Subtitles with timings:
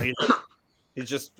[0.00, 0.14] He,
[0.94, 1.32] he's just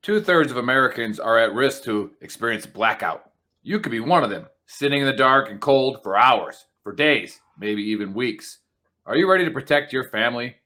[0.00, 3.32] Two thirds of Americans are at risk to experience blackout.
[3.64, 6.92] You could be one of them, sitting in the dark and cold for hours, for
[6.92, 8.60] days, maybe even weeks.
[9.08, 10.56] Are you ready to protect your family?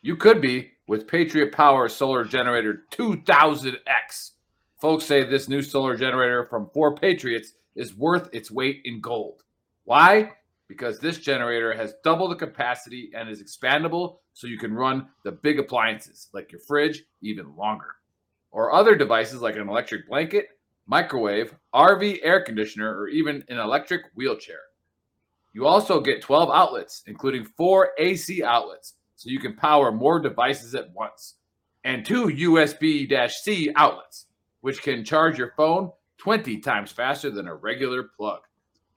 [0.00, 4.30] You could be with Patriot Power Solar Generator 2000X.
[4.80, 9.42] Folks say this new solar generator from 4 Patriots is worth its weight in gold.
[9.84, 10.32] Why?
[10.68, 15.32] Because this generator has double the capacity and is expandable so you can run the
[15.32, 17.96] big appliances like your fridge even longer
[18.52, 20.46] or other devices like an electric blanket,
[20.86, 24.60] microwave, RV air conditioner, or even an electric wheelchair.
[25.52, 30.74] You also get 12 outlets, including four AC outlets, so you can power more devices
[30.74, 31.36] at once,
[31.84, 34.26] and two USB C outlets,
[34.62, 38.40] which can charge your phone 20 times faster than a regular plug.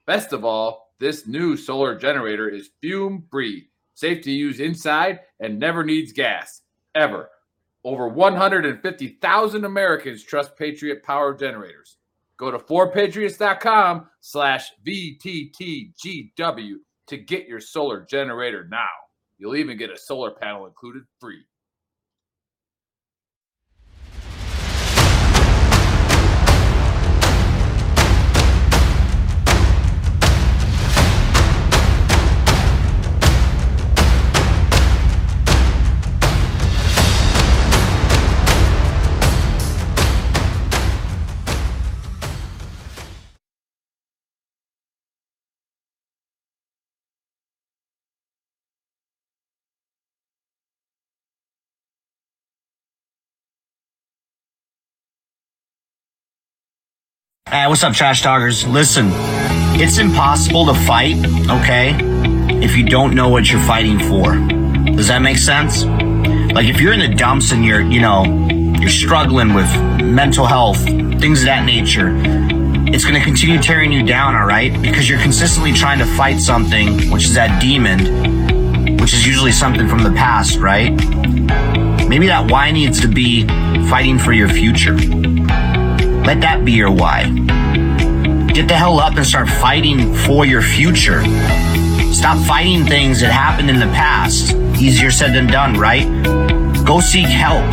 [0.06, 5.58] Best of all, this new solar generator is fume free, safe to use inside, and
[5.58, 6.62] never needs gas,
[6.94, 7.28] ever.
[7.84, 11.98] Over 150,000 Americans trust Patriot Power Generators.
[12.38, 16.74] Go to 4patriots.com slash VTTGW
[17.08, 18.86] to get your solar generator now.
[19.38, 21.42] You'll even get a solar panel included free.
[57.48, 58.66] Hey, what's up, trash talkers?
[58.66, 59.10] Listen,
[59.78, 61.14] it's impossible to fight,
[61.48, 61.94] okay,
[62.60, 64.34] if you don't know what you're fighting for.
[64.96, 65.84] Does that make sense?
[65.84, 68.24] Like, if you're in the dumps and you're, you know,
[68.80, 72.08] you're struggling with mental health, things of that nature,
[72.92, 74.72] it's going to continue tearing you down, all right?
[74.82, 79.86] Because you're consistently trying to fight something, which is that demon, which is usually something
[79.86, 80.90] from the past, right?
[82.08, 83.46] Maybe that why needs to be
[83.88, 84.96] fighting for your future.
[86.26, 87.30] Let that be your why.
[88.52, 91.22] Get the hell up and start fighting for your future.
[92.12, 94.52] Stop fighting things that happened in the past.
[94.76, 96.04] Easier said than done, right?
[96.84, 97.64] Go seek help.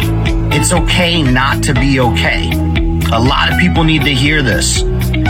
[0.53, 2.52] It's okay not to be okay.
[3.12, 4.81] A lot of people need to hear this.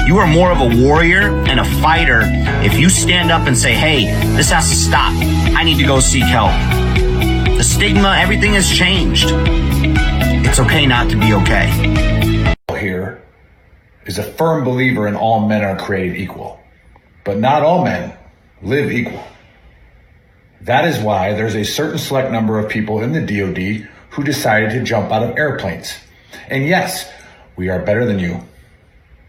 [0.06, 2.24] You are more of a warrior and a fighter
[2.62, 4.04] if you stand up and say, hey,
[4.36, 5.14] this has to stop.
[5.56, 6.52] I need to go seek help.
[7.56, 9.28] The stigma, everything has changed.
[10.46, 12.13] It's okay not to be okay
[14.06, 16.60] is a firm believer in all men are created equal,
[17.24, 18.18] but not all men
[18.62, 19.24] live equal.
[20.62, 24.72] That is why there's a certain select number of people in the DoD who decided
[24.72, 25.94] to jump out of airplanes.
[26.48, 27.12] And yes,
[27.56, 28.42] we are better than you.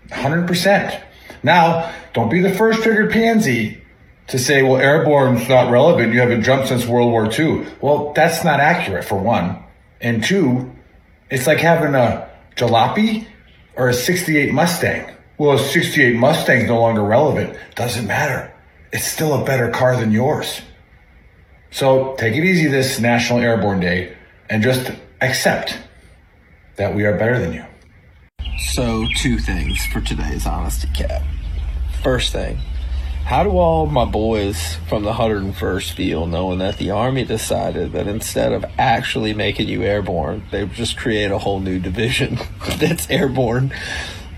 [0.08, 1.02] 100%.
[1.42, 3.82] Now, don't be the first triggered pansy
[4.28, 6.12] to say, well, airborne's not relevant.
[6.12, 7.66] You haven't jumped since World War II.
[7.80, 9.62] Well, that's not accurate, for one.
[10.00, 10.72] And two,
[11.30, 13.26] it's like having a jalopy
[13.76, 15.10] or a 68 Mustang.
[15.38, 17.56] Well, a 68 Mustang's no longer relevant.
[17.74, 18.52] Doesn't matter.
[18.92, 20.60] It's still a better car than yours.
[21.70, 24.16] So take it easy this National Airborne Day
[24.48, 25.78] and just accept
[26.76, 27.64] that we are better than you.
[28.58, 31.22] So, two things for today's Honesty cap.
[32.02, 32.58] First thing,
[33.24, 38.06] how do all my boys from the 101st feel knowing that the Army decided that
[38.06, 42.38] instead of actually making you airborne, they just create a whole new division
[42.78, 43.72] that's airborne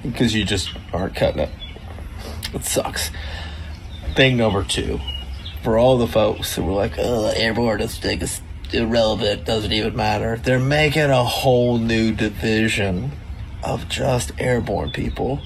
[0.02, 1.50] because you just aren't cutting it?
[2.54, 3.10] It sucks.
[4.14, 5.00] Thing number two,
[5.64, 8.41] for all the folks who were like, airborne is, is
[8.72, 13.11] irrelevant, doesn't even matter, they're making a whole new division
[13.64, 15.40] of just airborne people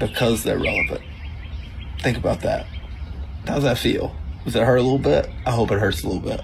[0.00, 1.02] because they're relevant.
[2.00, 2.66] Think about that.
[3.46, 4.14] How's that feel?
[4.44, 5.28] Does it hurt a little bit?
[5.46, 6.40] I hope it hurts a little bit.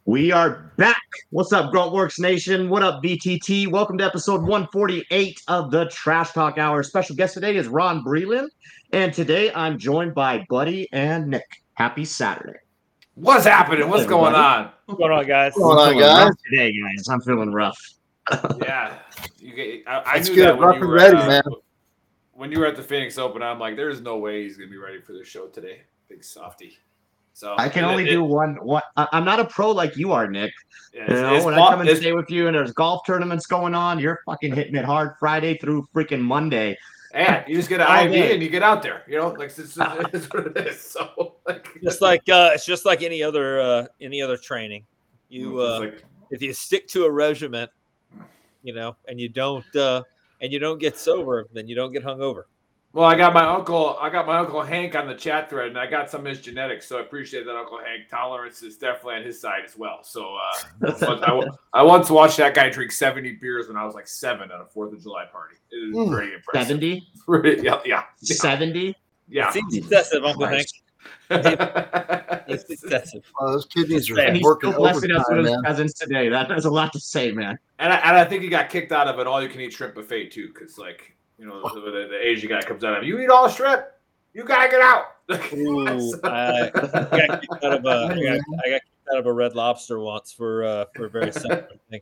[0.06, 1.02] We are back.
[1.32, 2.70] What's up, Gruntworks Nation?
[2.70, 3.68] What up, VTT?
[3.72, 6.84] Welcome to episode 148 of the Trash Talk Hour.
[6.84, 8.50] Special guest today is Ron Breland,
[8.92, 11.64] and today I'm joined by Buddy and Nick.
[11.76, 12.60] Happy Saturday.
[13.16, 13.90] What's happening?
[13.90, 14.72] What's going on?
[14.86, 15.54] What's going on, guys?
[15.56, 17.08] What's going on, rough today, guys.
[17.10, 17.80] I'm feeling rough.
[18.62, 19.00] Yeah,
[19.40, 20.46] you get, I, I That's knew good.
[20.48, 21.44] that when Rough you and were ready, uh, man.
[22.44, 24.76] When you were at the Phoenix Open, I'm like, there's no way he's gonna be
[24.76, 26.78] ready for the show today, big softy.
[27.32, 28.56] So I can only it- do one.
[28.56, 30.52] What I- I'm not a pro like you are, Nick.
[30.94, 33.46] yeah, You know, when po- I come and stay with you and there's golf tournaments
[33.46, 36.78] going on, you're fucking hitting it hard Friday through freaking Monday.
[37.14, 38.34] Yeah, you just get an IV day.
[38.34, 39.04] and you get out there.
[39.08, 40.82] You know, like it's, it's, it's what it is.
[40.82, 44.84] So like, Just like uh, it's just like any other uh, any other training.
[45.30, 47.72] You uh, like- if you stick to a regiment,
[48.64, 50.04] you know, and you don't uh,
[50.44, 52.44] and you don't get sober, then you don't get hungover.
[52.92, 53.98] well, I got my uncle.
[54.00, 56.42] I got my uncle Hank on the chat thread, and I got some of his
[56.42, 56.86] genetics.
[56.88, 58.10] So I appreciate that, Uncle Hank.
[58.12, 60.04] Tolerance is definitely on his side as well.
[60.04, 60.92] So uh,
[61.74, 64.62] I, I once watched that guy drink 70 beers when I was like seven at
[64.62, 65.56] a Fourth of July party.
[65.72, 66.14] It was Mm.
[66.14, 66.68] pretty impressive.
[66.68, 67.08] 70?
[67.64, 68.96] Yeah, yeah, 70?
[69.30, 69.50] yeah.
[69.50, 70.68] Seems excessive, Uncle Hank.
[71.30, 72.40] Yeah.
[72.48, 73.24] It's excessive.
[73.40, 75.64] Oh, those kidneys are And he's working still blessing us overtime, with his man.
[75.64, 76.30] presence today.
[76.30, 77.58] That, has a lot to say, man.
[77.80, 80.50] And I, and I think he got kicked out of an all-you-can-eat shrimp buffet too,
[80.50, 83.48] because like you know the, the, the Asian guy comes out of you eat all
[83.48, 83.86] the shrimp,
[84.34, 85.06] you gotta get out.
[85.54, 89.26] Ooh, I, I got kicked out of a I got, I got kicked out of
[89.26, 92.02] a Red Lobster once for uh, for a very similar thing.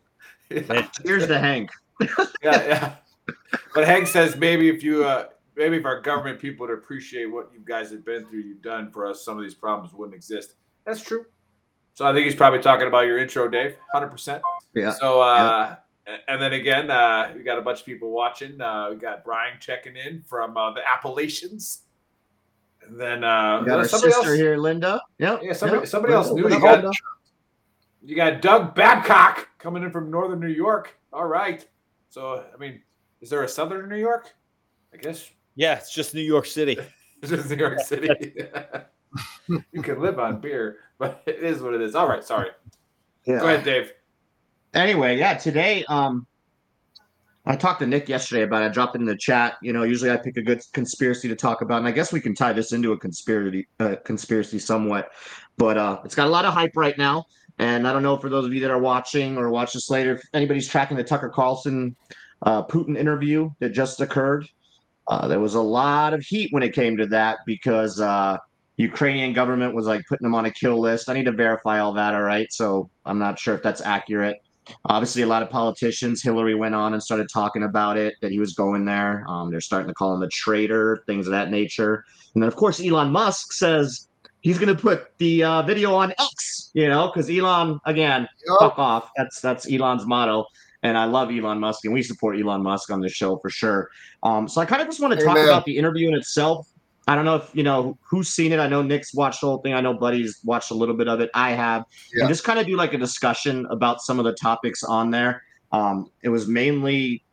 [0.50, 1.70] yeah, Here's the Hank.
[2.44, 2.96] yeah.
[3.76, 5.26] But Hank says maybe if you uh,
[5.62, 8.92] maybe if our government people would appreciate what you guys have been through, you've done
[8.92, 10.56] for us, some of these problems wouldn't exist.
[10.86, 11.26] That's true.
[11.94, 13.76] So I think he's probably talking about your intro, Dave.
[13.94, 14.42] Hundred percent.
[14.74, 14.92] Yeah.
[14.92, 15.76] So, uh,
[16.28, 18.60] and then again, uh, we got a bunch of people watching.
[18.60, 21.84] Uh, we got Brian checking in from uh, the Appalachians.
[22.82, 25.00] And then uh, We got our somebody sister else, here, Linda.
[25.20, 25.42] Yep.
[25.44, 25.90] Yeah, somebody, yep.
[25.90, 26.50] somebody else new.
[26.50, 26.96] You got,
[28.04, 30.98] you got Doug Babcock coming in from Northern New York.
[31.14, 31.68] All right.
[32.10, 32.82] So, I mean,
[33.20, 34.34] is there a Southern New York?
[34.94, 36.78] I guess Yeah, it's just New York City.
[37.22, 38.10] it's just New York City.
[39.72, 41.96] you can live on beer, but it is what it is.
[41.96, 42.24] All right.
[42.24, 42.50] Sorry.
[43.26, 43.92] Go ahead, Dave.
[44.74, 46.26] anyway, yeah, today, um,
[47.46, 48.66] I talked to Nick yesterday about it.
[48.66, 49.58] I dropped it in the chat.
[49.62, 52.22] You know, usually I pick a good conspiracy to talk about, and I guess we
[52.22, 55.10] can tie this into a conspiracy, uh, conspiracy somewhat.
[55.58, 57.26] But uh, it's got a lot of hype right now,
[57.58, 60.16] and I don't know for those of you that are watching or watch this later,
[60.16, 61.96] if anybody's tracking the Tucker Carlson
[62.44, 64.48] uh, Putin interview that just occurred.
[65.08, 68.38] Uh, there was a lot of heat when it came to that because uh,
[68.78, 71.10] Ukrainian government was like putting them on a kill list.
[71.10, 72.14] I need to verify all that.
[72.14, 74.42] All right, so I'm not sure if that's accurate.
[74.86, 76.22] Obviously, a lot of politicians.
[76.22, 79.26] Hillary went on and started talking about it that he was going there.
[79.28, 82.06] Um, they're starting to call him a traitor, things of that nature.
[82.34, 84.08] And then, of course, Elon Musk says
[84.42, 86.72] he's going to put the uh, video on X.
[86.74, 89.10] You know, because Elon again, fuck off.
[89.18, 90.46] That's that's Elon's motto.
[90.84, 93.90] And I love Elon Musk, and we support Elon Musk on this show for sure.
[94.24, 95.48] Um, so I kind of just want to talk Amen.
[95.48, 96.68] about the interview in itself.
[97.08, 98.60] I don't know if you know who's seen it.
[98.60, 99.74] I know Nick's watched the whole thing.
[99.74, 101.30] I know Buddy's watched a little bit of it.
[101.34, 102.22] I have, Yeah.
[102.22, 105.44] and just kind of do like a discussion about some of the topics on there.
[105.72, 107.24] Um, it was mainly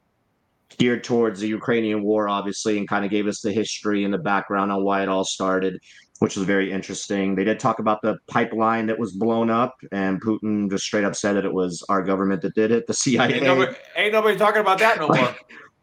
[0.77, 4.19] geared towards the Ukrainian war, obviously, and kind of gave us the history and the
[4.19, 5.81] background on why it all started,
[6.19, 7.35] which was very interesting.
[7.35, 11.15] They did talk about the pipeline that was blown up, and Putin just straight up
[11.15, 13.35] said that it was our government that did it, the CIA.
[13.35, 15.35] Ain't nobody, ain't nobody talking about that no more.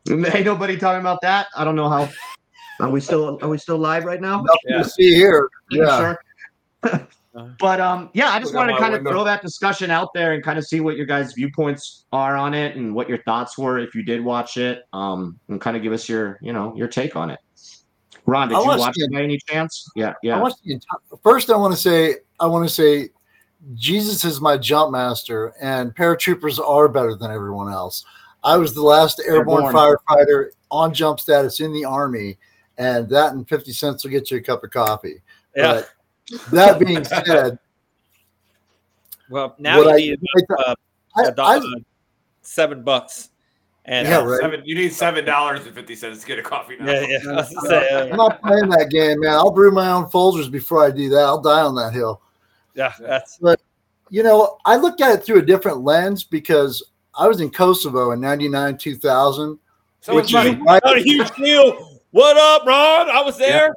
[0.35, 1.47] Ain't nobody talking about that.
[1.55, 2.07] I don't know how.
[2.79, 4.43] Are we still are we still live right now?
[4.43, 4.83] Nothing Yeah.
[4.83, 5.49] to see here.
[5.71, 5.97] Yeah.
[6.83, 7.07] Sure.
[7.59, 10.09] but um, yeah, I just Look wanted to my kind of throw that discussion out
[10.13, 13.23] there and kind of see what your guys' viewpoints are on it and what your
[13.23, 14.83] thoughts were if you did watch it.
[14.93, 17.39] Um, and kind of give us your you know your take on it.
[18.25, 19.03] Ron, did I you watch it.
[19.03, 19.87] it by any chance?
[19.95, 20.39] Yeah, I yeah.
[20.41, 21.49] want the first.
[21.49, 22.15] I want to say.
[22.39, 23.09] I want to say,
[23.75, 28.03] Jesus is my jump master, and paratroopers are better than everyone else.
[28.43, 29.95] I was the last airborne Airborne.
[30.09, 32.37] firefighter on jump status in the army,
[32.77, 35.21] and that and fifty cents will get you a cup of coffee.
[35.55, 35.83] Yeah.
[36.31, 37.59] But that being said,
[39.29, 40.75] Well, now what you I- need uh,
[41.17, 41.61] I, a do- I, uh,
[42.41, 43.29] seven bucks.
[43.87, 44.41] And Yeah, uh, right.
[44.41, 46.91] Seven, you need seven dollars and fifty cents to get a coffee now.
[46.91, 47.17] yeah, yeah.
[47.29, 49.33] I was gonna say, I'm not playing that game, man.
[49.33, 51.19] I'll brew my own Folgers before I do that.
[51.19, 52.21] I'll die on that hill.
[52.73, 53.61] yeah, that's But
[54.09, 56.81] you know, I look at it through a different lens because
[57.17, 59.59] I was in Kosovo in 99, 2000.
[60.01, 60.51] So much which money.
[60.51, 61.99] is right not a huge deal.
[62.11, 63.09] What up, Ron?
[63.09, 63.73] I was there.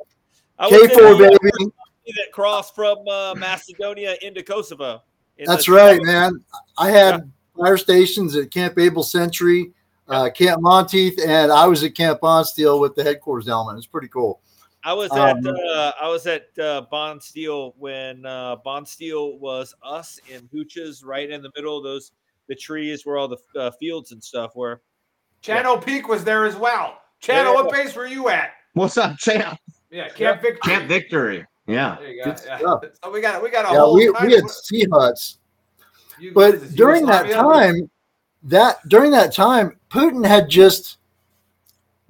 [0.59, 1.73] I was KFOR, there baby.
[2.09, 5.03] that crossed from uh, Macedonia into Kosovo.
[5.39, 6.43] In That's the- right, man.
[6.79, 9.73] I had fire stations at Camp Able Sentry.
[10.09, 13.77] Uh, Camp Monteith, and I was at Camp Bondsteel with the headquarters element.
[13.77, 14.41] It's pretty cool.
[14.85, 20.19] I was Um, at uh, I was at uh, Bondsteel when uh, Bondsteel was us
[20.31, 22.13] in Hooches, right in the middle of those
[22.49, 24.81] the trees where all the uh, fields and stuff were.
[25.43, 26.99] Channel Peak was there as well.
[27.21, 27.61] Channel, Yeah.
[27.63, 28.53] what base were you at?
[28.73, 29.59] What's up, champ?
[29.91, 30.61] Yeah, Camp Victory.
[30.73, 31.47] Camp Victory.
[31.67, 31.97] Yeah.
[32.01, 32.31] There you go.
[32.33, 32.77] Good Yeah.
[33.05, 33.95] So we got we got a Yeah, whole.
[33.95, 35.39] we, we had sea huts,
[36.19, 37.91] you- but during that time,
[38.45, 40.99] that during that time, Putin had just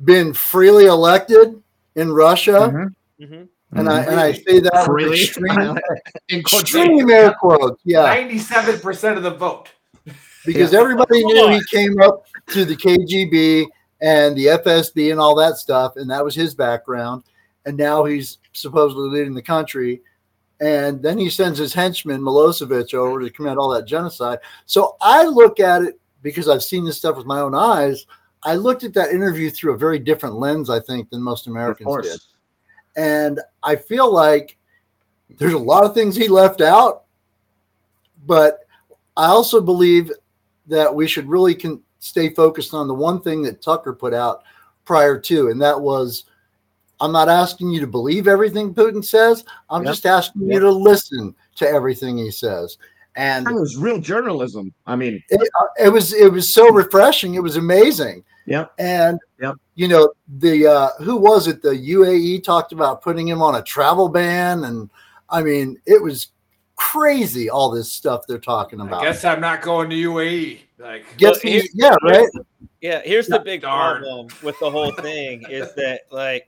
[0.04, 1.60] been freely elected
[1.96, 2.94] in Russia, Mhm.
[3.20, 3.78] Mm-hmm.
[3.78, 5.22] and I and I say that with Freely.
[5.24, 5.78] extreme,
[6.28, 7.80] In extreme air quotes.
[7.84, 9.70] Yeah, Ninety-seven percent of the vote.
[10.46, 13.66] because everybody knew he came up through the KGB
[14.00, 17.24] and the FSB and all that stuff, and that was his background.
[17.66, 20.00] And now he's supposedly leading the country.
[20.60, 24.38] And then he sends his henchman Milosevic over to commit all that genocide.
[24.66, 28.06] So I look at it because I've seen this stuff with my own eyes.
[28.42, 31.88] I looked at that interview through a very different lens, I think, than most Americans
[32.02, 32.20] did.
[32.96, 34.56] And I feel like
[35.36, 37.04] there's a lot of things he left out,
[38.26, 38.60] but
[39.16, 40.12] I also believe
[40.66, 44.42] that we should really can stay focused on the one thing that Tucker put out
[44.84, 46.24] prior to, and that was
[47.00, 49.44] I'm not asking you to believe everything Putin says.
[49.70, 49.92] I'm Yep.
[49.92, 52.76] just asking you to listen to everything he says.
[53.18, 54.72] And It was real journalism.
[54.86, 55.48] I mean, it,
[55.84, 57.34] it was it was so refreshing.
[57.34, 58.22] It was amazing.
[58.46, 59.56] Yeah, And Yep.
[59.74, 61.60] you know the uh, who was it?
[61.60, 64.88] The UAE talked about putting him on a travel ban, and
[65.28, 66.28] I mean it was
[66.76, 67.50] crazy.
[67.50, 69.02] All this stuff they're talking about.
[69.02, 70.60] I guess I'm not going to UAE.
[70.78, 72.28] Like, Guess Well, who's- yeah, right.
[72.80, 74.00] Yeah, here's the big Darn.
[74.02, 76.46] problem with the whole thing is that like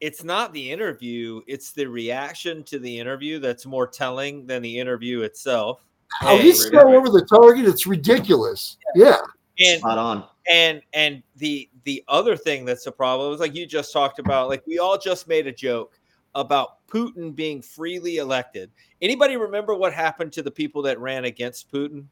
[0.00, 4.78] it's not the interview, it's the reaction to the interview that's more telling than the
[4.78, 5.84] interview itself.
[6.22, 7.66] Oh, How Hey, he's so over the target.
[7.66, 8.78] It's ridiculous.
[8.94, 9.18] Yeah.
[9.58, 10.24] and spot on.
[10.50, 14.48] and and the the other thing that's a problem is like you just talked about
[14.48, 15.98] like we all just made a joke
[16.34, 18.70] about Putin being freely elected.
[19.02, 22.06] Anybody remember what happened to the people that ran against Putin?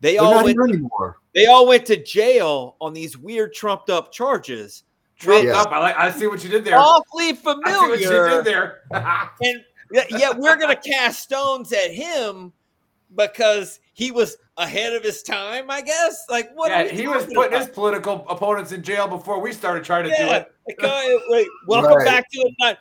[0.00, 1.18] They They're all not went here anymore.
[1.34, 4.84] they all went to jail on these weird trumped up charges.
[5.22, 5.60] Trumped Yeah.
[5.60, 5.70] up.
[5.72, 5.96] I like.
[5.96, 6.76] I see what you did there.
[6.78, 7.62] Awfully familiar.
[7.66, 8.80] I see what you did there.
[9.42, 12.52] And yeah, yeah, we're gonna cast stones at him
[13.14, 16.24] because he was ahead of his time, I guess.
[16.30, 16.70] Like what?
[16.70, 17.60] yeah, he was putting about?
[17.60, 20.52] his political opponents in jail before we started trying to do it.
[20.66, 22.06] like, uh, like, welcome Right.
[22.06, 22.78] back to the night.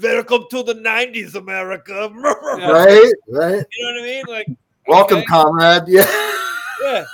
[0.00, 2.08] Welcome to the '90s, America.
[2.14, 2.70] Yeah.
[2.70, 3.12] Right.
[3.28, 3.64] Right.
[3.76, 4.24] You know what I mean?
[4.28, 4.46] Like,
[4.86, 5.82] Welcome, okay, comrade.
[5.88, 6.06] Yeah.
[6.82, 7.04] yeah,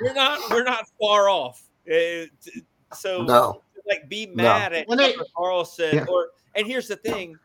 [0.00, 1.62] we're not we're not far off.
[1.86, 3.62] Uh, t- so, No.
[3.86, 6.06] like, be mad at When they- Carlson, Yeah.
[6.08, 7.38] or and here's the thing: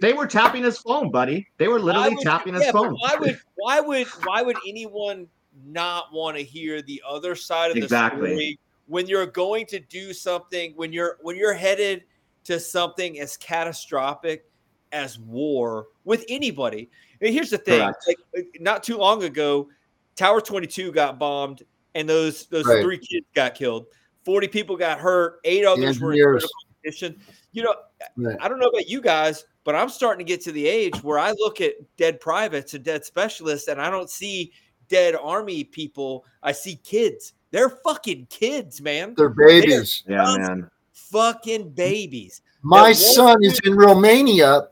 [0.00, 1.46] They were tapping his phone, buddy.
[1.58, 2.94] They were literally would- tapping his yeah, but phone.
[2.94, 5.28] Why would why would why would anyone
[5.66, 8.30] not want to hear the other side of the Exactly.
[8.30, 12.04] story when you're going to do something when you're when you're headed
[12.44, 14.46] to something as catastrophic
[14.92, 16.90] as war with anybody?
[17.20, 18.18] And here's the thing: like,
[18.60, 19.68] not too long ago,
[20.16, 21.62] Tower 22 got bombed,
[21.94, 22.82] and those those Right.
[22.82, 23.86] three kids got killed.
[24.24, 25.40] Forty people got hurt.
[25.44, 26.48] Eight others were in critical
[26.82, 27.16] condition.
[27.52, 27.74] You know,
[28.16, 28.36] Right.
[28.40, 31.18] I don't know about you guys, but I'm starting to get to the age where
[31.18, 34.52] I look at dead privates and dead specialists, and I don't see
[34.88, 36.24] dead army people.
[36.42, 37.32] I see kids.
[37.50, 39.14] They're fucking kids, man.
[39.16, 40.02] They're babies.
[40.08, 40.70] yeah, man.
[40.92, 42.42] Fucking babies.
[42.62, 44.68] My one son is in Romania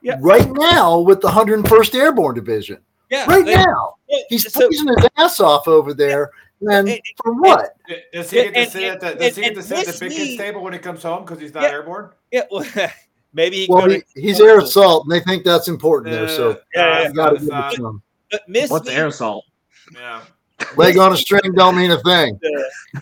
[0.00, 0.16] Yeah.
[0.20, 2.78] right now with the 101st Airborne Division.
[3.10, 3.26] Yeah.
[3.26, 3.96] Right they- now.
[4.08, 6.30] yeah, He's so- freezing his ass off over there.
[6.68, 7.76] And And- for what?
[8.12, 9.94] Does he get to And- sit at the and- Does he get to sit at
[9.94, 11.70] the big kids table when he comes home because he's not Yeah.
[11.70, 12.10] airborne?
[12.30, 12.64] yeah, well,
[13.32, 14.04] maybe he Well, could.
[14.14, 16.28] he, he's air assault, and they think that's important there.
[16.28, 18.02] So Yeah, you that's got to not- give it to him.
[18.30, 19.44] But miss What's me, air assault?
[19.94, 20.22] Yeah.
[20.76, 22.38] Leg on a string don't mean a thing.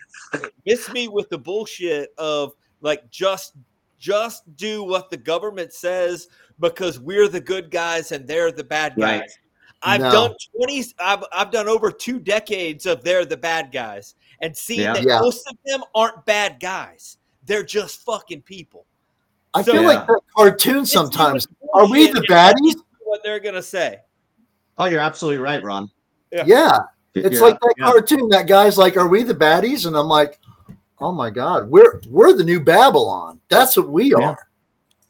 [0.66, 3.54] miss me with the bullshit of like just
[3.98, 8.94] just do what the government says because we're the good guys and they're the bad
[8.96, 9.20] guys.
[9.20, 9.30] Right.
[9.82, 10.10] I've No.
[10.10, 14.80] done 20 I've, I've done over two decades of they're the bad guys and seen
[14.80, 14.92] Yeah.
[14.94, 15.20] that Yeah.
[15.20, 17.16] most of them aren't bad guys.
[17.46, 18.84] They're just fucking people.
[19.54, 21.48] I So- feel like that cartoon Miss sometimes.
[21.74, 22.76] Are we the baddies?
[23.04, 24.00] What they're gonna say.
[24.78, 25.90] Oh, you're absolutely right, Ron.
[26.30, 26.44] Yeah.
[26.46, 26.78] Yeah.
[27.14, 27.84] It's Yeah, like that yeah.
[27.90, 28.28] cartoon.
[28.28, 30.38] That guy's like, "Are we the baddies?" And I'm like,
[31.00, 33.40] "Oh my god, we're we're the new Babylon.
[33.48, 34.18] That's what we Yeah.
[34.18, 34.48] are."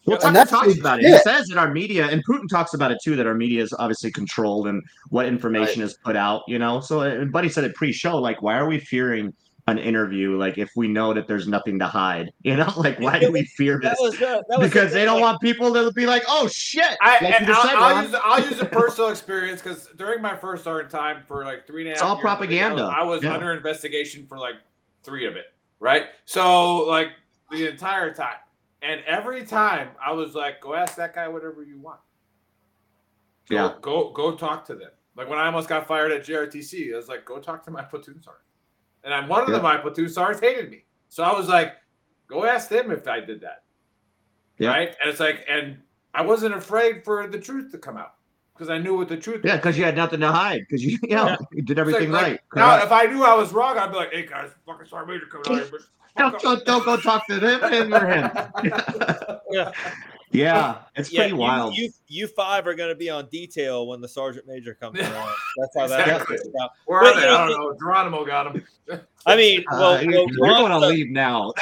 [0.06, 1.06] Well, And Tucker that's talks about it.
[1.06, 3.72] He says that our media, and Putin talks about it too, that our media is
[3.78, 6.42] obviously controlled and what information is put out.
[6.48, 8.16] You know, so and Buddy said it pre-show.
[8.16, 9.34] Like, why are we fearing
[9.66, 13.18] an interview like if we know that there's nothing to hide you know like why
[13.18, 15.72] do we fear That this was the, that was the because they don't want people
[15.74, 19.10] to be like oh shit I, like, and I'll, I'll use I'll use a personal
[19.10, 22.14] experience because during my first sergeant time for like three and a half It's all
[22.16, 22.82] years, propaganda.
[22.84, 23.34] I was Yeah.
[23.34, 24.56] under investigation for like
[25.04, 25.46] three of it,
[25.78, 26.06] right?
[26.24, 27.08] So like
[27.50, 28.36] the entire time,
[28.82, 32.00] and every time I was like, "Go ask that guy whatever you want."
[33.48, 33.74] Go, Yeah.
[33.80, 34.90] go go talk to them.
[35.16, 37.82] Like when I almost got fired at JRTC, I was like, "Go talk to my
[37.82, 38.44] platoon sergeant,"
[39.04, 39.56] and I'm one of Yeah.
[39.56, 41.74] the my platoon sergeants hated me, so I was like,
[42.28, 43.64] "Go ask them if I did that."
[44.58, 44.68] Yeah.
[44.70, 45.78] Right, and it's like, and
[46.14, 48.14] I wasn't afraid for the truth to come out
[48.54, 49.40] because I knew what the truth.
[49.44, 51.36] yeah because you had nothing to hide because you you, know, Yeah.
[51.52, 53.96] you did like- everything like, right Now, if I knew I was wrong, I'd be
[53.96, 55.80] like, "Hey guys, fucking sorry, major coming out here."
[56.16, 58.30] But don't, fuck don't, go talk to them him or him
[59.50, 59.72] Yeah.
[60.32, 63.86] yeah it's yeah, pretty you, wild You, you five are going to be on detail
[63.88, 65.34] when the sergeant major comes around.
[65.56, 66.36] That's how that Exactly.
[66.36, 66.48] works.
[66.86, 67.20] Where But, are they?
[67.22, 67.76] you know, I don't know.
[67.78, 68.64] Geronimo got him.
[69.26, 71.52] I mean, well, uh, well you're going to leave now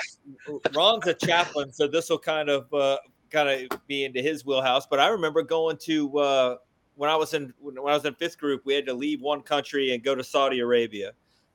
[0.74, 2.98] Ron's a chaplain, so this will kind of uh,
[3.30, 4.86] kind of be into his wheelhouse.
[4.86, 6.56] But I remember going to uh,
[6.96, 9.42] when I was in when I was in fifth group, we had to leave one
[9.42, 11.12] country and go to Saudi Arabia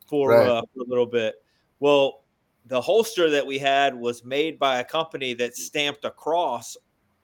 [0.07, 0.47] for, Right.
[0.47, 1.35] uh, for a little bit.
[1.79, 2.22] Well,
[2.65, 6.77] the holster that we had was made by a company that stamped a cross,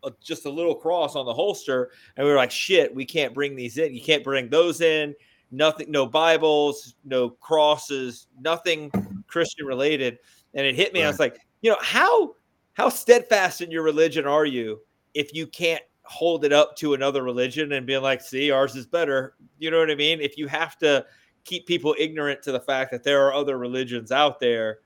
[0.04, 3.34] uh, just a little cross on the holster, and we were like, "Shit, we can't
[3.34, 3.94] bring these in.
[3.94, 5.16] You can't bring those in.
[5.52, 8.92] Nothing, no Bibles, no crosses, nothing
[9.28, 10.20] Christian related."
[10.54, 11.04] And it hit me.
[11.04, 12.36] I was like, you know, how
[12.74, 14.80] how steadfast in your religion are you
[15.14, 18.86] if you can't hold it up to another religion and being like, "See, ours is
[18.86, 20.22] better." You know what I mean?
[20.22, 21.06] If you have to
[21.46, 24.80] keep people ignorant to the fact that there are other religions out there,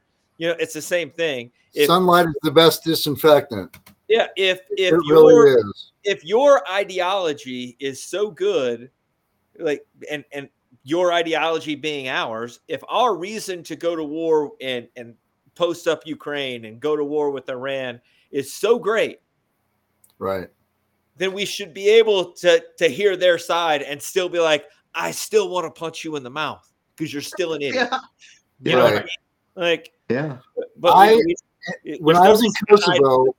[0.43, 1.49] you know, it's the same thing.
[1.73, 3.77] If, Sunlight is the best disinfectant.
[4.09, 5.91] yeah, if if it your really is.
[6.03, 8.91] if your ideology is so good,
[9.57, 10.49] like and and
[10.83, 15.15] your ideology being ours, if our reason to go to war and and
[15.55, 19.21] post up Ukraine and go to war with Iran is so great,
[20.19, 20.49] Right.
[21.15, 25.11] then we should be able to to hear their side and still be like, I
[25.11, 27.87] still want to punch you in the mouth because you're still an idiot.
[28.61, 29.07] yeah You know what I mean?
[29.55, 30.37] Like, yeah
[30.77, 31.35] but I- we,
[31.85, 33.35] we, when I was in reason to hide- Kosovo,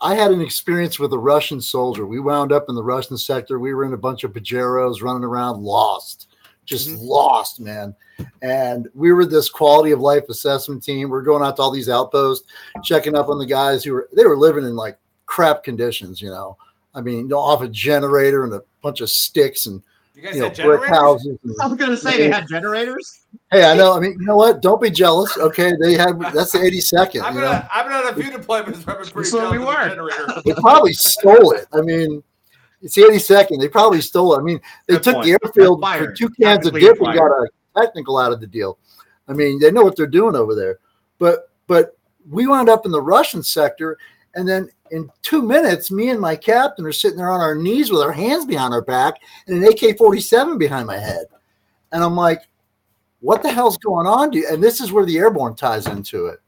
[0.00, 2.04] I had an experience with a Russian soldier.
[2.06, 3.60] We wound up in the Russian sector.
[3.60, 6.26] We were in a bunch of pajeros running around, lost,
[6.64, 6.98] just Mhm.
[7.02, 7.94] lost, man.
[8.42, 11.08] And we were this quality of life assessment team.
[11.08, 12.48] We are going out to all these outposts,
[12.82, 16.30] checking up on the guys who were they were living in like crap conditions, you
[16.30, 16.56] know.
[16.96, 19.80] I mean, you know, off a generator and a bunch of sticks and
[20.14, 21.38] You guys you know had brick houses.
[21.42, 23.20] and- i was gonna say they had generators
[23.50, 23.94] hey, I know.
[23.94, 24.62] I mean, you know what?
[24.62, 25.36] Don't be jealous.
[25.36, 27.20] Okay, they had that's the 82nd.
[27.22, 27.56] I've You been, know?
[27.56, 29.96] on, I've been on a few deployments where I've been pretty So we jealous of
[29.96, 30.10] the were.
[30.10, 30.42] generator.
[30.46, 31.66] they probably stole it.
[31.72, 32.22] I mean,
[32.80, 33.60] it's the 82nd.
[33.60, 34.40] They probably stole it.
[34.40, 35.26] I mean, they Good took point.
[35.26, 38.40] the airfield They're for two cans of Technically dip and got a technical out of
[38.40, 38.78] the deal.
[39.28, 40.78] I mean, they know what they're doing over there.
[41.18, 41.96] But but
[42.28, 43.98] we wound up in the Russian sector,
[44.34, 47.90] and then in two minutes, me and my captain are sitting there on our knees
[47.90, 49.14] with our hands behind our back
[49.46, 51.26] and an AK-47 behind my head,
[51.90, 52.42] and I'm like,
[53.20, 54.44] "What the hell's going on?" dude?
[54.44, 56.38] And this is where the airborne ties into it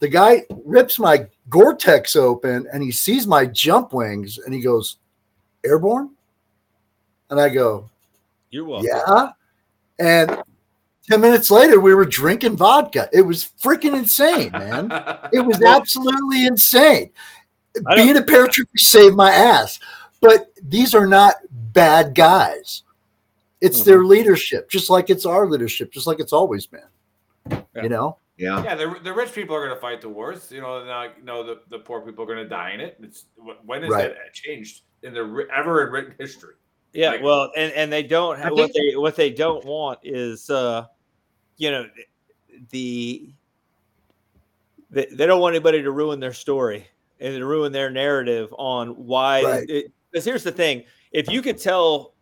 [0.00, 4.98] the guy rips my Gore-Tex open and he sees my jump wings and he goes,
[5.64, 6.10] "Airborne?"
[7.30, 7.88] And I go,
[8.50, 8.88] You're welcome.
[8.88, 9.32] "Yeah."
[9.98, 10.42] And
[11.08, 13.08] 10 minutes later we were drinking vodka.
[13.12, 14.90] It was freaking insane, man.
[15.32, 17.10] It was absolutely insane.
[17.94, 19.78] Being a paratrooper saved my ass.
[20.20, 22.82] But these are not bad guys.
[23.60, 26.80] It's their leadership, just like it's our leadership, just like it's always been.
[27.50, 27.82] Yeah.
[27.82, 28.18] You know?
[28.36, 30.50] yeah Yeah, the, the rich people are going to fight the wars.
[30.52, 32.96] You know, now you know the, the poor people are going to die in it.
[33.00, 34.08] It's wh- when has Right.
[34.14, 36.54] that changed in the ever in written history?
[36.92, 40.50] Yeah, Like- well, and and they don't I what they what they don't want is
[40.50, 40.86] uh
[41.58, 41.86] you know
[42.70, 43.28] the
[44.90, 46.88] they, they don't want anybody to ruin their story
[47.20, 49.84] and to ruin their narrative on why Right.
[50.10, 52.14] because here's the thing if you could tell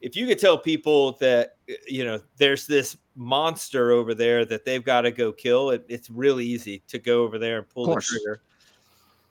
[0.00, 4.84] if you could tell people that you know there's this monster over there that they've
[4.84, 8.00] got to go kill it, it's really easy to go over there and pull the
[8.00, 8.42] trigger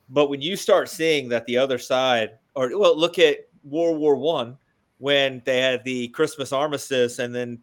[0.09, 4.15] but when you start seeing that the other side or well look at world war
[4.15, 4.57] one
[4.99, 7.59] when they had the christmas armistice and then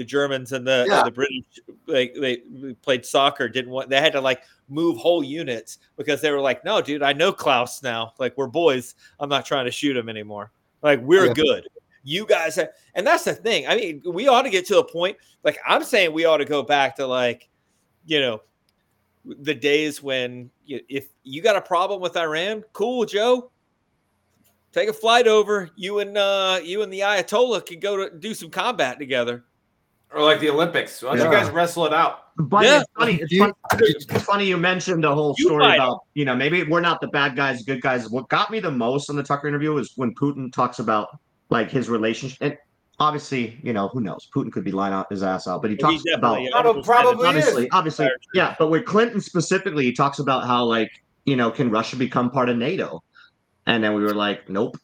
[0.00, 1.44] the germans and the, and the british
[1.86, 2.38] like they
[2.82, 6.64] played soccer didn't want they had to like move whole units because they were like
[6.64, 10.08] no dude i know klaus now like we're boys i'm not trying to shoot him
[10.08, 10.50] anymore
[10.82, 11.34] like we're Yeah.
[11.34, 11.68] good
[12.02, 14.84] you guys have, and that's the thing i mean we ought to get to a
[14.84, 17.50] point like i'm saying we ought to go back to like
[18.06, 18.40] you know
[19.24, 23.50] the days when you, if you got a problem with Iran, cool, Joe.
[24.72, 25.70] Take a flight over.
[25.76, 29.44] You and uh, you and the Ayatollah can go to do some combat together.
[30.12, 31.02] Or like the Olympics.
[31.02, 32.24] Why don't you guys wrestle it out?
[32.36, 32.80] But Yeah.
[32.80, 33.14] it's funny.
[33.20, 36.62] It's, You- fun, it's funny you mentioned the whole story fight about you know maybe
[36.64, 38.08] we're not the bad guys, good guys.
[38.08, 41.18] What got me the most on the Tucker interview is when Putin talks about
[41.50, 42.38] like his relationship.
[42.40, 42.56] And
[42.98, 44.28] obviously, you know who knows?
[44.34, 46.82] Putin could be lying out his ass out, but he He talks about definitely Probably-
[46.82, 47.68] probably obviously, is.
[47.72, 48.54] obviously, yeah.
[48.58, 50.90] But with Clinton specifically, he talks about how like
[51.26, 53.02] you know can Russia become part of NATO,
[53.66, 54.76] and then we were like, nope.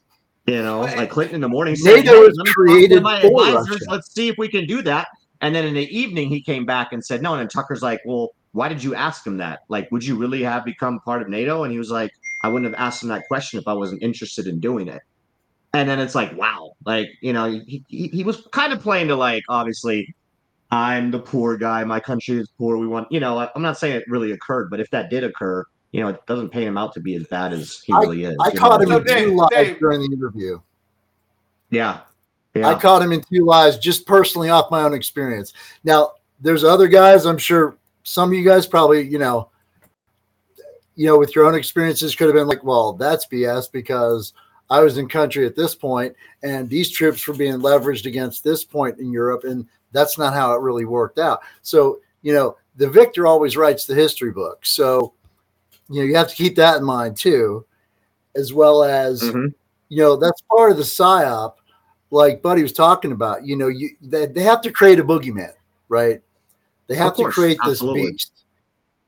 [0.46, 2.52] You know, like Clinton in the morning said, NATO "Hey, was let me talk to
[2.52, 3.68] created my for advisors.
[3.68, 5.08] Russia." Let's see if we can do that.
[5.40, 7.32] And then in the evening, he came back and said, no.
[7.32, 9.60] And then Tucker's like, well, why did you ask him that?
[9.68, 11.62] Like, would you really have become part of NATO?
[11.62, 12.10] And he was like,
[12.42, 15.02] I wouldn't have asked him that question if I wasn't interested in doing it.
[15.74, 19.08] And then it's like, wow, like, you know, he, he, he was kind of playing
[19.08, 20.14] to like, obviously,
[20.70, 21.84] I'm the poor guy.
[21.84, 22.78] My country is poor.
[22.78, 25.22] We want, you know, I- I'm not saying it really occurred, but if that did
[25.22, 28.24] occur, you know, it doesn't paint him out to be as bad as he really
[28.24, 28.36] is.
[28.38, 28.98] I caught know?
[28.98, 30.60] him in two lies Dave- during the interview.
[31.70, 32.00] Yeah.
[32.52, 32.68] yeah.
[32.68, 35.54] I caught him in two lies just personally off my own experience.
[35.84, 39.48] Now, there's other guys, I'm sure some of you guys probably, you know,
[40.96, 44.34] you know, with your own experiences could have been like, well, that's BS because
[44.68, 48.64] I was in country at this point and these troops were being leveraged against this
[48.64, 51.40] point in Europe and that's not how it really worked out.
[51.62, 54.66] So, you know, the victor always writes the history book.
[54.66, 55.14] So,
[55.88, 57.64] you know, you have to keep that in mind too,
[58.34, 59.54] as well as Mhm.
[59.88, 61.54] you know that's part of the psyop
[62.10, 65.52] like buddy was talking about you know you they, they have to create a boogeyman
[65.88, 66.20] right
[66.88, 68.10] they have course, to create this absolutely.
[68.12, 68.44] beast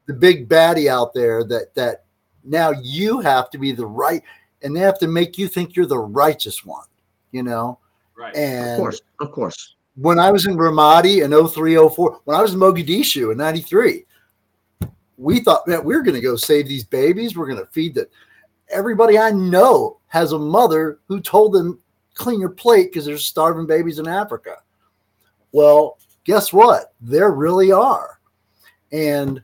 [0.07, 2.05] the big baddie out there that that
[2.45, 4.23] now you have to be the right
[4.63, 6.87] and they have to make you think you're the righteous one
[7.33, 7.79] you know
[8.17, 8.35] Right.
[8.35, 9.01] Of course.
[9.21, 9.75] Of course.
[9.95, 14.05] when I was in Ramadi in 0304, when I was in Mogadishu in 93,
[15.19, 17.37] we thought, man, we're going to go save these babies.
[17.37, 18.07] We're going to feed them.
[18.71, 21.81] everybody I know has a mother who told them
[22.15, 24.57] clean your plate because there's starving babies in Africa.
[25.53, 26.95] Well, guess what?
[27.01, 28.21] There really are.
[28.93, 29.43] And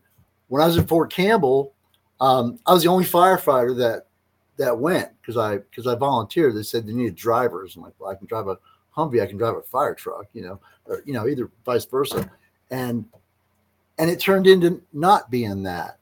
[0.48, 1.74] when I was at Fort Campbell,
[2.20, 4.06] um, I was the only firefighter that
[4.56, 6.54] that went because I because I volunteered.
[6.54, 7.74] They said they needed drivers.
[7.74, 8.56] I'm like, well, I can drive a
[8.96, 12.30] Humvee, I can drive a fire truck, you know, or you know, either vice versa.
[12.70, 13.04] And
[13.98, 15.98] and it turned into not being that.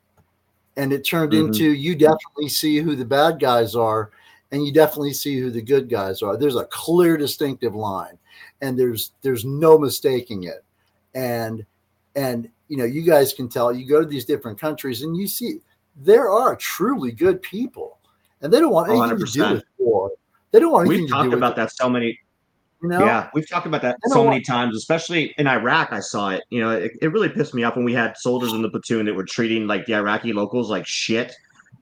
[0.76, 1.46] And it turned Mhm.
[1.46, 4.10] into you definitely see who the bad guys are
[4.50, 6.36] and you definitely see who the good guys are.
[6.36, 8.18] There's a clear distinctive line
[8.60, 10.64] and there's there's no mistaking it.
[11.14, 11.64] And
[12.16, 15.26] and you know, you guys can tell you go to these different countries and you
[15.26, 15.60] see
[15.96, 17.98] there are truly good people.
[18.40, 20.10] And they don't want anything to do with war.
[20.50, 22.18] They don't want anything We've to talked do about that so many
[22.82, 23.04] you know.
[23.04, 25.92] Yeah, we've talked about that so many times, especially in Iraq.
[25.92, 26.42] I saw it.
[26.50, 29.06] You know, it, it really pissed me off when we had soldiers in the platoon
[29.06, 31.32] that were treating like the Iraqi locals like shit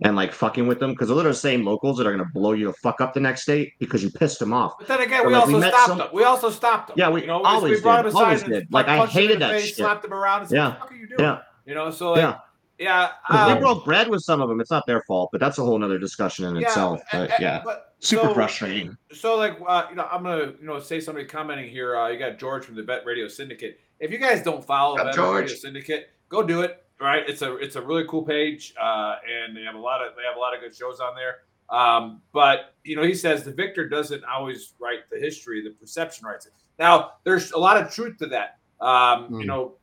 [0.02, 2.52] and like fucking with them because they're the same locals that are going to blow
[2.52, 4.74] you the fuck up the next day because you pissed them off.
[4.78, 6.08] But then again, Or we like, also we stopped some- them.
[6.12, 6.94] We also stopped them.
[6.98, 8.72] Yeah, we you know, always we brought did, them aside always and, did.
[8.72, 9.76] Like, I punched them in hated that face, shit.
[9.76, 10.68] slapped them around, and said, Yeah.
[10.68, 12.36] "What the fuck are you doing?" Yeah, You know, so like, yeah.
[12.78, 14.60] yeah, 'Cause um, they broke bread with some of them.
[14.60, 17.00] It's not their fault, but that's a whole other discussion in yeah, itself.
[17.12, 18.96] and- But and- yeah, but- super so- frustrating.
[19.12, 21.96] So, like, uh, you know, I'm gonna, you know, say somebody commenting here.
[21.96, 23.78] Uh, you got George from the Bet Radio Syndicate.
[24.00, 25.42] If you guys don't follow Bet George.
[25.42, 26.84] Radio Syndicate, go do it.
[27.00, 27.22] Right?
[27.26, 30.22] It's a, it's a really cool page, uh, and they have a lot of, they
[30.22, 31.38] have a lot of good shows on there.
[31.70, 36.26] Um, but you know, he says the victor doesn't always write the history; the perception
[36.26, 36.52] writes it.
[36.78, 38.58] Now, there's a lot of truth to that.
[38.84, 39.46] Um, You Mm.
[39.46, 39.74] know,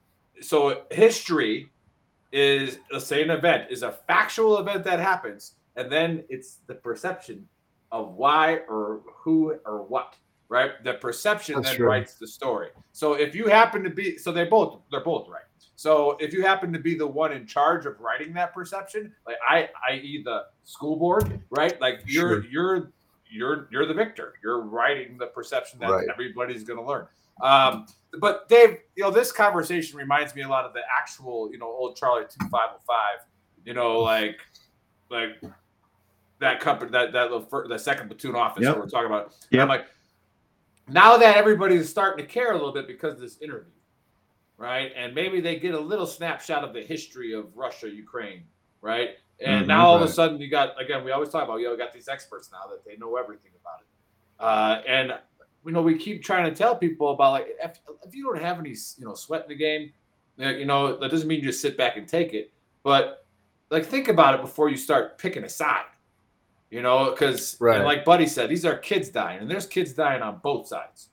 [0.41, 1.71] so history
[2.31, 6.75] is let's say an event is a factual event that happens, and then it's the
[6.75, 7.47] perception
[7.91, 10.15] of why or who or what,
[10.49, 10.71] right?
[10.83, 11.87] The perception That's then true.
[11.87, 12.69] writes the story.
[12.91, 15.41] So if you happen to be, so they both they're both right.
[15.75, 19.37] So if you happen to be the one in charge of writing that perception, like
[19.47, 20.21] I, i.e.
[20.25, 21.79] the school board, right?
[21.79, 22.49] Like you're Sure.
[22.49, 22.91] you're
[23.29, 24.33] you're you're the victor.
[24.43, 26.07] You're writing the perception that Right.
[26.11, 27.07] everybody's going to learn.
[27.43, 27.85] Um,
[28.19, 31.67] but Dave, you know, this conversation reminds me a lot of the actual, you know,
[31.67, 33.19] old Charlie two five oh five.
[33.63, 34.39] You know, like
[35.11, 35.39] like
[36.39, 37.29] that company, that that
[37.67, 38.75] the second platoon office Yep.
[38.75, 39.33] that we're talking about.
[39.51, 39.61] Yep.
[39.63, 39.85] I'm like,
[40.87, 43.71] now that everybody's starting to care a little bit because of this interview,
[44.57, 44.91] right?
[44.95, 48.43] And maybe they get a little snapshot of the history of Russia, Ukraine,
[48.81, 49.11] right?
[49.39, 51.65] And Mhm, now all of a sudden you got again, we always talk about, you
[51.65, 53.87] know, we got these experts now that they know everything about it.
[54.39, 55.19] Uh, and
[55.65, 58.57] you know, we keep trying to tell people about like if, if you don't have
[58.59, 59.91] any, you know, sweat in the game,
[60.37, 62.53] you know, that doesn't mean you just sit back and take it.
[62.83, 63.25] But
[63.69, 65.83] like, think about it before you start picking a side.
[66.69, 67.83] You know, because Right.
[67.83, 71.09] like Buddy said, these are kids dying, and there's kids dying on both sides.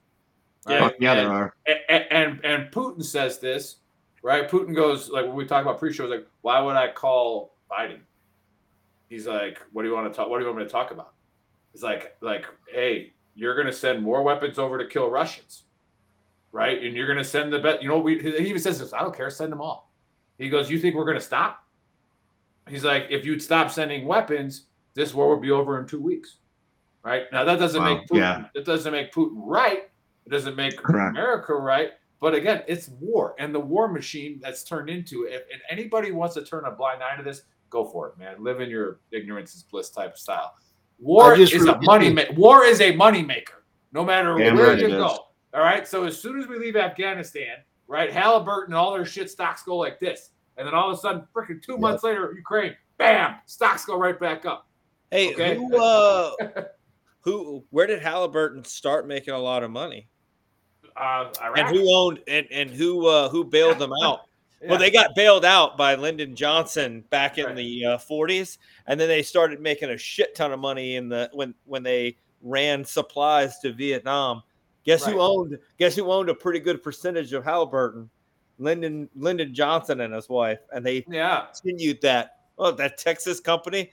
[0.66, 1.54] Fuck yeah, there And- are.
[1.88, 3.76] and, and and Putin says this,
[4.22, 4.48] right?
[4.48, 8.00] Putin goes like when we talk about pre-shows, like, why would I call Biden?
[9.08, 10.28] He's like, what do you want to talk?
[10.28, 11.12] What do you want me to talk about?
[11.72, 15.64] He's like, like, hey, you're gonna send more weapons over to kill Russians,
[16.50, 16.82] right?
[16.82, 17.82] And you're going to send the bet.
[17.82, 18.92] You know, we, he even says this.
[18.92, 19.28] I don't care.
[19.30, 19.90] Send them all.
[20.38, 21.64] He goes, "You think we're going to stop?"
[22.68, 26.38] He's like, "If you'd stop sending weapons, this war would be over in two weeks."
[27.02, 28.16] Right now, that doesn't Wow, make Putin.
[28.18, 28.44] yeah.
[28.54, 29.90] That doesn't make Putin right.
[30.24, 31.10] It doesn't make Correct.
[31.10, 31.90] America right.
[32.20, 35.46] But again, it's war and the war machine that's turned into it.
[35.52, 38.36] And anybody wants to turn a blind eye to this, go for it, man.
[38.42, 40.54] Live in your ignorance is bliss type of style.
[40.98, 42.08] War is a money.
[42.10, 45.06] Ma- war is a money maker, no matter Damn where right you go.
[45.06, 45.18] is.
[45.52, 45.86] All right.
[45.86, 49.76] So as soon as we leave Afghanistan, right, Halliburton, and all their shit stocks go
[49.76, 53.84] like this, and then all of a sudden, freaking two months later, Ukraine, bam, stocks
[53.84, 54.68] go right back up.
[55.14, 55.54] Hey, Okay.
[55.54, 56.32] who uh
[57.20, 60.08] who where did Halliburton start making a lot of money?
[60.96, 61.30] Uh.
[61.56, 64.20] And who owned and, and who uh who bailed them out?
[64.20, 64.20] Yeah.
[64.70, 67.54] Well, they got bailed out by Lyndon Johnson back in Right.
[67.54, 71.28] the uh, 40s, and then they started making a shit ton of money in the
[71.34, 74.42] when when they ran supplies to Vietnam.
[74.84, 75.58] Guess who owned?
[75.78, 78.08] Guess who owned a pretty good percentage of Halliburton?
[78.58, 81.44] Lyndon Lyndon Johnson and his wife, and they yeah.
[81.52, 82.38] continued that.
[82.56, 83.92] Oh, that Texas company.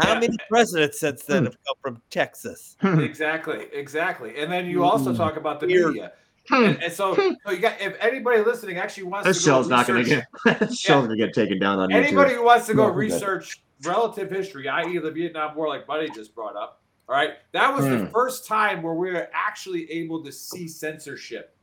[0.00, 0.20] How Yeah.
[0.20, 1.44] many presidents since then Hmm.
[1.44, 2.76] have come from Texas?
[2.82, 4.36] exactly, exactly.
[4.38, 5.16] And then you also Mm.
[5.16, 6.12] talk about the media.
[6.50, 9.68] And, and so, so you got if anybody listening actually wants This to go show's
[9.68, 10.24] not going to get.
[10.60, 12.36] This show's going to get taken down on anybody YouTube.
[12.38, 13.12] who wants to go No, we're good.
[13.12, 16.82] research relative history, i.e., the Vietnam War, like Buddy just brought up.
[17.08, 18.12] All right, that was the Hmm.
[18.12, 21.56] first time where we were actually able to see censorship,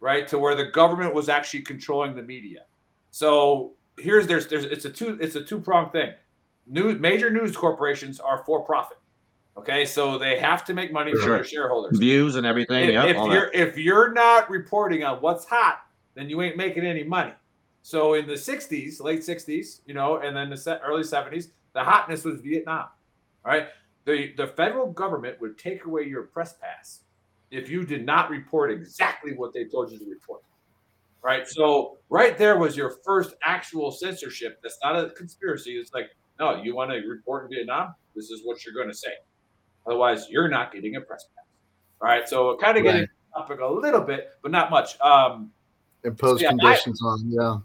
[0.00, 2.64] right, to where the government was actually controlling the media.
[3.10, 6.12] So here's there's there's it's a two it's a two pronged thing.
[6.66, 8.98] New major news corporations are for profit.
[9.56, 11.34] Okay, so they have to make money for Sure.
[11.36, 11.98] their shareholders.
[11.98, 12.90] Views and everything.
[12.90, 15.80] If, Yep, if you're if you're not reporting on what's hot,
[16.14, 17.32] then you ain't making any money.
[17.82, 22.24] So in the '60s, late '60s, you know, and then the early '70s, the hotness
[22.24, 22.88] was Vietnam.
[23.44, 23.68] All right,
[24.04, 27.00] the the federal government would take away your press pass
[27.50, 30.42] if you did not report exactly what they told you to report.
[31.22, 34.60] Right, so right there was your first actual censorship.
[34.62, 35.76] That's not a conspiracy.
[35.76, 37.94] It's like, no, you want to report in Vietnam?
[38.14, 39.12] This is what you're going to say.
[39.86, 41.44] Otherwise, you're not getting a press pass.
[42.00, 43.08] All right, so kind of getting Right.
[43.34, 44.98] off topic a little bit, but not much.
[45.00, 45.52] Um,
[46.04, 47.20] impose Yeah, I- conditions on.
[47.30, 47.58] Yeah.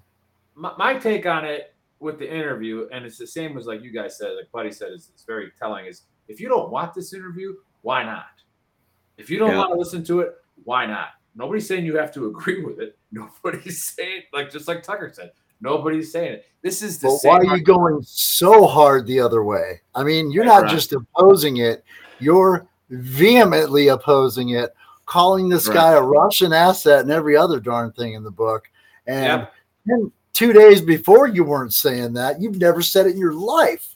[0.56, 3.92] my, my take on it with the interview, and it's the same as like you
[3.92, 5.86] guys said, like Buddy said, is it's very telling.
[5.86, 8.26] Is if you don't want this interview, why not?
[9.18, 9.58] If you don't Yeah.
[9.60, 11.10] want to listen to it, why not?
[11.36, 12.98] Nobody's saying you have to agree with it.
[13.12, 15.32] Nobody's saying like just like Tucker said.
[15.62, 16.46] Nobody's saying it.
[16.64, 17.30] This is the But same.
[17.32, 19.82] why are you going so hard the other way?
[19.96, 20.72] I mean, you're not Right.
[20.72, 21.84] just opposing it,
[22.20, 24.74] you're vehemently opposing it,
[25.06, 25.74] calling this Right.
[25.76, 28.70] guy a Russian asset and every other darn thing in the book.
[29.08, 29.48] And
[29.88, 30.12] Yep.
[30.34, 32.42] two days before you weren't saying that.
[32.42, 33.96] You've never said it in your life.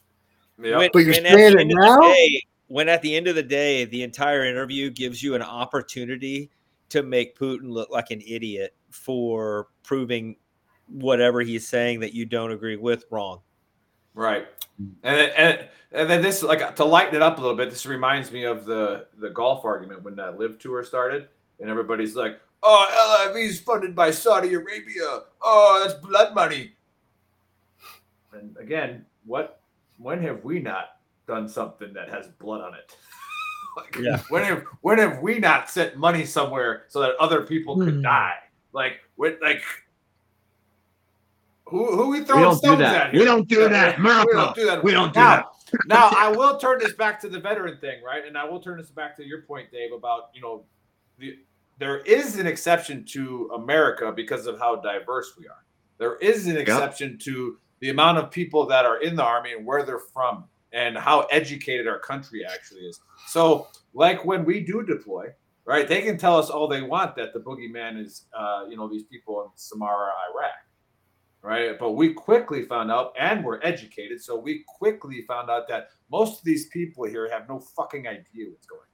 [0.62, 0.78] Yep.
[0.78, 2.00] When- But you're when at the saying it end of the now?
[2.00, 6.50] day- when at the end of the day, the entire interview gives you an opportunity
[6.88, 10.36] to make Putin look like an idiot for proving
[10.88, 13.40] whatever he's saying that you don't agree with wrong.
[14.14, 14.46] Right.
[14.78, 17.86] And then, and, and then this like to lighten it up a little bit, this
[17.86, 21.28] reminds me of the the golf argument when that LIV tour started,
[21.60, 25.22] and everybody's like, "Oh, LIV is funded by Saudi Arabia.
[25.42, 26.72] Oh, that's blood money."
[28.32, 29.60] And again, what
[29.98, 30.96] when have we not
[31.26, 32.94] done something that has blood on it?
[33.76, 34.20] like, Yeah.
[34.28, 38.02] When have when have we not sent money somewhere so that other people could Hmm.
[38.02, 38.36] die?
[38.72, 39.62] Like, with like.
[41.68, 43.06] Who, who we We throwing don't do stones that.
[43.08, 43.98] at We don't do that.
[43.98, 44.84] We don't do that.
[44.84, 45.36] We don't do now,
[45.72, 45.80] that.
[45.86, 48.24] now I will turn this back to the veteran thing, right?
[48.24, 50.64] And I will turn this back to your point, Dave, about you know,
[51.18, 51.38] the,
[51.78, 55.64] there is an exception to America because of how diverse we are.
[55.98, 59.66] There is an exception to the amount of people that are in the army and
[59.66, 63.00] where they're from and how educated our country actually is.
[63.26, 65.28] So, like when we do deploy,
[65.64, 65.88] right?
[65.88, 69.04] They can tell us all they want that the boogeyman is, uh, you know, these
[69.04, 70.52] people in Samarra, Iraq
[71.42, 71.78] right?
[71.78, 76.38] But we quickly found out, and we're educated, so we quickly found out that most
[76.38, 78.86] of these people here have no fucking idea what's going on.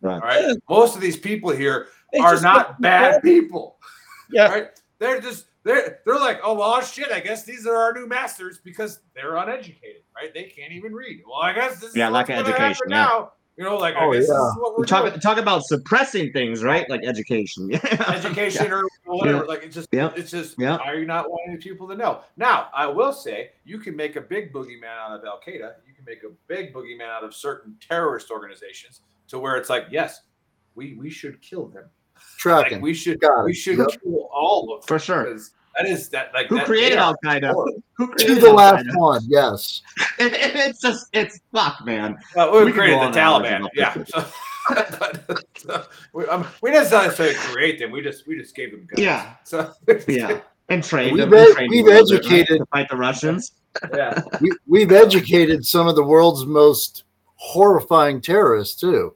[0.00, 0.14] Right.
[0.14, 3.78] All right, most of these people here They are not don't- bad people.
[4.30, 4.48] Yeah.
[4.52, 4.68] right?
[4.98, 7.10] They're just they're they're like, oh well, shit.
[7.10, 10.34] I guess these are our new masters because they're uneducated, right?
[10.34, 11.22] They can't even read.
[11.26, 12.96] Well, I guess this Yeah, what's lack of gonna education, yeah.
[13.04, 13.32] now.
[13.58, 14.48] You know, like Oh, I guess this yeah.
[14.50, 15.20] is what we're talk doing.
[15.20, 16.88] talk about suppressing things, right?
[16.88, 17.68] Like education.
[17.68, 17.80] Yeah.
[18.14, 19.38] education or whatever.
[19.38, 19.42] Yeah.
[19.42, 20.12] Like it's just Yeah.
[20.16, 20.76] it's just Yeah.
[20.76, 22.20] are you not wanting people to know?
[22.36, 25.72] Now, I will say you can make a big boogeyman out of Al Qaeda.
[25.88, 29.86] You can make a big boogeyman out of certain terrorist organizations to where it's like,
[29.90, 30.20] yes,
[30.76, 31.90] we we should kill them.
[32.44, 33.88] Like we should we should Yep.
[34.02, 35.24] kill all of them For sure.
[35.24, 37.52] because that is that like Who that, created they are Al Qaeda?
[37.52, 37.82] horrible.
[37.94, 39.82] Who to created the Al last one, yes.
[40.18, 42.16] It, it- it's just it's fuck, man.
[42.34, 43.68] Well, we, We created the Taliban.
[43.74, 43.94] Yeah.
[44.04, 44.24] So,
[45.28, 47.90] but, so, we, um, we didn't necessarily create them.
[47.92, 49.00] We just we just gave them guns.
[49.00, 49.34] Yeah.
[49.44, 49.72] So
[50.08, 50.40] Yeah.
[50.70, 51.32] And trained We've them.
[51.38, 53.52] and ed- trained we've them a little right, educated- to fight the Russians.
[53.94, 54.20] yeah.
[54.40, 57.04] we, we've educated some of the world's most
[57.36, 59.14] horrifying terrorists too.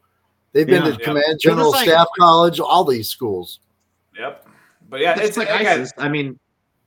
[0.53, 0.93] They've been Yeah.
[0.93, 1.05] to Yeah.
[1.07, 3.61] Command General like- Staff College, all these schools.
[4.19, 4.47] Yep.
[4.89, 5.93] But yeah, It's, it's, like again, ISIS.
[5.99, 6.39] I mean,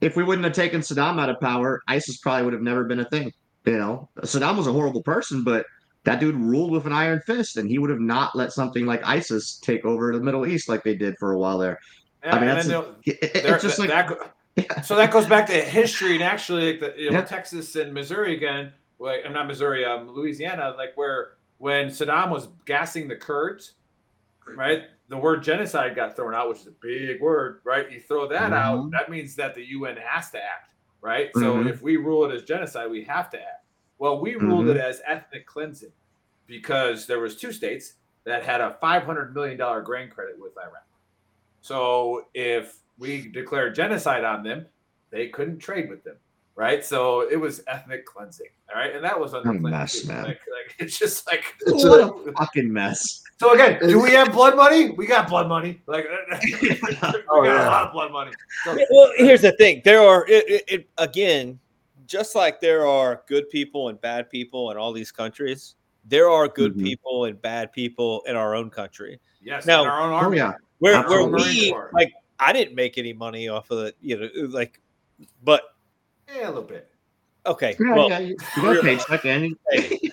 [0.02, 3.00] if we wouldn't have taken Saddam out of power, ISIS probably would have never been
[3.00, 3.32] a thing.
[3.66, 5.66] You know, Saddam was a horrible person, but
[6.04, 9.02] that dude ruled with an iron fist, and he would have not let something like
[9.08, 11.80] ISIS take over the Middle East like they did for a while there.
[12.24, 14.30] yeah, I mean, that's a- It- it- it's just like that, go-
[14.84, 17.26] so that goes back to history and actually like the you know Yeah.
[17.26, 18.72] Texas and Missouri again.
[19.00, 23.74] Like I'm not Missouri, um, Louisiana, like where when Saddam was gassing the Kurds,
[24.56, 24.84] right?
[25.08, 27.92] The word genocide got thrown out, which is a big word, right?
[27.92, 28.92] You throw that out, Mhm.
[28.92, 31.30] that means that the UN has to act, right?
[31.36, 31.70] So Mhm.
[31.70, 33.66] if we rule it as genocide, we have to act.
[34.00, 34.72] Well, we ruled Mhm.
[34.72, 35.92] it as ethnic cleansing
[36.48, 40.88] because there was two states that had a 500 million dollar grain credit with Iraq.
[41.62, 44.66] So if we declared genocide on them,
[45.12, 46.18] they couldn't trade with them,
[46.56, 46.84] right?
[46.84, 50.24] So it was ethnic cleansing, all right, and that was a mess, man.
[50.24, 53.24] Like, like it's just like It's what a- a fucking mess.
[53.38, 53.80] So again.
[53.88, 54.92] Do we have blood money?
[54.92, 55.82] We got blood money.
[55.88, 56.06] Like
[56.62, 58.32] we got Oh, a lot of blood money.
[58.64, 61.60] So, well, here's the thing: there are it, it, it, again,
[62.08, 65.76] just like there are good people and bad people in all these countries.
[66.08, 66.84] There are good Mhm.
[66.84, 69.20] people and bad people in our own country.
[69.42, 70.38] yes, Now- in our own Oh army.
[70.38, 71.32] yeah, Where where Absolutely.
[71.32, 71.90] Marine we Corps.
[71.94, 74.80] like, I didn't make any money off of it, you know, like,
[75.44, 75.64] but
[76.32, 76.90] yeah, a little bit.
[77.48, 78.20] okay, yeah, well, yeah.
[78.20, 80.12] You you got a paycheck, and you-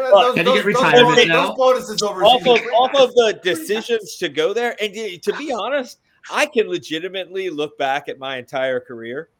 [0.00, 0.12] okay, okay.
[0.12, 1.46] Those- those- get those retirement bonus- now?
[1.48, 5.52] Those bonuses off of off of the decisions to go there, and y- to be
[5.52, 5.98] honest,
[6.30, 9.30] I can legitimately look back at my entire career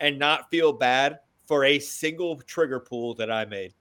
[0.00, 3.74] and not feel bad for a single trigger pull that I made.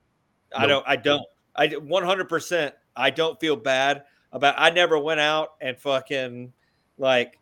[0.56, 0.84] I don't.
[0.88, 1.24] I don't.
[1.56, 2.28] I 100.
[2.30, 4.56] percent I don't feel bad about.
[4.58, 6.52] I never went out and fucking
[6.98, 7.38] like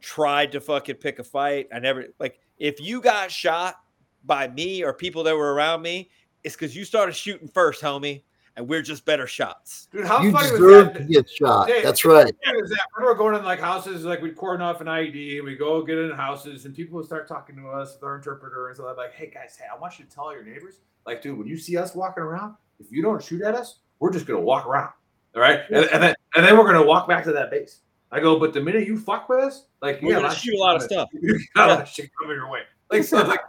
[0.00, 1.68] tried to fucking pick a fight.
[1.72, 3.76] I never like if you got shot
[4.24, 6.10] by me or people that were around me,
[6.44, 8.22] it's because you started shooting first, homie,
[8.56, 9.88] and we're just better shots.
[9.92, 10.98] Dude, how you funny was deserve that?
[10.98, 11.68] to get shot.
[11.68, 12.34] Hey, That's right.
[12.44, 12.86] Yeah, it was that.
[12.96, 15.98] Remember going in like houses, like we'd cordon off an IED, and we go get
[15.98, 18.96] in houses, and people would start talking to us with our interpreter, and so I'm
[18.96, 20.74] like, "Hey guys, hey, I want you to tell your neighbors,
[21.06, 24.12] like, dude, when you see us walking around, if you don't shoot at us, we're
[24.12, 24.90] just gonna walk around,
[25.34, 25.60] all right?
[25.70, 28.54] And, and then and then we're gonna walk back to that base." I go, but
[28.54, 30.82] the minute you fuck with us, like you We're got gonna shoot a lot of
[30.90, 31.08] stuff.
[31.12, 32.60] You got a lot of shit coming your way.
[32.90, 33.40] Like so, like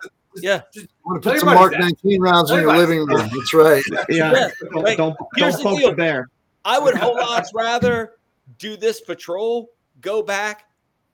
[0.41, 0.62] Yeah.
[0.73, 3.30] just, I'm gonna put some Mark 19 rounds in your your living room.
[3.34, 3.84] That's right.
[4.10, 4.32] yeah.
[4.32, 5.89] Yeah, Don't like, don't, here's don't the poke deal.
[5.91, 6.30] the bear.
[6.65, 8.13] I would whole lots rather
[8.58, 9.69] do this patrol,
[10.02, 10.65] go back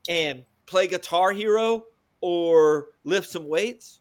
[0.09, 1.85] and play Guitar Hero
[2.21, 3.99] or lift some weights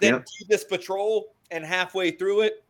[0.00, 0.24] than Yep.
[0.24, 2.64] do this patrol and halfway through it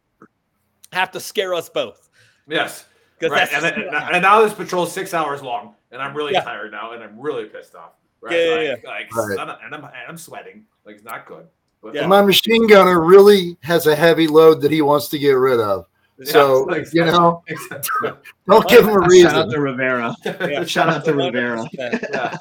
[0.92, 2.08] have to scare us both.
[2.46, 2.84] yes.
[3.20, 3.48] Right.
[3.52, 6.42] And, then, and now this patrol's six hours long, and I'm really Yeah.
[6.44, 7.94] tired now, and I'm really pissed off.
[8.20, 8.32] Right?
[8.36, 9.38] Yeah, yeah, like, like Right.
[9.38, 10.64] and, I'm, and, I'm, and I'm sweating.
[10.84, 11.46] Like it's not good.
[11.82, 12.06] But Yeah.
[12.06, 15.86] My machine gunner really has a heavy load that he wants to get rid of.
[16.18, 18.10] Yeah, So, like- you know, Exactly.
[18.48, 19.30] don't give him a reason.
[19.30, 20.14] Shout out to Rivera.
[20.24, 20.64] Yeah.
[20.64, 21.64] Shout out to Rivera.
[21.72, 22.36] yeah,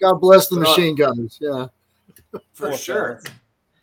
[0.00, 1.38] God bless the machine gunners.
[1.40, 1.66] Yeah.
[2.52, 3.20] for sure.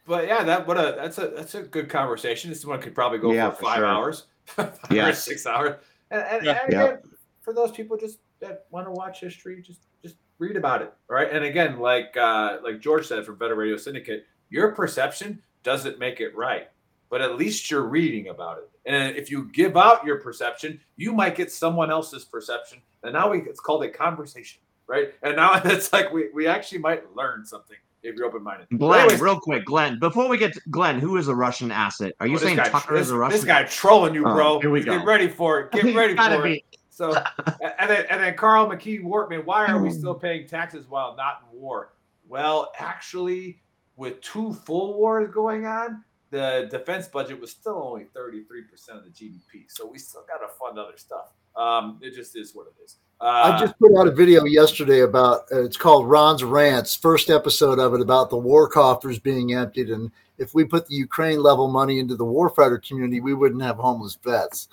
[0.05, 2.49] But yeah, that what a that's a that's a good conversation.
[2.49, 3.85] This one could probably go Yeah, for for five sure.
[3.85, 5.75] hours, five or six hours.
[6.11, 6.59] And, and, Yeah.
[6.63, 6.83] and Yeah.
[6.85, 6.99] again,
[7.41, 11.15] for those people just that want to watch history, just just read about it, all
[11.17, 11.29] right?
[11.29, 16.19] And again, like uh, like George said from Better Radio Syndicate, your perception doesn't make
[16.19, 16.69] it right,
[17.09, 18.69] but at least you're reading about it.
[18.85, 23.29] And if you give out your perception, you might get someone else's perception, and now
[23.29, 25.13] we, it's called a conversation, right?
[25.23, 28.67] And now it's like we we actually might learn something if you're open minded.
[28.77, 29.99] Glenn, real quick, Glenn.
[29.99, 32.13] Before we get to Glenn, who is a Russian asset?
[32.19, 33.35] Are oh, you Oh, saying guy- Tucker this, is a Russian?
[33.37, 34.59] This guy trolling you, Oh, bro.
[34.61, 34.97] here we go.
[34.97, 35.71] Get ready for it.
[35.71, 36.53] Get ready for be.
[36.57, 36.63] it.
[36.89, 39.95] So, and then and then Carl McKee Wortman, why are we hmm.
[39.95, 41.93] still paying taxes while not in war?
[42.27, 43.61] Well, actually,
[43.97, 49.09] with two full wars going on, the defense budget was still only 33% of the
[49.09, 49.65] GDP.
[49.67, 51.33] So we still got to fund other stuff.
[51.55, 52.97] Um, it just is what it is.
[53.19, 57.31] Uh, I just put out a video yesterday about uh, it's called Ron's Rants, first
[57.31, 59.89] episode of it about the war coffers being emptied.
[59.89, 63.77] And if we put the Ukraine level money into the warfighter community, we wouldn't have
[63.77, 64.67] homeless vets.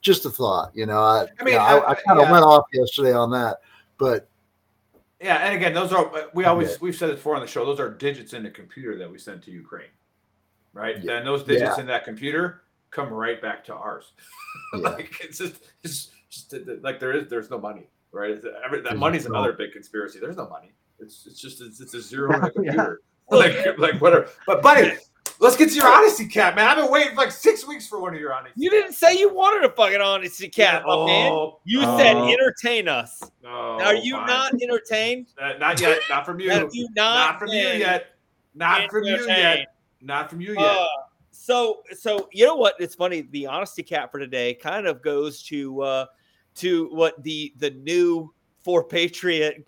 [0.00, 1.00] Just a thought, you know.
[1.00, 2.32] I, I mean, yeah, I, I- I kind of yeah.
[2.32, 3.58] went off yesterday on that,
[3.98, 4.28] but
[5.22, 7.64] Yeah, and again, those are uh, we always we've said it before on the show.
[7.64, 9.90] Those are digits in the computer that we send to Ukraine,
[10.72, 10.96] right?
[10.98, 11.14] Yeah.
[11.14, 11.80] Then those digits Yeah.
[11.80, 14.12] in that computer come right back to ours.
[14.74, 14.80] Yeah.
[14.88, 18.32] like it's just, it's just like there is there's no money, right?
[18.64, 20.18] Every, that There's money's no- another big conspiracy.
[20.18, 20.72] There's no money.
[20.98, 23.00] It's it's just it's, it's a zero in the computer.
[23.30, 24.28] Like like whatever.
[24.46, 24.92] But buddy,
[25.42, 26.68] Let's get to your honesty cap, man.
[26.68, 28.54] I've been waiting for like six weeks for one of your honesty.
[28.62, 31.32] You didn't say you wanted a fucking honesty cap, my man.
[31.32, 32.28] Oh, You said Oh.
[32.32, 33.20] entertain us.
[33.42, 34.26] no, Are you fine.
[34.28, 35.26] not entertained?
[35.36, 35.98] Uh, not yet.
[36.08, 36.52] Not from you.
[36.72, 38.14] You not, not from you yet.
[38.54, 39.66] Not from you yet.
[40.00, 40.62] Not from you yet.
[40.62, 40.86] Uh,
[41.32, 42.74] so so you know what?
[42.78, 43.22] It's funny.
[43.32, 46.06] The honesty cap for today kind of goes to uh
[46.54, 48.32] to what the the new
[48.62, 49.66] for Patriot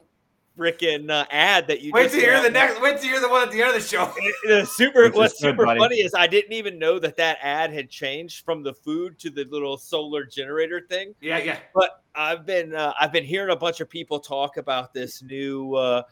[0.59, 2.43] freaking uh, ad that you wait just to hear saw.
[2.43, 2.81] the next.
[2.81, 4.13] Wait to hear the one at the end of the show.
[4.45, 5.81] the super Which what's super buddy.
[5.81, 9.31] funny is I didn't even know that that ad had changed from the food to
[9.31, 11.15] the little solar generator thing.
[11.21, 11.59] yeah, yeah.
[11.75, 15.75] But I've been uh, I've been hearing a bunch of people talk about this new
[15.75, 16.03] uh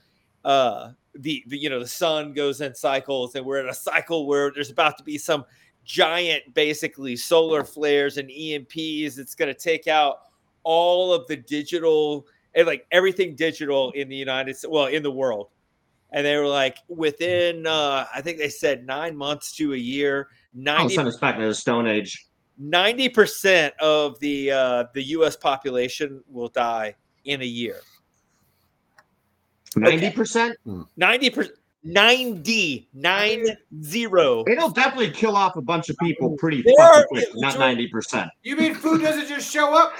[0.45, 4.27] uh the, the you know the sun goes in cycles and we're in a cycle
[4.27, 5.45] where there's about to be some
[5.85, 10.19] giant basically solar flares and EMPs it's going to take out
[10.63, 15.11] all of the digital and like everything digital in the United States well in the
[15.11, 15.49] world
[16.13, 20.29] and they were like within uh I think they said 9 months to a year
[20.55, 22.27] Oh, 90 send us back to the Stone Age.
[22.59, 25.35] ninety percent of the uh, the U.S.
[25.35, 26.95] population will die
[27.25, 27.77] in a year.
[29.77, 30.57] Ninety percent.
[30.97, 31.57] Ninety percent.
[31.85, 33.45] 90 nine
[33.83, 37.29] zero It'll definitely kill off a bunch of people pretty There fucking quick.
[37.35, 38.31] Not ninety percent.
[38.45, 39.93] You mean food doesn't just show up?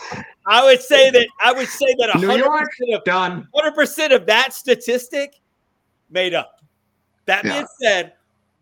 [0.47, 2.71] I would say that i would say that New 100% York?
[2.95, 3.49] of, Done.
[3.55, 5.41] 100% of that statistic
[6.11, 6.61] made up
[7.27, 7.53] that Yeah.
[7.53, 8.13] being said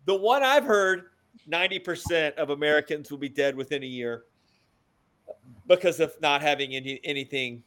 [0.05, 1.05] the one i've heard
[1.49, 4.23] 90% of americans will be dead within a year
[5.67, 7.63] because of not having any anything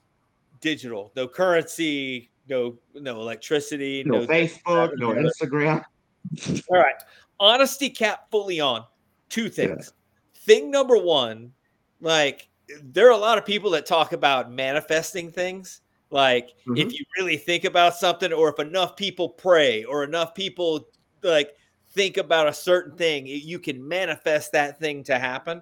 [0.60, 4.92] digital no currency no no electricity No Facebook.
[4.98, 5.82] No Instagram.
[6.68, 6.94] All right.
[7.40, 8.84] Honesty cap fully on.
[9.28, 9.92] Two things.
[10.34, 11.52] Thing number one,
[12.00, 12.48] like
[12.82, 15.80] there are a lot of people that talk about manifesting things.
[16.10, 20.88] Like if you really think about something, or if enough people pray, or enough people
[21.22, 21.56] like
[21.90, 25.60] think about a certain thing, you can manifest that thing to happen.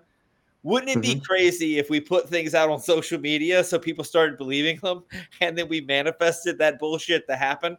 [0.62, 4.38] Wouldn't it be crazy if we put things out on social media so people started
[4.38, 5.02] believing them
[5.40, 7.76] and then we manifested that bullshit to happen?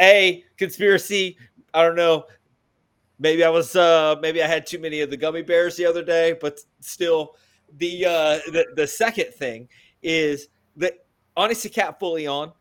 [0.00, 1.36] A conspiracy,
[1.74, 2.24] I don't know.
[3.18, 6.02] Maybe I was uh maybe I had too many of the gummy bears the other
[6.02, 7.36] day, but still
[7.78, 9.68] the uh the, the second thing
[10.02, 11.04] is that
[11.36, 12.52] honestly, cap fully on.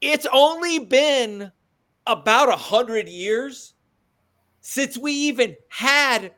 [0.00, 1.50] It's only been
[2.06, 3.74] about a hundred years
[4.60, 6.32] since we even had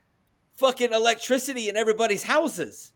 [0.56, 2.92] fucking electricity in everybody's houses.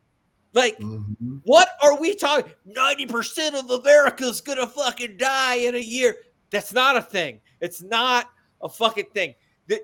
[0.55, 1.41] Like, Mhm.
[1.45, 2.53] what are we talking?
[2.67, 6.17] 90% of America's gonna fucking die in a year.
[6.51, 7.41] That's not a thing.
[7.61, 8.31] It's not
[8.63, 9.35] a fucking thing.
[9.67, 9.81] That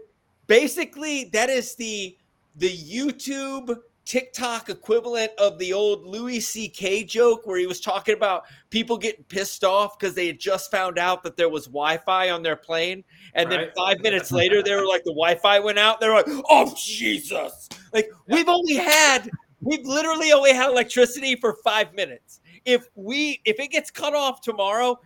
[0.47, 2.17] basically that is the
[2.57, 7.05] the YouTube TikTok equivalent of the old Louis C.K.
[7.05, 10.99] joke where he was talking about people getting pissed off because they had just found
[10.99, 13.03] out that there was Wi-Fi on their plane,
[13.35, 16.01] and then five minutes later they were like the Wi-Fi went out.
[16.01, 19.31] They're like, "Oh Jesus!" Like we've only had
[19.61, 22.41] we've literally only had electricity for five minutes.
[22.67, 24.99] If we if it gets cut off tomorrow,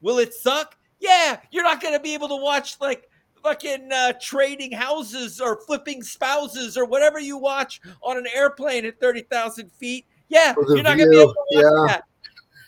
[0.00, 0.76] will it suck?
[0.98, 3.08] Yeah, you're not gonna be able to watch like
[3.42, 9.00] fucking uh, trading houses or flipping spouses or whatever you watch on an airplane at
[9.00, 10.06] thirty thousand feet.
[10.28, 11.86] Yeah, you're not gonna be able to watch yeah.
[11.88, 12.04] that.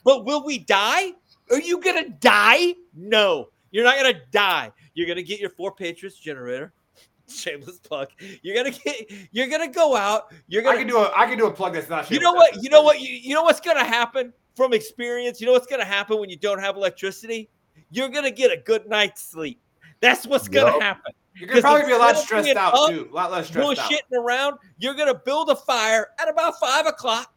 [0.04, 1.12] But will we die?
[1.50, 2.74] Are you gonna die?
[2.94, 4.70] No, you're not gonna die.
[4.94, 6.72] You're gonna get your 4Patriots generator.
[7.28, 8.08] Shameless plug.
[8.42, 9.10] You're gonna get.
[9.32, 10.32] You're gonna go out.
[10.46, 10.78] You're gonna.
[10.78, 12.10] can do a I can do a plug that's not.
[12.10, 12.62] You know what?
[12.62, 13.00] You know what?
[13.00, 15.40] You, you know what's gonna happen from experience.
[15.40, 17.48] You know what's gonna happen when you don't have electricity.
[17.90, 19.60] You're gonna get a good night's sleep.
[20.04, 20.82] That's what's gonna Yup.
[20.82, 21.12] happen.
[21.34, 23.08] You're gonna probably be a lot instead of stressed being out up, too.
[23.10, 23.90] A lot less stressed out.
[23.90, 24.58] bullshitting around.
[24.78, 27.34] You're gonna build a fire at about five o'clock.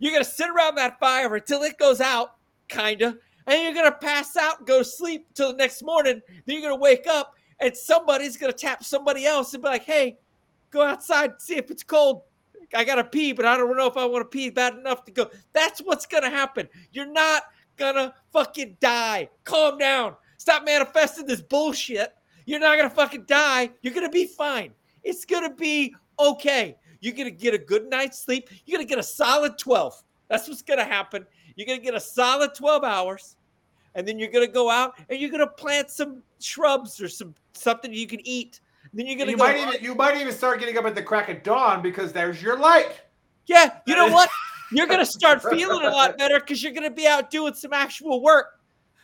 [0.00, 2.34] You're gonna sit around that fire until it goes out,
[2.68, 6.20] kinda, and you're gonna pass out and go to sleep till the next morning.
[6.46, 10.18] Then you're gonna wake up and somebody's gonna tap somebody else and be like, "Hey,
[10.70, 12.22] go outside and see if it's cold.
[12.74, 15.12] I gotta pee, but I don't know if I want to pee bad enough to
[15.12, 16.68] go." That's what's gonna happen.
[16.92, 17.44] You're not
[17.76, 19.30] gonna fucking die.
[19.44, 20.16] Calm down.
[20.40, 22.14] Stop manifesting this bullshit.
[22.46, 23.68] You're not gonna fucking die.
[23.82, 24.72] You're gonna be fine.
[25.04, 26.78] It's gonna be okay.
[27.00, 28.48] You're gonna get a good night's sleep.
[28.64, 30.02] You're gonna get a solid 12.
[30.28, 31.26] That's what's gonna happen.
[31.56, 33.36] You're gonna get a solid 12 hours,
[33.94, 37.92] and then you're gonna go out and you're gonna plant some shrubs or some something
[37.92, 38.62] you can eat.
[38.94, 39.44] Then you're gonna You go.
[39.44, 42.40] might even you might even start getting up at the crack of dawn because there's
[42.42, 42.98] your light.
[43.44, 44.30] Yeah, you know what?
[44.72, 48.22] You're gonna start feeling a lot better because you're gonna be out doing some actual
[48.22, 48.59] work.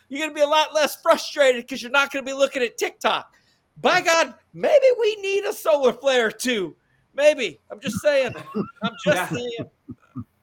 [0.09, 3.33] You're gonna be a lot less frustrated because you're not gonna be looking at TikTok.
[3.81, 6.75] By God, maybe we need a solar flare too.
[7.13, 7.59] Maybe.
[7.71, 8.33] I'm just saying.
[8.83, 9.27] I'm just Yeah.
[9.27, 9.69] saying.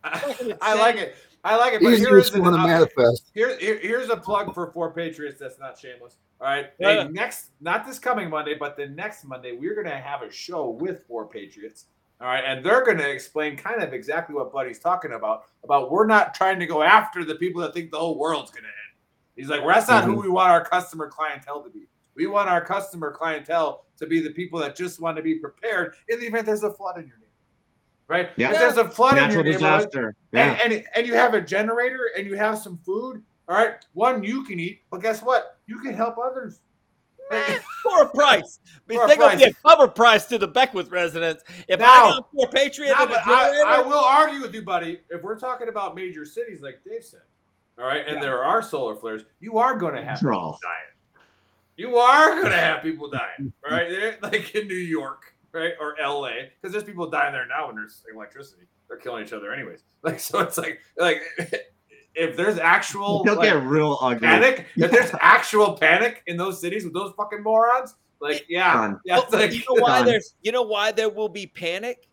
[0.04, 1.16] I, I like it.
[1.44, 1.82] I like it.
[1.82, 3.30] But here is an, to manifest.
[3.34, 5.38] here, here- here's a plug for 4Patriots.
[5.38, 6.16] That's not shameless.
[6.40, 6.70] All right.
[6.78, 7.04] Yeah.
[7.04, 10.30] Hey, next, not this coming Monday, but the next Monday, we're going to have a
[10.30, 11.84] show with 4Patriots.
[12.20, 12.42] All right.
[12.46, 15.44] And they're going to explain kind of exactly what Buddy's talking about.
[15.64, 18.64] About we're not trying to go after the people that think the whole world's going
[18.64, 18.74] to end.
[19.36, 20.22] He's like, well, that's not who mm-hmm.
[20.22, 21.86] we want our customer clientele to be.
[22.14, 25.94] We want our customer clientele to be the people that just want to be prepared
[26.08, 27.20] in the event there's a flood in your neighborhood.
[28.06, 28.30] Right?
[28.36, 28.52] Yeah.
[28.52, 30.16] If there's a flood Natural in your neighborhood, disaster.
[30.32, 30.58] Yeah.
[30.62, 33.22] and, and and you have a generator and you have some food.
[33.48, 35.58] All right, one you can eat, but guess what?
[35.66, 36.60] You can help others.
[37.82, 38.60] for a price.
[38.86, 39.76] For a They're going to be price.
[39.76, 41.42] cover price to the Beckwith residents.
[41.68, 44.54] If Now- I got for a Patriot, Now, and a I, I will argue with
[44.54, 45.00] you, buddy.
[45.10, 47.22] If we're talking about major cities, like Dave said,
[47.78, 48.20] all right, and Yeah.
[48.22, 50.38] there are solar flares, you are going to have Draw.
[50.52, 51.18] people dying.
[51.76, 53.88] You are going to have people dying, right?
[53.88, 57.76] They're- Like in New York, right, or L.A., because there's people dying there now when
[57.76, 58.62] there's electricity.
[58.88, 59.82] They're killing each other anyways.
[60.04, 61.22] Like so, it's like like
[62.14, 64.18] if there's actual They'll like, get real ugly.
[64.28, 64.66] panic.
[64.76, 69.00] If there's actual panic in those cities with those fucking morons, like yeah, Done.
[69.06, 70.06] yeah, like you know why Done.
[70.06, 72.06] there's you know why there will be panic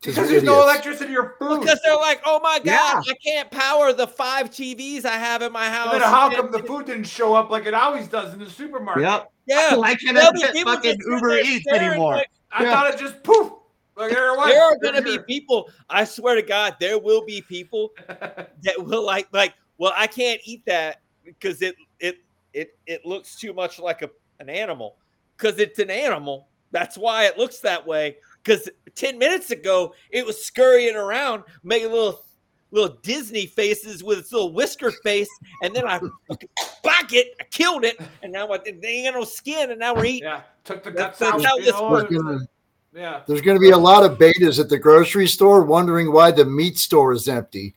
[0.00, 1.60] because there's no electricity or food.
[1.60, 3.00] because they're like, oh my god, Yeah.
[3.08, 5.92] I can't power the five TVs I have in my house.
[5.92, 8.50] and then how come the food didn't show up like it always does in the
[8.50, 9.02] supermarket?
[9.02, 9.32] Yep.
[9.46, 12.16] Yeah, I can't there'll be get fucking Uber there Eats anymore.
[12.16, 12.72] like, I Yeah.
[12.72, 13.52] thought it just poof.
[13.96, 14.48] Like there was.
[14.48, 15.70] there are going to be people.
[15.88, 19.54] I swear to God, there will be people that will like like.
[19.78, 22.18] Well, I can't eat that because it it
[22.52, 24.96] it it looks too much like a an animal
[25.36, 26.48] because it's an animal.
[26.72, 28.16] That's why it looks that way.
[28.46, 32.22] Because ten minutes ago it was scurrying around, making little
[32.70, 35.28] little Disney faces with its little whisker face,
[35.62, 36.48] and then I fucking
[36.84, 39.94] back it, I killed it, and now I, they ain't got no skin, and now
[39.94, 40.24] we're eating.
[40.28, 41.38] yeah, took the That's- guts out.
[41.40, 42.46] that's how this works.
[42.94, 43.20] Yeah.
[43.26, 46.46] There's going to be a lot of betas at the grocery store wondering why the
[46.46, 47.74] meat store is empty.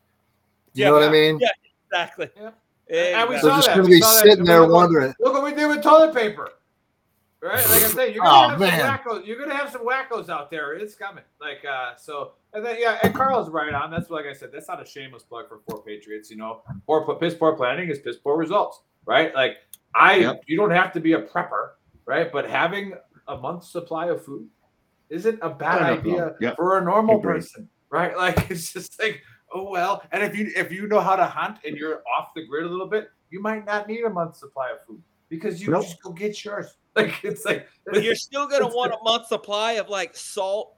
[0.74, 1.40] You Yeah, know what I mean?
[1.42, 1.50] yeah.
[1.92, 2.30] Exactly.
[2.40, 2.58] Yep.
[2.88, 3.14] Exactly.
[3.20, 3.76] And we They're saw just that.
[3.76, 4.24] going to be saw that.
[4.24, 5.14] sitting there wondering.
[5.20, 6.52] Look what we did with toilet paper.
[7.42, 7.64] Right?
[7.70, 9.26] Like I say, you're Oh, gonna have some wackos.
[9.26, 10.74] You're gonna have some wackos out there.
[10.74, 11.24] It's coming.
[11.40, 13.90] Like uh so and then yeah, and Carl's right on.
[13.92, 16.62] That's like I said, that's not a shameless plug for poor Patriots, you know.
[16.86, 19.34] Poor piss poor planning is piss poor results, right?
[19.34, 19.58] Like
[19.96, 20.44] I Yep.
[20.48, 21.70] you don't have to be a prepper,
[22.06, 22.30] right?
[22.30, 22.94] But having
[23.30, 24.46] a month's supply of food
[25.10, 26.36] isn't a bad idea.
[26.42, 26.58] Yep.
[26.58, 28.16] for a normal person, right?
[28.18, 29.22] Like it's just like,
[29.54, 30.04] oh well.
[30.12, 32.70] And if you if you know how to hunt and you're off the grid a
[32.70, 35.84] little bit, you might not need a month's supply of food because you Nope.
[35.84, 36.76] just go get yours.
[37.04, 40.76] Like it's like but you're still gonna want a month supply of like salt,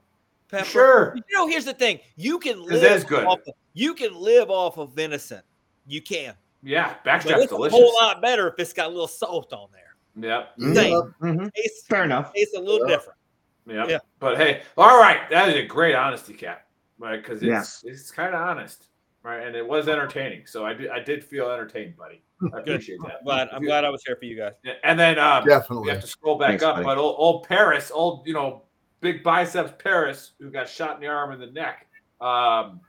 [0.48, 0.64] pepper.
[0.64, 1.14] sure.
[1.16, 2.80] You know, here's the thing: you can 'Cause live.
[2.82, 3.24] that's good.
[3.26, 5.42] Off of, you can live off of venison.
[5.86, 7.76] You can, Yeah, but backstrap's it's delicious.
[7.78, 9.96] a whole lot better if it's got a little salt on there.
[10.14, 11.14] Yeah, Same.
[11.20, 11.52] Mhm.
[11.54, 12.32] Tastes, Fair enough.
[12.34, 12.94] tastes a little Yeah.
[12.96, 13.18] different.
[13.66, 13.86] yeah.
[13.88, 13.98] Yeah.
[14.20, 16.66] But hey, all right, that is a great honesty cap,
[16.98, 17.16] right?
[17.20, 17.84] Because it's Yes.
[17.86, 18.88] it's kind of honest,
[19.22, 19.46] right?
[19.46, 20.46] And it was entertaining.
[20.46, 22.22] So I did I did feel entertained, buddy.
[22.54, 23.18] I appreciate that.
[23.18, 23.48] I'm glad.
[23.52, 24.52] I'm glad I was here for you guys.
[24.84, 25.90] And then um, we Definitely.
[25.90, 26.84] have to scroll back Thanks, up, buddy.
[26.84, 28.62] but old, old Paris, old you know,
[29.00, 31.86] big biceps Paris, who got shot in the arm and the neck.
[32.20, 32.80] Um,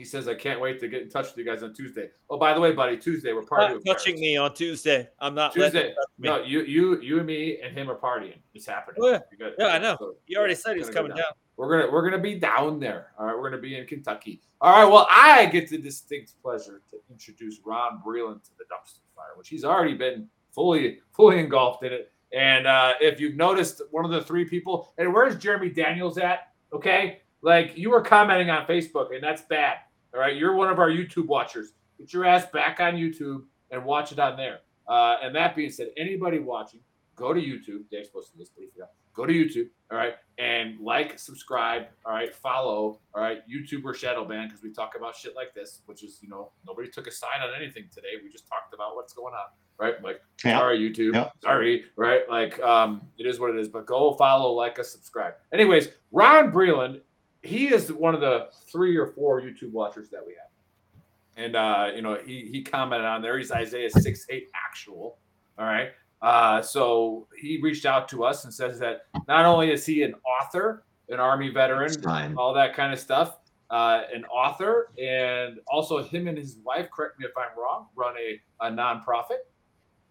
[0.00, 2.38] he says, "I can't wait to get in touch with you guys on Tuesday." Oh,
[2.38, 3.84] by the way, buddy, Tuesday we're partying.
[3.84, 5.06] Not touching me on Tuesday.
[5.18, 5.92] I'm not Tuesday.
[6.18, 8.38] No, you, you, you, and me, and him are partying.
[8.54, 9.02] It's happening.
[9.02, 9.50] Oh, yeah.
[9.58, 9.96] Yeah, I know.
[9.98, 11.32] so, You already said he was gonna coming down.
[11.58, 13.12] We're gonna we're gonna be down there.
[13.18, 14.40] All right, we're gonna be in Kentucky.
[14.62, 14.90] All right.
[14.90, 19.50] Well, I get the distinct pleasure to introduce Ron Breland to the dumpster fire, which
[19.50, 22.10] he's already been fully fully engulfed in it.
[22.32, 26.52] And uh, if you've noticed, one of the three people, and where's Jeremy Daniels at?
[26.72, 29.78] Okay, like you were commenting on Facebook, and that's bad.
[30.14, 31.72] All right, you're one of our YouTube watchers.
[31.98, 34.60] Get your ass back on YouTube and watch it on there.
[34.88, 36.80] Uh, and that being said, anybody watching,
[37.14, 37.88] go to YouTube.
[37.90, 38.90] Dave's do this, but forgot.
[39.12, 44.24] Go to YouTube, all right, and like, subscribe, all right, follow, all right, YouTuber Shadow
[44.24, 47.10] Ban because we talk about shit like this, which is you know nobody took a
[47.10, 48.08] sign on anything today.
[48.22, 49.46] We just talked about what's going on,
[49.78, 50.00] right?
[50.02, 50.58] Like, Yeah.
[50.58, 51.28] sorry YouTube, Yeah.
[51.42, 52.22] sorry, right?
[52.30, 53.68] Like, um, it is what it is.
[53.68, 55.34] But go follow, like, us, subscribe.
[55.52, 57.00] Anyways, Ron Breland,
[57.42, 61.90] he is one of the three or four YouTube watchers that we have, and uh,
[61.94, 63.38] you know he he commented on there.
[63.38, 65.18] He's Isaiah six eight actual,
[65.58, 65.90] all right.
[66.22, 70.14] Uh, so he reached out to us and says that not only is he an
[70.24, 71.90] author, an army veteran,
[72.36, 73.38] all that kind of stuff,
[73.70, 78.14] uh, an author, and also him and his wife, correct me if I'm wrong, run
[78.18, 79.40] a, a nonprofit.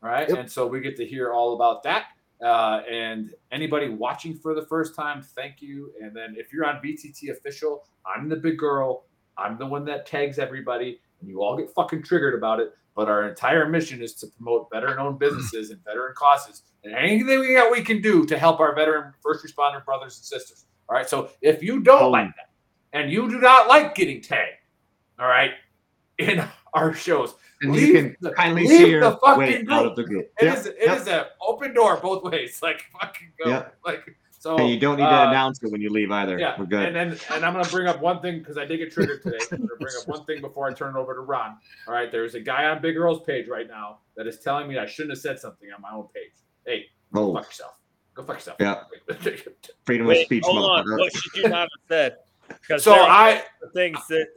[0.02, 0.28] All right.
[0.30, 0.38] Yep.
[0.38, 2.06] And so we get to hear all about that.
[2.44, 5.92] Uh, and anybody watching for the first time, thank you.
[6.02, 9.06] And then if you're on VTT official, I'm the big girl.
[9.38, 12.74] I'm the one that tags everybody, and you all get fucking triggered about it.
[12.96, 17.54] But our entire mission is to promote veteran-owned businesses and veteran causes, and anything we
[17.54, 20.66] got we can do to help our veteran first responder brothers and sisters.
[20.90, 21.08] All right.
[21.08, 22.10] So if you don't Oh.
[22.10, 22.50] like that,
[22.94, 24.58] and you do not like getting tagged,
[25.20, 25.52] all right,
[26.20, 26.44] in
[26.74, 27.36] our shows.
[27.62, 29.72] And Leave you can the- kindly leave see the your fucking way group.
[29.72, 30.32] out of the group.
[30.40, 30.66] It Yep, is.
[30.68, 30.98] It yep.
[31.02, 32.60] is an open door both ways.
[32.64, 33.50] Like fucking go.
[33.50, 33.76] Yep.
[33.86, 34.58] Like so.
[34.58, 36.40] And you don't need to uh, announce it when you leave either.
[36.40, 36.86] Yeah, We're good.
[36.86, 39.40] And then and I'm gonna bring up one thing because I did get triggered today.
[39.52, 41.58] I'm gonna bring up one thing before I turn it over to Ron.
[41.88, 44.78] All right, there's a guy on Big Earl's page right now that is telling me
[44.78, 46.32] I shouldn't have said something on my own page.
[46.66, 47.74] Hey, go oh, fuck yourself.
[48.14, 48.58] Go fuck yourself.
[48.62, 48.84] Yeah.
[49.86, 50.98] freedom of speech, hold on.
[50.98, 52.16] What should you not have said?
[52.48, 53.44] Because so there are I
[53.74, 54.28] things that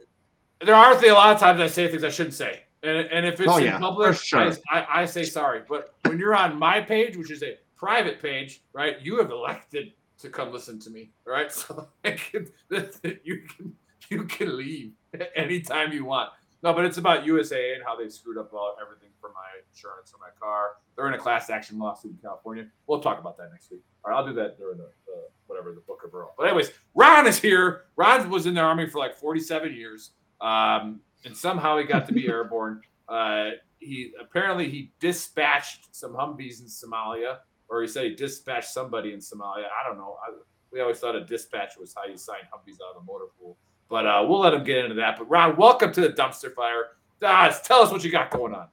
[0.65, 3.39] there are a lot of times I say things I shouldn't say, and, and if
[3.39, 4.53] it's Oh, in yeah, public, for sure.
[4.69, 5.61] I, I, say sorry.
[5.67, 9.93] But when you're on my page, which is a private page, right, you have elected
[10.19, 11.51] to come listen to me, right?
[11.51, 12.49] So I can,
[13.23, 13.75] you can
[14.09, 14.91] you can leave
[15.35, 16.29] anytime you want.
[16.61, 20.13] No, but it's about USAA and how they screwed up all everything for my insurance
[20.13, 20.71] on my car.
[20.95, 22.67] They're in a class action lawsuit in California.
[22.87, 23.81] We'll talk about that next week.
[24.03, 26.33] All right, I'll do that during the, the whatever the book of Earl.
[26.37, 27.83] But anyways, Ron is here.
[27.97, 30.11] Ron was in the army for like 47 years,
[30.43, 32.81] um, and somehow he got to be airborne.
[33.07, 37.37] Uh, he apparently he dispatched some Humvees in Somalia,
[37.69, 39.65] or he said he dispatched somebody in Somalia.
[39.65, 40.17] I don't know.
[40.25, 40.33] I,
[40.71, 43.57] we always thought a dispatch was how you sign Humvees out of the motor pool.
[43.89, 45.17] But uh, we'll let him get into that.
[45.17, 46.85] But Ron, welcome to the dumpster fire.
[47.19, 48.67] Daz, tell us what you got going on.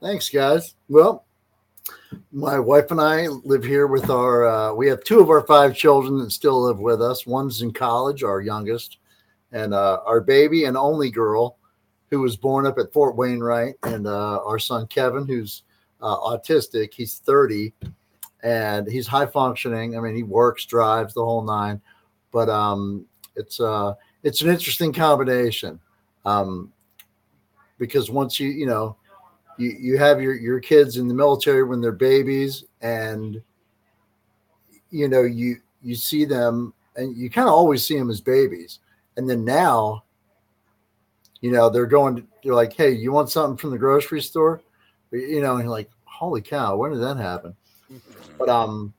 [0.00, 0.74] Thanks, guys.
[0.88, 1.24] Well,
[2.32, 4.46] my wife and I live here with our.
[4.46, 7.26] Uh, we have two of our five children that still live with us.
[7.26, 8.98] One's in college, our youngest,
[9.54, 11.56] and uh, our baby and only girl,
[12.10, 15.62] who was born up at Fort Wainwright, and uh, our son Kevin, who's
[16.02, 16.92] uh, autistic.
[16.92, 17.72] He's thirty,
[18.42, 19.96] and he's high functioning.
[19.96, 21.80] I mean, he works, drives, the whole nine.
[22.32, 23.94] But um, it's uh,
[24.24, 25.80] it's an interesting combination,
[26.24, 26.72] um,
[27.78, 28.96] because once you you know
[29.56, 33.40] you, you have your, your kids in the military when they're babies and
[34.90, 38.80] you know you you see them and you kind of always see them as babies
[39.16, 40.04] and then now
[41.40, 44.60] you know they're going to, they're like hey you want something from the grocery store?
[45.10, 47.54] You know and you're like holy cow when did that happen?
[48.38, 48.94] But um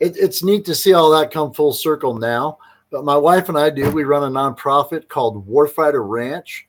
[0.00, 2.58] it, it's neat to see all that come full circle now.
[2.90, 6.66] But my wife and i do we run a nonprofit called warfighter ranch.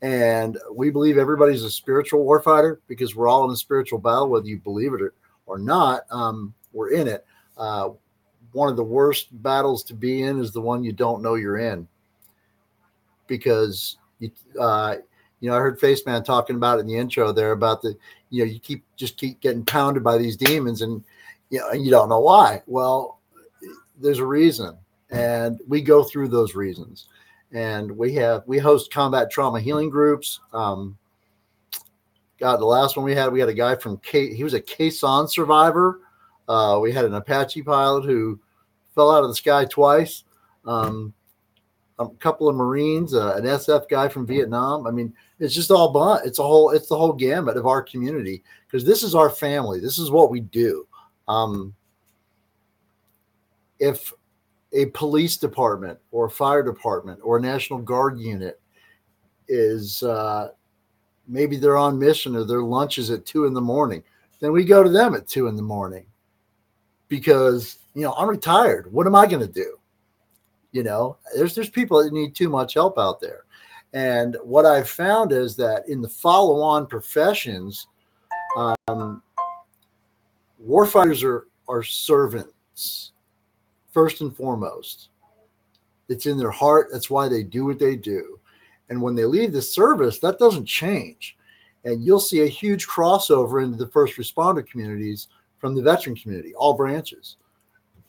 [0.00, 4.46] And we believe everybody's a spiritual warfighter because we're all in a spiritual battle, whether
[4.46, 5.12] you believe it or,
[5.46, 6.02] or not.
[6.10, 7.26] Um, we're in it.
[7.56, 7.90] Uh,
[8.52, 11.58] one of the worst battles to be in is the one you don't know you're
[11.58, 11.88] in,
[13.28, 14.96] because you, uh,
[15.40, 17.96] you know, I heard Face Man talking about in the intro there about the,
[18.30, 21.04] you know, you keep just keep getting pounded by these demons, and
[21.50, 22.62] you know, you don't know why.
[22.66, 23.20] Well,
[24.00, 24.76] there's a reason,
[25.10, 27.06] and we go through those reasons
[27.52, 30.40] and we have we host combat trauma healing groups.
[30.52, 30.98] Um,
[32.38, 34.34] God, the last one we had, we had a guy from K.
[34.34, 36.00] He was a Quezon survivor.
[36.48, 38.38] Uh, we had an Apache pilot who
[38.94, 40.24] fell out of the sky twice.
[40.64, 41.12] Um,
[41.98, 44.86] a couple of Marines, uh, an SF guy from Vietnam.
[44.86, 46.26] I mean, it's just all blunt.
[46.26, 46.70] It's a whole.
[46.70, 49.80] It's the whole gamut of our community because this is our family.
[49.80, 50.86] This is what we do.
[51.26, 51.74] Um,
[53.78, 54.12] if
[54.72, 58.60] a police department or a fire department or a national guard unit
[59.48, 60.50] is uh,
[61.26, 64.02] maybe they're on mission or their lunch is at two in the morning
[64.40, 66.04] then we go to them at two in the morning
[67.08, 69.77] because you know i'm retired what am i going to do
[70.72, 73.44] you know there's there's people that need too much help out there
[73.94, 77.86] and what i've found is that in the follow-on professions
[78.88, 79.22] um,
[80.66, 83.12] warfighters are are servants
[83.92, 85.08] first and foremost.
[86.08, 86.88] It's in their heart.
[86.90, 88.38] That's why they do what they do.
[88.88, 91.36] And when they leave the service, that doesn't change.
[91.84, 96.54] And you'll see a huge crossover into the first responder communities from the veteran community,
[96.54, 97.36] all branches.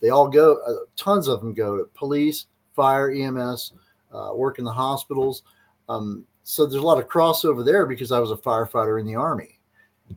[0.01, 2.45] They all go, uh, tons of them go to police,
[2.75, 3.73] fire, EMS,
[4.13, 5.43] uh, work in the hospitals.
[5.87, 9.15] Um, so there's a lot of crossover there because I was a firefighter in the
[9.15, 9.59] Army.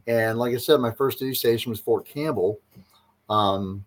[0.07, 2.61] And like I said, my first duty station was Fort Campbell.
[3.29, 3.85] Um,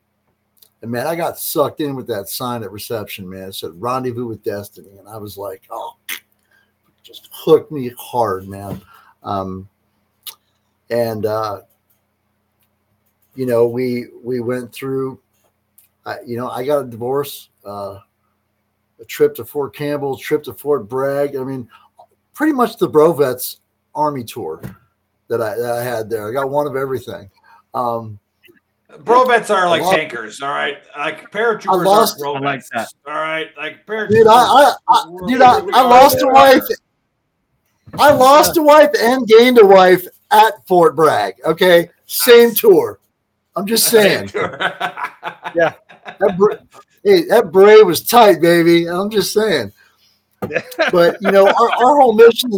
[0.81, 3.49] and man, I got sucked in with that sign at reception, man.
[3.49, 4.97] It said rendezvous with destiny.
[4.99, 5.95] And I was like, oh,
[7.01, 8.81] just hooked me hard, man.
[9.23, 9.67] Um,
[10.89, 11.61] and, uh,
[13.33, 15.19] you know, we, we went through,
[16.05, 17.99] I, you know, I got a divorce, uh,
[18.99, 21.35] a trip to Fort Campbell, trip to Fort Bragg.
[21.35, 21.67] I mean,
[22.33, 23.57] pretty much the Brovets
[23.93, 24.61] army tour
[25.27, 26.29] that I, that I had there.
[26.29, 27.29] I got one of everything.
[27.73, 28.19] Um,
[28.99, 30.77] Brovets are like lost- tankers, all right.
[30.97, 32.93] Like paratroopers I lost- are I like Brovets, that.
[33.07, 33.49] all right.
[33.57, 34.09] Like paratroopers.
[34.09, 36.63] dude, I, I, I dude, I, I lost a wife.
[37.97, 41.35] I lost a wife and gained a wife at Fort Bragg.
[41.45, 42.99] Okay, same tour.
[43.55, 44.29] I'm just saying.
[44.33, 45.73] yeah.
[46.19, 46.57] That bra-
[47.03, 48.87] hey, that bray was tight, baby.
[48.87, 49.71] I'm just saying.
[50.91, 52.51] But you know, our, our whole mission,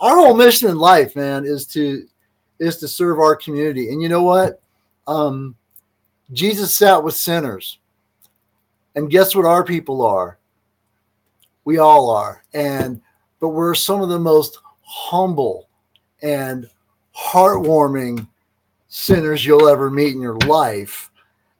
[0.00, 2.06] our whole mission in life, man, is to
[2.58, 3.90] is to serve our community.
[3.90, 4.60] And you know what?
[5.06, 5.56] Um,
[6.32, 7.78] Jesus sat with sinners.
[8.94, 10.38] And guess what our people are?
[11.64, 12.44] We all are.
[12.52, 13.00] And
[13.40, 15.68] but we're some of the most humble
[16.22, 16.68] and
[17.16, 18.26] heartwarming
[18.90, 21.10] sinners you'll ever meet in your life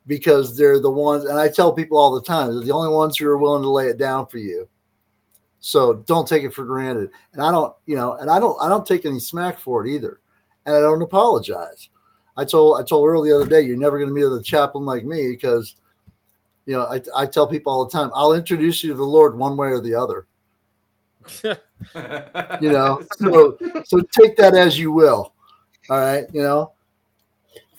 [0.06, 3.16] because they're the ones and I tell people all the time, they're the only ones
[3.16, 4.68] who are willing to lay it down for you.
[5.60, 7.10] So don't take it for granted.
[7.32, 9.90] And I don't, you know, and I don't I don't take any smack for it
[9.90, 10.20] either.
[10.66, 11.88] And I don't apologize.
[12.36, 14.84] I told I told Earl the other day, you're never going to meet a chaplain
[14.84, 15.76] like me because,
[16.66, 19.36] you know, I, I tell people all the time, I'll introduce you to the Lord
[19.36, 20.26] one way or the other.
[22.60, 25.32] You know, so so take that as you will.
[25.88, 26.72] All right, you know.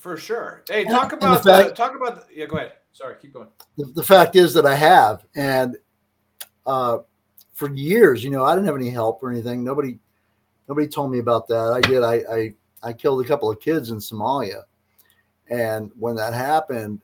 [0.02, 0.64] For sure.
[0.68, 2.48] Hey, talk and the about fact- the, talk about the, yeah.
[2.48, 2.74] Go ahead.
[2.92, 3.48] Sorry, keep going.
[3.78, 5.78] The, the fact is that I have, and
[6.66, 6.98] uh,
[7.54, 9.64] for years, you know, I didn't have any help or anything.
[9.64, 10.00] Nobody,
[10.68, 11.72] nobody told me about that.
[11.72, 12.04] I did.
[12.04, 14.64] I I, I killed a couple of kids in Somalia,
[15.52, 17.00] and when that happened,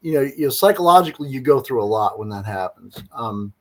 [0.00, 3.00] you know, you know, psychologically, you go through a lot when that happens.
[3.12, 3.52] Um,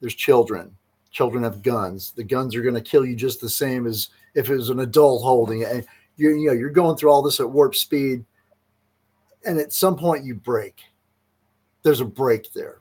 [0.00, 0.74] there's children.
[1.12, 2.10] Children have guns.
[2.10, 4.80] The guns are going to kill you just the same as if it was an
[4.80, 5.86] adult holding it.
[6.18, 8.24] And you know, you're going through all this at warp speed,
[9.46, 10.80] and at some point you break.
[11.82, 12.80] There's a break there,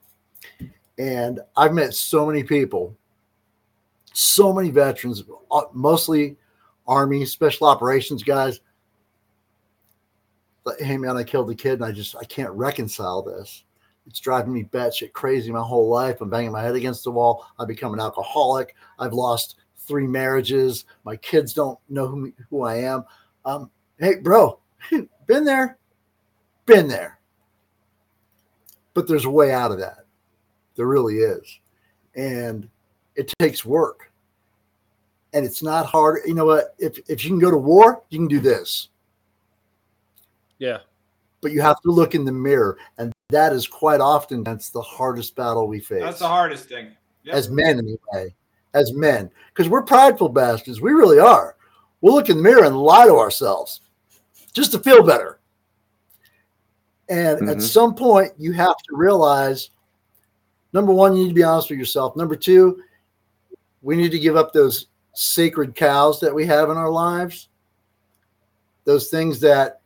[0.98, 2.98] and I've met so many people,
[4.14, 6.36] so many veterans, uh, mostly
[6.88, 8.60] Army Special Operations guys.
[10.66, 13.64] Like, hey man, I killed a kid, and I just I can't reconcile this.
[14.08, 16.22] It's driving me batshit crazy my whole life.
[16.22, 17.46] I'm banging my head against the wall.
[17.60, 18.74] I've become an alcoholic.
[18.98, 20.86] I've lost three marriages.
[21.04, 23.04] My kids don't know who, who I am.
[23.48, 24.60] Um, hey, bro,
[25.26, 25.78] been there,
[26.66, 27.18] been there.
[28.94, 30.06] But there's a way out of that.
[30.76, 31.60] There really is.
[32.14, 32.68] And
[33.16, 34.12] it takes work.
[35.34, 36.22] And it's not hard.
[36.26, 36.76] You know what?
[36.78, 38.90] If, if you can go to war, you can do this.
[40.58, 40.80] Yeah.
[41.40, 42.78] But you have to look in the mirror.
[42.98, 46.92] And that is quite often that's the hardest battle we face That's the hardest thing.
[47.24, 47.36] Yep.
[47.36, 48.34] as men anyway,
[48.74, 50.80] as men, because we're prideful bastards.
[50.80, 51.57] We really are.
[52.02, 53.82] We'll look in the mirror and lie to ourselves
[54.54, 55.40] just to feel better.
[57.10, 57.62] And at Mhm.
[57.62, 59.70] some point, you have to realize
[60.74, 62.16] number one, you need to be honest with yourself.
[62.16, 62.84] Number two,
[63.82, 67.50] we need to give up those sacred cows that we have in our lives,
[68.84, 69.82] those things that,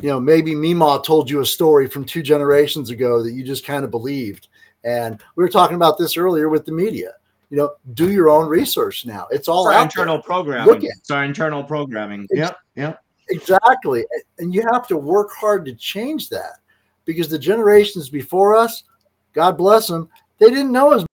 [0.00, 3.64] you know, maybe Mima told you a story from two generations ago that you just
[3.64, 4.48] kind of believed.
[4.84, 7.14] And we were talking about this earlier with the media.
[7.50, 9.26] You know, do your own research now.
[9.30, 9.82] It's all our there.
[9.82, 10.66] internal programming.
[10.66, 12.22] Look at- It's our internal programming.
[12.30, 12.58] Ex- Yep.
[12.76, 13.04] Yep.
[13.30, 14.04] Exactly.
[14.38, 16.58] And you have to work hard to change that
[17.04, 18.84] because the generations before us,
[19.32, 21.04] God bless them, they didn't know as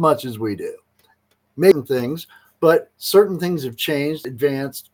[0.00, 0.76] much as we do.
[1.56, 2.26] Making things,
[2.60, 4.90] but certain things have changed, advanced.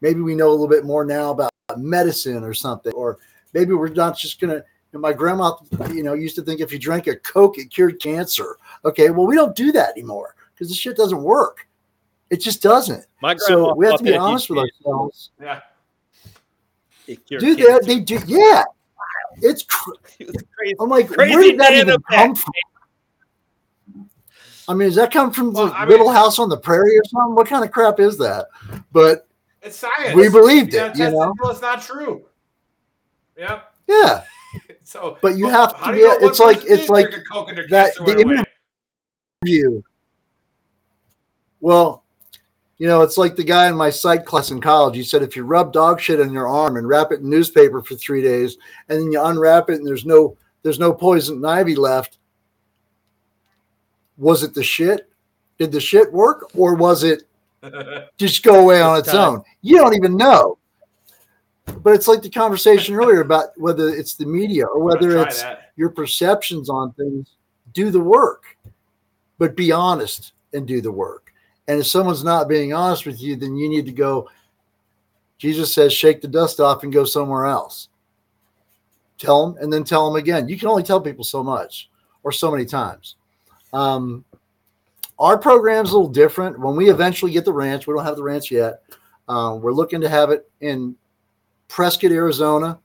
[0.00, 3.18] Maybe we know a little bit more now about medicine or something, or
[3.54, 4.64] maybe we're not just going to.
[4.92, 5.52] My grandma,
[5.92, 8.56] you know, used to think if you drank a Coke, it cured cancer.
[8.86, 11.68] Okay, well, we don't do that anymore because the shit doesn't work.
[12.30, 13.04] It just doesn't.
[13.20, 15.30] My So we have to be honest with ourselves.
[15.40, 15.60] Yeah.
[17.06, 18.18] it cured Dude, they, they do.
[18.26, 18.62] Yeah,
[19.42, 19.62] it's.
[19.64, 20.74] Cr- It crazy.
[20.80, 22.52] I'm like, Crazy where did that even the come from?
[24.68, 26.98] I mean, does that come from Well, the I Little mean- House on the Prairie
[26.98, 27.34] or something?
[27.34, 28.46] What kind of crap is that?
[28.92, 29.28] But
[29.62, 30.14] It's science.
[30.14, 31.34] We believed You gotta it, you know?
[31.44, 32.24] it's not true.
[33.38, 33.60] Yeah.
[33.86, 34.22] yeah,
[34.82, 37.32] So, But you well, have to be- you know it's like- it's like drink a
[37.32, 38.44] Coke and their that- the went away?
[39.44, 39.84] You.
[41.60, 42.04] Well,
[42.78, 44.96] you know, it's like the guy in my psych class in college.
[44.96, 47.82] He said if you rub dog shit on your arm and wrap it in newspaper
[47.82, 48.58] for three days,
[48.88, 52.18] and then you unwrap it and there's no there's no poison ivy left,
[54.18, 55.08] was it the shit?
[55.58, 57.22] Did the shit work, or was it
[58.18, 59.42] just go away on It's its own?
[59.62, 60.58] You don't even know.
[61.82, 65.72] But it's like the conversation earlier about whether it's the media or whether it's that.
[65.76, 67.28] your perceptions on things.
[67.72, 68.55] Do the work,
[69.38, 71.32] but be honest and do the work.
[71.68, 74.28] And if someone's not being honest with you, then you need to go.
[75.38, 77.88] Jesus says, shake the dust off and go somewhere else.
[79.18, 80.48] Tell them and then tell them again.
[80.48, 81.90] You can only tell people so much
[82.22, 83.16] or so many times.
[83.72, 84.24] Um,
[85.18, 86.58] our program's a little different.
[86.58, 88.82] When we eventually get the ranch, we don't have the ranch yet.
[89.28, 90.94] Uh, we're looking to have it in
[91.68, 92.78] Prescott, Arizona,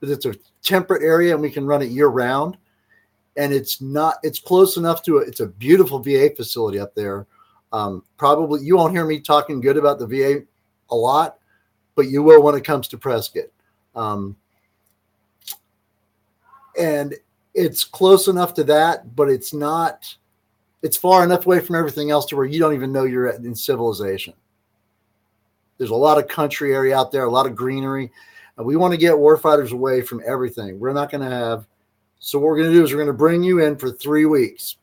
[0.00, 2.56] because it's a temperate area and we can run it year round.
[3.36, 5.28] And it's not, it's close enough to it.
[5.28, 7.26] It's a beautiful VA facility up there.
[7.72, 10.44] Um, probably you won't hear me talking good about the VA
[10.90, 11.38] a lot,
[11.96, 13.46] but you will when it comes to Prescott.
[13.96, 14.36] Um,
[16.78, 17.14] and
[17.54, 20.14] it's close enough to that, but it's not
[20.84, 23.54] it's far enough away from everything else to where you don't even know you're in
[23.54, 24.34] civilization.
[25.78, 28.12] There's a lot of country area out there, a lot of greenery.
[28.58, 30.78] And we want to get warfighters away from everything.
[30.78, 31.66] We're not going to have.
[32.24, 34.24] So what we're going to do is we're going to bring you in for three
[34.24, 34.78] weeks.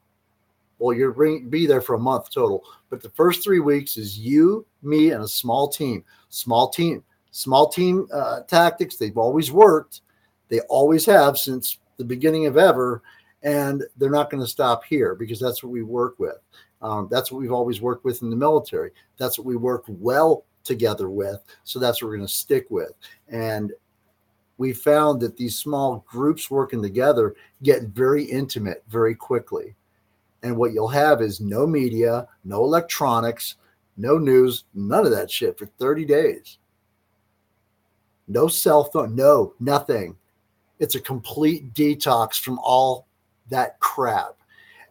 [0.78, 4.20] Well, you're bring, be there for a month total, but the first three weeks is
[4.20, 6.04] you, me, and a small team.
[6.30, 8.96] Small team, small team uh, tactics.
[8.96, 10.02] They've always worked.
[10.50, 13.02] They always have since the beginning of ever,
[13.42, 16.38] and they're not going to stop here because that's what we work with.
[16.84, 18.92] Um, that's what we've always worked with in the military.
[19.18, 21.40] That's what we work well together with.
[21.64, 22.92] So that's what we're going to stick with.
[23.30, 23.74] And
[24.62, 27.34] we found that these small groups working together
[27.64, 29.74] get very intimate very quickly.
[30.44, 33.56] And what you'll have is no media, no electronics,
[33.98, 36.60] no news, none of that shit for 30 days.
[38.28, 40.16] No cell phone, no, nothing.
[40.78, 43.08] It's a complete detox from all
[43.50, 44.36] that crap.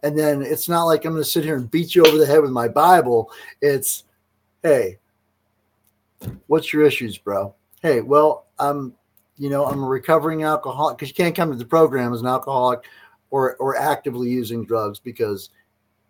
[0.03, 2.25] And then it's not like I'm going to sit here and beat you over the
[2.25, 3.31] head with my Bible.
[3.61, 4.03] It's,
[4.63, 4.99] hey,
[6.47, 7.55] what's your issues, bro?
[7.81, 8.95] Hey, well, I'm,
[9.37, 12.27] you know, I'm a recovering alcoholic because you can't come to the program as an
[12.27, 12.85] alcoholic
[13.29, 15.49] or or actively using drugs because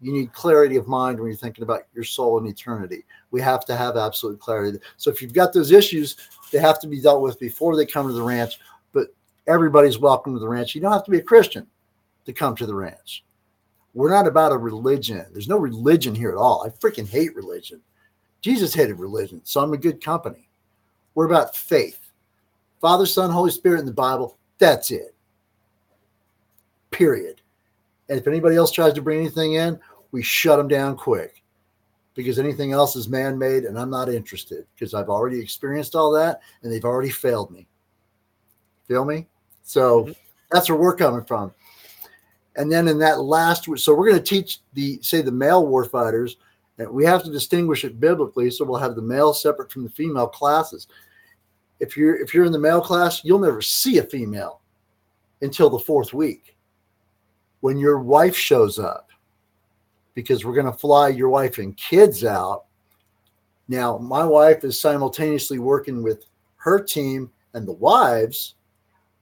[0.01, 3.05] you need clarity of mind when you're thinking about your soul and eternity.
[3.30, 4.80] We have to have absolute clarity.
[4.97, 6.17] So if you've got those issues,
[6.51, 8.59] they have to be dealt with before they come to the ranch.
[8.91, 9.09] But
[9.47, 10.74] everybody's welcome to the ranch.
[10.74, 11.67] You don't have to be a Christian
[12.26, 13.24] to come to the ranch.
[13.93, 15.26] We're not about a religion.
[15.32, 16.63] There's no religion here at all.
[16.65, 17.82] I freaking hate religion.
[18.41, 20.49] Jesus hated religion, so I'm a good company.
[21.13, 22.00] We're about faith.
[22.82, 24.38] Father, Son, Holy Spirit in the Bible.
[24.57, 25.15] That's it.
[26.89, 27.41] Period.
[28.09, 29.79] And if anybody else tries to bring anything in,
[30.11, 31.41] we shut them down quick
[32.15, 36.11] because anything else is man made and I'm not interested because I've already experienced all
[36.11, 37.67] that and they've already failed me.
[38.88, 39.27] Feel me?
[39.63, 40.11] So mm-hmm.
[40.51, 41.53] that's where we're coming from.
[42.57, 46.36] And then in that last, so we're going to teach the, say, the male warfighters,
[46.77, 48.51] and we have to distinguish it biblically.
[48.51, 50.88] So we'll have the male separate from the female classes.
[51.82, 54.61] If you're if you're in the male class, you'll never see a female
[55.41, 56.55] until the fourth week
[57.61, 59.09] when your wife shows up
[60.13, 62.65] because we're going to fly your wife and kids out.
[63.67, 66.25] Now, my wife is simultaneously working with
[66.57, 68.55] her team and the wives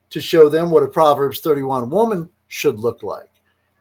[0.10, 3.30] to show them what a Proverbs 31 woman should look like.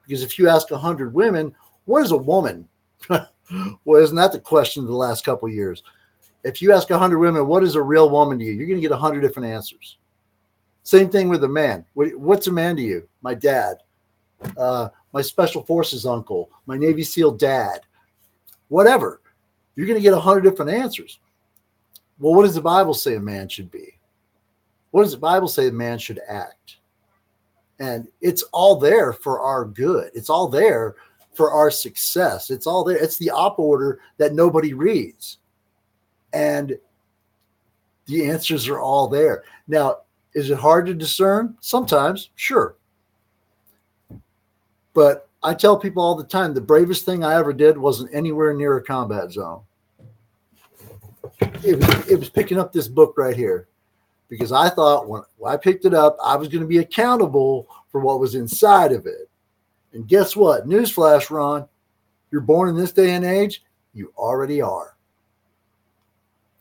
[0.06, 1.54] Because if you ask 100 women,
[1.86, 2.68] what is a woman?
[3.08, 5.82] well, isn't that the question of the last couple years?
[6.44, 8.52] If you ask 100 women, what is a real woman to you?
[8.52, 9.98] You're going to get 100 different answers.
[10.82, 11.84] Same thing with a man.
[11.94, 13.08] What, what's a man to you?
[13.22, 13.78] My dad,
[14.56, 17.80] uh, my special forces uncle, my Navy SEAL dad,
[18.68, 19.20] whatever.
[19.76, 21.18] You're going to get 100 different answers.
[22.18, 23.98] Well, what does the Bible say a man should be?
[24.90, 26.78] What does the Bible say a man should act?
[27.78, 30.10] And it's all there for our good.
[30.14, 30.96] It's all there
[31.34, 32.50] for our success.
[32.50, 32.96] It's all there.
[32.96, 35.38] It's the op order that nobody reads.
[36.32, 36.78] And
[38.06, 39.44] the answers are all there.
[39.66, 39.98] Now,
[40.34, 41.56] is it hard to discern?
[41.60, 42.76] Sometimes, sure.
[44.94, 48.52] But I tell people all the time the bravest thing I ever did wasn't anywhere
[48.52, 49.62] near a combat zone.
[51.40, 53.68] It was, it was picking up this book right here
[54.28, 58.00] because I thought when I picked it up, I was going to be accountable for
[58.00, 59.28] what was inside of it.
[59.92, 60.68] And guess what?
[60.68, 61.66] Newsflash, Ron,
[62.30, 63.62] you're born in this day and age,
[63.94, 64.96] you already are.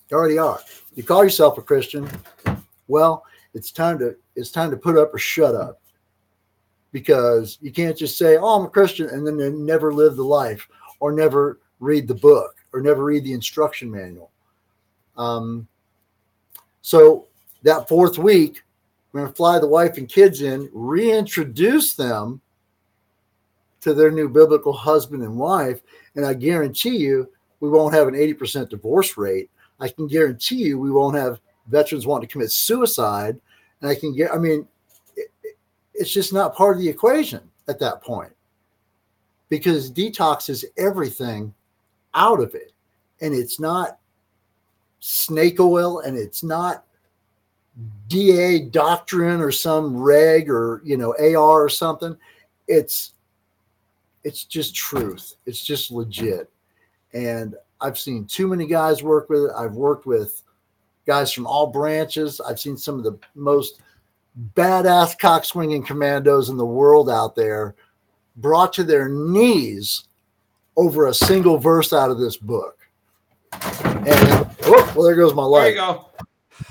[0.10, 0.60] You already are.
[0.96, 2.10] You call yourself a Christian,
[2.88, 5.82] well, it's time to it's time to put up or shut up.
[6.92, 10.68] Because you can't just say, "Oh, I'm a Christian," and then never live the life,
[11.00, 14.32] or never read the book, or never read the instruction manual.
[15.18, 15.68] Um,
[16.82, 17.28] so
[17.64, 18.62] that fourth week,
[19.12, 22.40] we're going to fly the wife and kids in, reintroduce them
[23.82, 25.82] to their new biblical husband and wife.
[26.16, 27.30] And I guarantee you,
[27.60, 29.50] we won't have an 80% divorce rate.
[29.80, 33.40] I can guarantee you, we won't have veterans wanting to commit suicide.
[33.82, 34.68] And I can get, I mean,
[35.16, 35.30] it,
[35.94, 38.32] it's just not part of the equation at that point
[39.50, 41.54] because detox is everything
[42.14, 42.72] out of it.
[43.22, 44.00] And it's not
[45.00, 46.84] snake oil and it's not
[48.08, 52.18] DA doctrine or some reg or you know AR or something.
[52.68, 53.14] It's
[54.24, 55.36] it's just truth.
[55.46, 56.50] It's just legit.
[57.14, 59.52] And I've seen too many guys work with it.
[59.56, 60.42] I've worked with
[61.06, 62.42] guys from all branches.
[62.42, 63.82] I've seen some of the most
[64.56, 67.76] badass cock swinging commandos in the world out there
[68.36, 70.06] brought to their knees
[70.76, 72.78] over a single verse out of this book.
[73.52, 75.62] And oh, well, there goes my light.
[75.62, 76.06] There you go.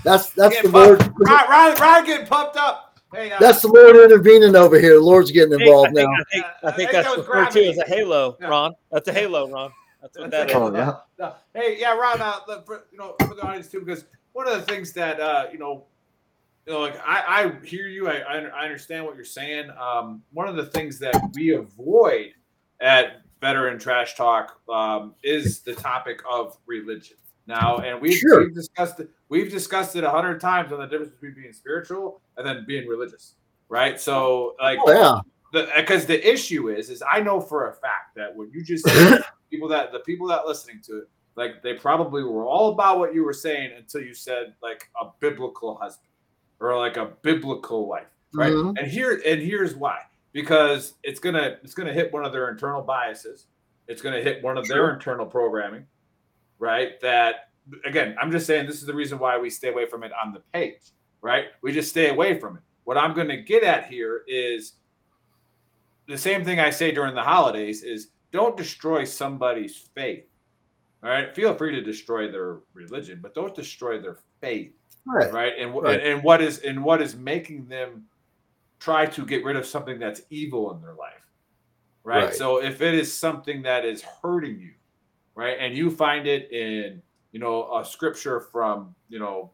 [0.04, 0.98] That's that's Getting the word.
[1.00, 1.18] pumped.
[1.20, 2.98] Ryan, Ryan, Ryan getting pumped up.
[3.14, 4.94] Hey, uh, That's the Lord intervening over here.
[4.94, 6.12] The Lord's getting Hey, involved I think, now.
[6.12, 8.46] I think, I think I that's think that was referred to as a halo, Yeah.
[8.48, 8.74] Ron.
[8.90, 9.72] That's a halo, Ron.
[10.14, 10.56] That's what that is.
[10.56, 10.92] Oh, yeah.
[11.18, 11.34] No.
[11.54, 12.20] Hey, yeah, Ron.
[12.20, 15.46] Uh, for, you know, for the audience too, because one of the things that uh,
[15.52, 15.84] you know,
[16.66, 18.08] you know, like I, I hear you.
[18.08, 19.70] I, I I understand what you're saying.
[19.80, 22.32] Um, one of the things that we avoid
[22.80, 27.16] at Veteran Trash Talk um, is the topic of religion.
[27.48, 28.40] Now, and we've, Sure.
[28.44, 29.08] we've discussed it.
[29.28, 32.88] We've discussed it a hundred times on the difference between being spiritual and then being
[32.88, 33.34] religious,
[33.68, 34.00] right?
[34.00, 35.20] So, like, Oh, yeah.
[35.52, 38.84] the because the issue is is I know for a fact that what you just
[38.88, 39.20] said,
[39.50, 43.14] people that the people that listening to it, like they probably were all about what
[43.14, 46.10] you were saying until you said like a biblical husband
[46.60, 48.52] or like a biblical wife, right?
[48.52, 48.78] Mhm.
[48.78, 50.00] And here and here's why
[50.32, 53.46] because it's gonna it's gonna hit one of their internal biases,
[53.88, 55.86] it's gonna hit one of their internal programming,
[56.58, 57.00] right?
[57.00, 57.50] That
[57.84, 60.32] again, I'm just saying this is the reason why we stay away from it on
[60.32, 60.90] the page,
[61.20, 61.46] right?
[61.62, 62.62] We just stay away from it.
[62.84, 64.74] What I'm going to get at here is
[66.06, 70.24] the same thing I say during the holidays is don't destroy somebody's faith.
[71.02, 74.72] All right, feel free to destroy their religion, but don't destroy their faith,
[75.06, 75.32] Right.
[75.32, 75.52] right?
[75.58, 76.00] And Right.
[76.00, 78.06] and what is and what is making them
[78.78, 81.22] try to get rid of something that's evil in their life,
[82.04, 82.24] right?
[82.24, 82.34] Right.
[82.34, 84.74] So if it is something that is hurting you,
[85.34, 87.02] right, and you find it in
[87.32, 89.52] you know a scripture from you know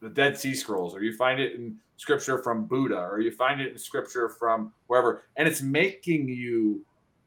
[0.00, 3.60] the Dead Sea Scrolls, or you find it in scripture from Buddha, or you find
[3.60, 6.84] it in scripture from wherever, and it's making you,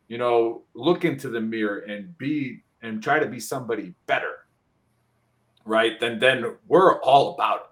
[0.07, 4.45] you know, look into the mirror and be and try to be somebody better,
[5.65, 5.99] right?
[5.99, 7.65] Then then we're all about it.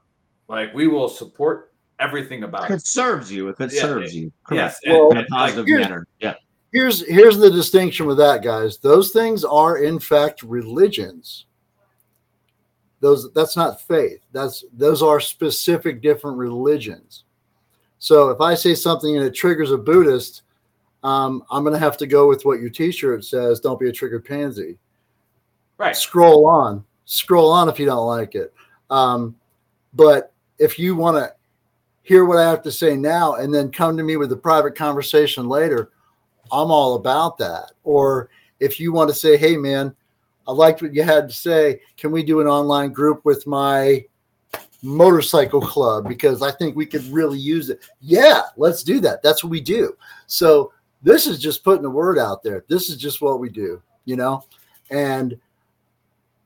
[0.52, 2.74] Like we will support everything about If it.
[2.76, 4.80] it serves you, if it Yeah, serves you, Yes.
[4.86, 6.08] Well, in a positive here's- manner.
[6.20, 6.36] Yeah.
[6.74, 8.78] Here's here's the distinction with that, guys.
[8.80, 11.46] Those things are in fact religions.
[13.00, 14.20] Those that's not faith.
[14.34, 17.24] That's those are specific different religions.
[18.00, 20.42] So if I say something and it triggers a Buddhist,
[21.06, 23.60] um, I'm going to have to go with what your T-shirt says.
[23.60, 24.80] Don't be a triggered pansy.
[25.78, 25.96] right.
[25.96, 28.52] Scroll on, scroll on if you don't like it.
[28.90, 29.36] Um,
[29.94, 31.32] but if you want to
[32.02, 34.76] hear what I have to say now and then come to me with a private
[34.76, 35.92] conversation later,
[36.52, 37.74] I'm all about that.
[37.84, 38.30] Or
[38.60, 39.96] if you want to say, hey, man,
[40.48, 41.82] I liked what you had to say.
[41.98, 44.04] Can we do an online group with my
[44.82, 46.08] motorcycle club?
[46.08, 47.84] Because I think we could really use it.
[48.02, 49.22] Yeah, let's do that.
[49.22, 49.96] That's what we do.
[50.26, 50.72] So
[51.06, 52.66] this is just putting the word out there.
[52.68, 54.44] This is just what we do, you know?
[54.90, 55.40] And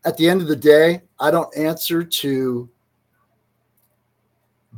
[0.04, 2.70] at the end of the day, I don't answer to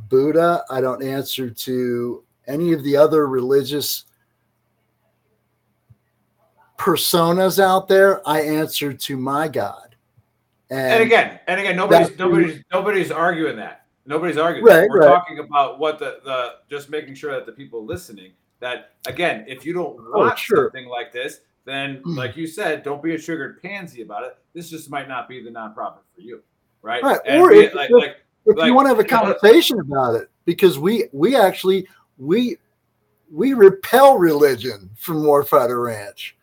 [0.08, 0.62] Buddha.
[0.70, 4.04] I don't answer to any of the other religious
[6.78, 8.26] personas out there.
[8.26, 9.96] I answer to my God.
[10.70, 13.84] And again, and again, nobody's nobody's nobody's arguing that.
[14.06, 14.64] Nobody's arguing.
[14.64, 14.88] Right.
[14.88, 15.08] We're right.
[15.08, 18.32] talking about what the the just making sure that the people listening
[18.62, 20.64] that again, if you don't oh, want Oh, sure.
[20.66, 22.16] something like this, then hmm.
[22.16, 24.38] like you said, don't be a sugared pansy about it.
[24.54, 26.42] This just might not be the nonprofit for you,
[26.80, 27.02] right?
[27.02, 29.08] Right, And or if- like, if- like if like, you want to have a you
[29.10, 31.86] know, conversation about it, because we we actually
[32.18, 32.56] we
[33.30, 36.36] we repel religion from Warfighter Ranch.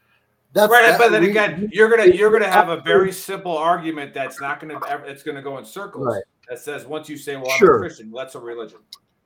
[0.54, 3.58] That's right, that- but then we- again, you're gonna you're gonna have a very simple
[3.58, 6.24] argument that's not gonna ever it's gonna go in circles Right.
[6.50, 7.76] that says once you say, "Well, I'm Sure.
[7.78, 8.80] a Christian," that's a religion.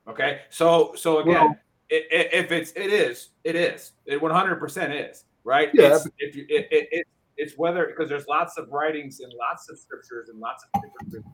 [0.06, 1.56] Okay, so so again, Well-
[1.92, 5.70] i- i- if it's it is it is it 100 percent is right.
[5.74, 7.06] Yeah, It's, if you it, it, it
[7.36, 11.26] it's whether because there's lots of writings and lots of scriptures and lots of different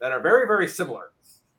[0.00, 1.10] that are very very similar,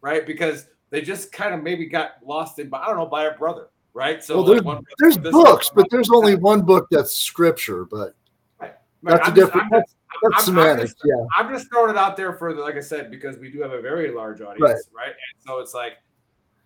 [0.01, 0.25] right?
[0.25, 3.67] Because they just kind of maybe got lost in, I don't know, by a brother,
[3.93, 4.23] right?
[4.23, 4.63] So well, like
[4.99, 7.83] there's, brother there's books, one but there's only one book that's scripture.
[7.85, 8.15] But
[8.59, 8.73] Right,
[9.03, 9.63] that's a I'm just- different.
[9.65, 11.25] I'm That's, just- that's I'm- I'm just- yeah.
[11.37, 13.71] I'm just throwing it out there for the, like I said, because we do have
[13.73, 14.75] a very large audience, Right.
[15.07, 15.09] right?
[15.09, 15.93] And so it's like,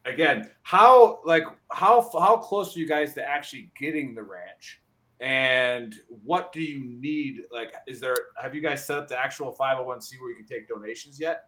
[0.05, 4.81] again, how like how how close are you guys to actually getting the ranch?
[5.19, 5.93] And
[6.23, 7.41] what do you need?
[7.51, 10.67] Like, is there have you guys set up the actual 501c where you can take
[10.67, 11.45] donations yet?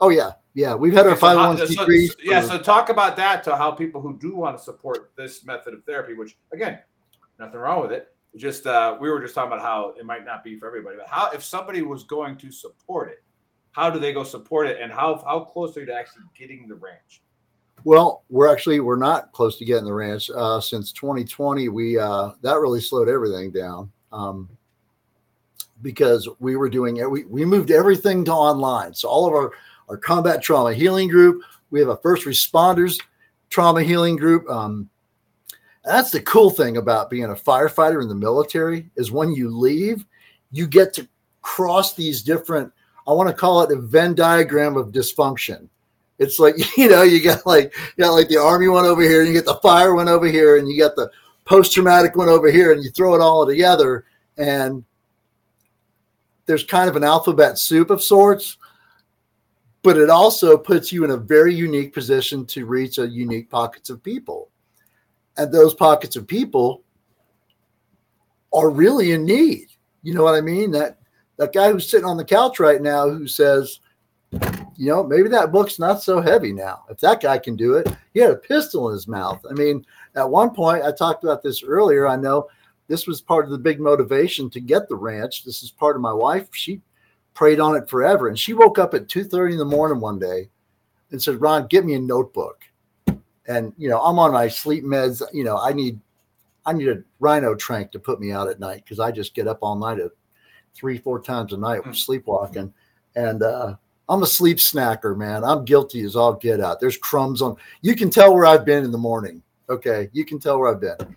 [0.00, 0.74] Oh yeah, yeah.
[0.74, 1.86] We've had our Okay, so five how- one so- so-
[2.22, 5.74] yeah, so talk about that to how people who do want to support this method
[5.74, 6.78] of therapy, which again,
[7.38, 8.08] nothing wrong with it.
[8.36, 11.06] Just uh, we were just talking about how it might not be for everybody, but
[11.06, 13.22] how if somebody was going to support it,
[13.70, 16.66] how do they go support it, and how how close are you to actually getting
[16.66, 17.22] the ranch?
[17.84, 20.30] Well, we're actually we're not close to getting the ranch.
[20.34, 24.48] Uh, since 2020, we uh, that really slowed everything down um,
[25.82, 27.10] because we were doing it.
[27.10, 28.94] We, we moved everything to online.
[28.94, 29.52] So all of our
[29.90, 32.98] our combat trauma healing group, we have a first responders
[33.50, 34.48] trauma healing group.
[34.48, 34.88] Um,
[35.84, 40.06] that's the cool thing about being a firefighter in the military is when you leave,
[40.50, 41.06] you get to
[41.42, 42.72] cross these different.
[43.06, 45.68] I want to call it a Venn diagram of dysfunction
[46.18, 49.20] It's like you know, you got like you got like the army one over here,
[49.20, 51.10] and you get the fire one over here, and you got the
[51.44, 54.04] post traumatic one over here, and you throw it all together,
[54.36, 54.84] and
[56.46, 58.58] there's kind of an alphabet soup of sorts.
[59.82, 63.90] But it also puts you in a very unique position to reach a unique pockets
[63.90, 64.48] of people.
[65.36, 66.82] And those pockets of people
[68.54, 69.66] are really in need.
[70.02, 70.70] You know what I mean?
[70.70, 70.98] That
[71.36, 73.80] that guy who's sitting on the couch right now who says,
[74.76, 76.84] you know, maybe that book's not so heavy now.
[76.90, 79.44] If that guy can do it, he had a pistol in his mouth.
[79.48, 82.06] I mean, at one point, I talked about this earlier.
[82.08, 82.48] I know
[82.88, 85.44] this was part of the big motivation to get the ranch.
[85.44, 86.48] This is part of my wife.
[86.52, 86.80] She
[87.34, 88.28] prayed on it forever.
[88.28, 90.50] And she woke up at 2:30 in the morning one day
[91.10, 92.62] and said, Ron, get me a notebook.
[93.46, 95.22] And you know, I'm on my sleep meds.
[95.32, 96.00] You know, I need
[96.66, 99.46] I need a rhino trank to put me out at night because I just get
[99.46, 100.12] up all night at
[100.74, 102.72] three, four times a night with sleepwalking.
[103.16, 103.76] And uh
[104.08, 105.44] I'm a sleep snacker, man.
[105.44, 106.80] I'm guilty as all get out.
[106.80, 107.56] There's crumbs on.
[107.80, 109.42] You can tell where I've been in the morning.
[109.68, 111.16] Okay, you can tell where I've been.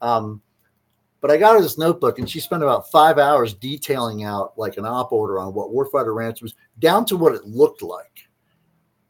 [0.00, 0.42] Um,
[1.20, 4.76] but I got her this notebook, and she spent about five hours detailing out like
[4.76, 8.28] an op order on what Warfighter Ranch was, down to what it looked like,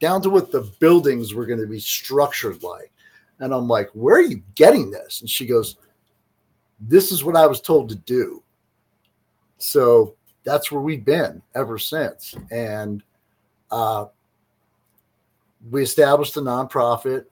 [0.01, 2.93] down to what the buildings were going to be structured like.
[3.41, 5.77] And I'm like, "Where are you getting this?" And she goes,
[6.81, 8.43] "This is what I was told to do."
[9.59, 10.15] So
[10.45, 12.35] that's where we've been ever since.
[12.51, 13.03] And
[13.71, 14.07] uh,
[15.71, 17.25] we established a nonprofit.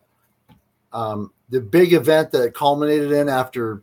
[0.93, 3.83] Um, the big event that culminated in after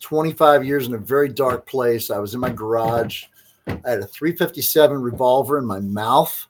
[0.00, 3.24] 25 years in a very dark place, I was in my garage.
[3.66, 6.46] I had a 357 revolver in my mouth.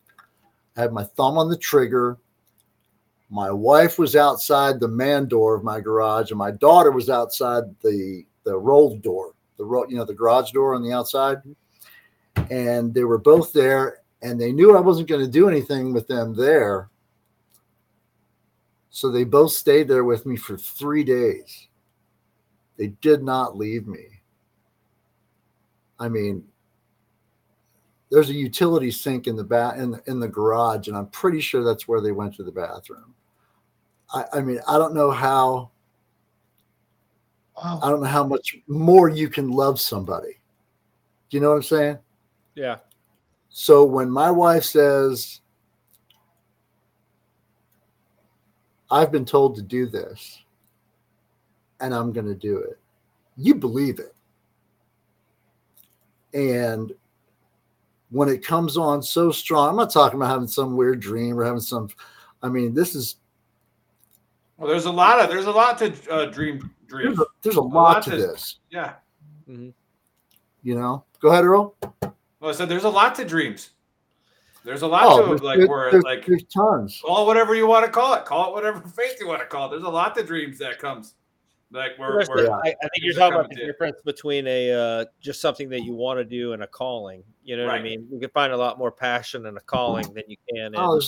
[0.76, 2.18] I had my thumb on the trigger.
[3.28, 7.64] My wife was outside the man door of my garage, and my daughter was outside
[7.83, 11.39] the the rolled door, the ro- you know the garage door on the outside.
[12.51, 16.06] And they were both there, and they knew I wasn't going to do anything with
[16.06, 16.90] them there.
[18.90, 21.68] So they both stayed there with me for three days.
[22.76, 24.22] They did not leave me.
[25.98, 26.44] I mean,
[28.10, 31.40] there's a utility sink in the ba- in the, in the garage, and I'm pretty
[31.40, 33.14] sure that's where they went to the bathroom.
[34.12, 35.70] I, I mean, I don't know how.
[37.62, 40.40] I don't know how much more you can love somebody.
[41.28, 41.98] Do you know what I'm saying?
[42.54, 42.78] Yeah.
[43.51, 45.40] So when my wife says,
[48.90, 50.38] I've been told to do this
[51.80, 52.78] and I'm going to do it,
[53.36, 54.14] you believe it.
[56.32, 56.92] And
[58.11, 61.44] when it comes on so strong, I'm not talking about having some weird dream or
[61.44, 61.88] having some,
[62.42, 63.16] I mean, this is,
[64.57, 67.20] Well, there's a lot of there's a lot to uh, dream there's dream.
[67.20, 68.94] a, there's a A lot lot to to- this, Yeah.
[69.48, 69.72] you
[70.64, 71.05] know?
[71.20, 71.74] Go ahead, Earl.
[72.41, 73.70] Well, I said there's a lot to dreams.
[74.64, 77.01] There's a lot Oh, to there's, it, like there- where there's- like there's tons.
[77.05, 78.24] call whatever you want to call it.
[78.24, 79.70] Call it whatever faith you want to call it.
[79.70, 81.14] There's a lot to dreams that comes.
[81.72, 83.66] Like where, There's where the- I, I think you're talking about the to.
[83.66, 87.22] difference between a uh, just something that you want to do and a calling.
[87.45, 88.09] You know what I mean?
[88.11, 91.01] You can find a lot more passion in a calling than you can in Oh,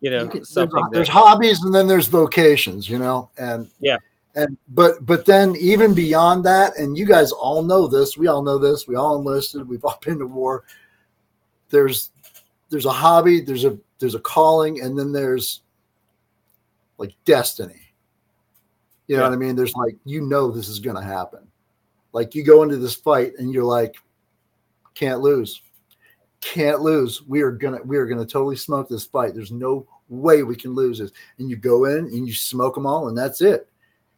[0.00, 0.82] you know you can- there's, something.
[0.90, 3.98] there's that, hobbies and then there's vocations, you know, and Yeah.
[4.34, 8.42] And but but then even beyond that, and you guys all know this, we all
[8.42, 10.64] know this, we all enlisted, we've all been to war.
[11.68, 12.10] There's
[12.68, 15.62] there's a hobby, there's a there's a calling, and then there's
[16.98, 17.80] like destiny.
[19.06, 19.28] You know Yeah.
[19.28, 19.56] what I mean?
[19.56, 21.46] There's like you know this is gonna happen.
[22.12, 23.96] Like you go into this fight and you're like,
[24.94, 25.62] can't lose
[26.40, 27.22] can't lose.
[27.26, 29.34] We are gonna we are gonna totally smoke this fight.
[29.34, 31.12] There's no way we can lose this.
[31.38, 33.68] And you go in and you smoke them all, and that's it.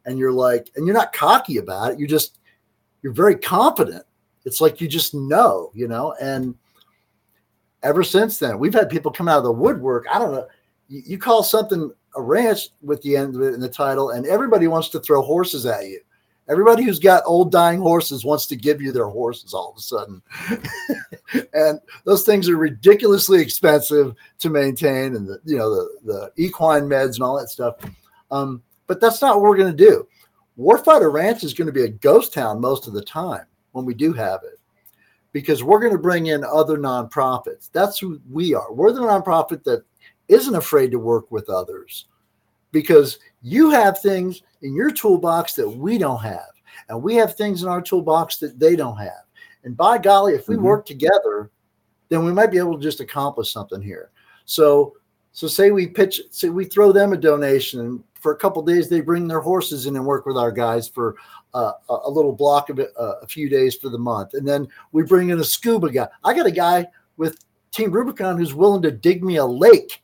[0.05, 1.99] And you're like, and you're not cocky about it.
[1.99, 2.39] You're just
[3.03, 4.05] you're very confident.
[4.45, 6.15] It's like you just know, you know.
[6.21, 6.55] And
[7.83, 10.07] ever since then, we've had people come out of the woodwork.
[10.11, 10.47] I don't know.
[10.89, 14.27] You, you call something a ranch with the end of it in the title, and
[14.27, 16.01] everybody wants to throw horses at you.
[16.49, 19.81] Everybody who's got old dying horses wants to give you their horses all of a
[19.81, 20.23] sudden.
[21.55, 26.83] and those things are ridiculously expensive to maintain and the you know the, the equine
[26.83, 27.77] meds and all that stuff.
[28.33, 28.63] Um,
[28.93, 30.07] but that's not what we're going to do.
[30.59, 33.95] Warfighter Ranch is going to be a ghost town most of the time when we
[33.95, 34.61] do have it
[35.33, 37.71] because we're going to bring in other nonprofits.
[37.73, 38.71] That's who we are.
[38.71, 39.83] We're the nonprofit that
[40.29, 42.05] isn't afraid to work with others
[42.71, 46.51] because you have things in your toolbox that we don't have,
[46.91, 49.25] and we have things in our toolbox that they don't have.
[49.65, 50.65] And by golly, if we Mhm.
[50.65, 51.51] work together,
[52.11, 54.11] then we might be able to just accomplish something here.
[54.45, 54.97] So,
[55.33, 58.89] so say we pitch, say we throw them a donation, and for a couple days
[58.89, 61.17] they bring their horses in and work with our guys for
[61.55, 64.47] uh, a, a little block of it, uh, a few days for the month, and
[64.47, 66.09] then we bring in a scuba guy.
[66.25, 66.87] I got a guy
[67.17, 70.03] with Team Rubicon who's willing to dig me a lake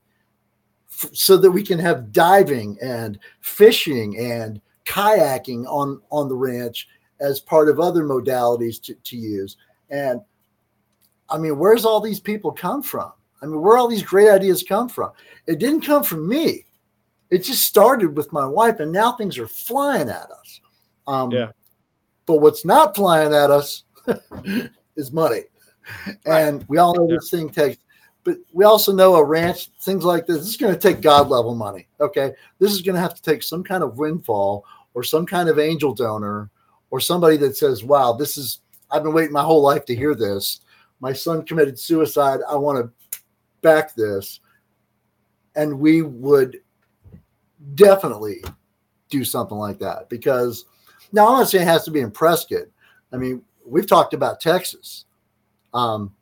[0.91, 6.89] f- so that we can have diving and fishing and kayaking on on the ranch
[7.21, 9.57] as part of other modalities to, to use.
[9.91, 10.21] And
[11.31, 13.13] I mean, where's all these people come from?
[13.43, 15.13] I mean, where all these great ideas come from?
[15.47, 16.65] It didn't come from me.
[17.31, 20.61] It just started with my wife, and now things are flying at us.
[21.07, 21.51] Um, Yeah.
[22.27, 23.85] But what's not flying at us
[24.97, 25.45] is money.
[26.27, 27.79] And we all know this thing takes,
[28.23, 31.29] but we also know a ranch, things like this, this is going to take God
[31.29, 31.89] level money.
[32.01, 32.35] Okay.
[32.59, 35.59] This is going to have to take some kind of windfall or some kind of
[35.59, 36.51] angel donor
[36.91, 38.61] or somebody that says, wow, this is,
[38.91, 40.61] I've been waiting my whole life to hear this.
[41.01, 42.41] My son committed suicide.
[42.47, 43.21] I want to
[43.63, 44.41] back this.
[45.57, 46.61] And we would
[47.75, 48.43] definitely
[49.09, 50.67] do something like that because
[51.13, 52.67] now I'm not saying it has to be in Prescott.
[53.13, 55.07] I mean, we've talked about Texas
[55.75, 56.13] um,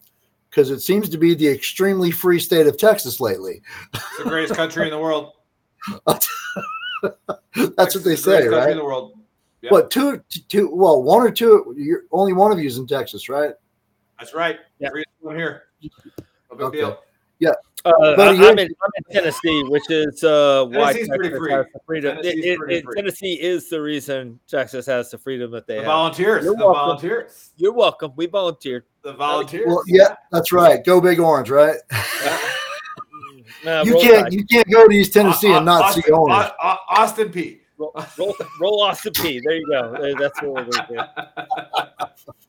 [0.50, 3.60] because it seems to be the extremely free state of Texas lately.
[3.94, 5.32] It's the greatest country in the world.
[6.06, 6.28] That's
[7.04, 7.18] what
[7.54, 8.70] they It's the greatest say, country right?
[8.70, 9.12] in the world.
[9.62, 9.70] Yeah.
[9.70, 11.74] But two, two, well, one or two.
[11.76, 13.52] You're only one of you is in Texas, right?
[14.18, 14.58] That's right.
[14.78, 14.90] Yeah.
[14.90, 15.64] Free one here.
[15.82, 15.90] No
[16.56, 16.78] big Okay.
[16.78, 16.98] deal.
[17.86, 21.38] Uh, But I, am in, I'm in Tennessee, which is uh, why Tennessee's pretty Texas
[21.38, 21.52] free.
[21.52, 22.18] has the freedom.
[22.18, 22.94] It- it- pretty it- free.
[22.96, 25.86] Tennessee is the reason Texas has the freedom that they The have.
[25.92, 26.44] volunteers.
[26.44, 26.74] You're the welcome.
[26.82, 27.50] volunteers.
[27.56, 28.12] You're welcome.
[28.16, 28.84] We volunteered.
[29.02, 29.66] The volunteers.
[29.68, 30.84] Well, yeah, that's right.
[30.84, 31.76] Go Big Orange, right?
[33.64, 34.32] Uh, you can't, Tide.
[34.32, 36.52] you can't go to East Tennessee and not Austin, see Orange.
[36.62, 40.14] Au- Au- Austin Peay roll, roll, roll Austin Peay There you go.
[40.18, 41.08] That's what we're going to
[41.98, 42.34] do.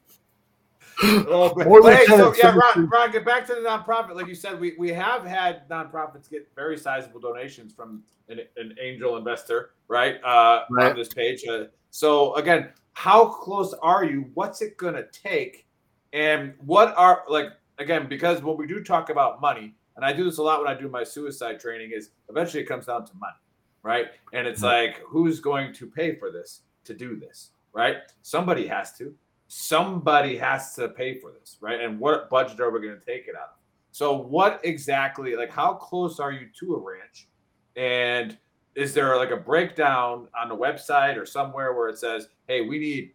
[1.30, 4.16] Oh, but, hey, so yeah, Ron, Ron, get back to the nonprofit.
[4.16, 8.76] Like you said, we, we have had nonprofits get very sizable donations from an, an
[8.82, 10.16] angel investor, right?
[10.24, 10.92] Uh, Right.
[10.92, 11.44] On this page.
[11.48, 14.30] Uh, so again, how close are you?
[14.34, 15.68] What's it gonna take?
[16.14, 18.08] And what are like again?
[18.10, 20.80] Because when we do talk about money, and I do this a lot when I
[20.80, 23.38] do my suicide training, is eventually it comes down to money,
[23.84, 24.08] right?
[24.34, 27.98] And it's like, who's going to pay for this to do this, right?
[28.24, 29.14] Somebody has to
[29.48, 31.80] somebody has to pay for this, right?
[31.82, 33.58] And what budget are we going to take it out of?
[33.92, 37.28] So, what exactly, like, how close are you to a ranch?
[37.76, 38.38] And
[38.76, 42.78] is there like a breakdown on the website or somewhere where it says, hey, we
[42.78, 43.14] need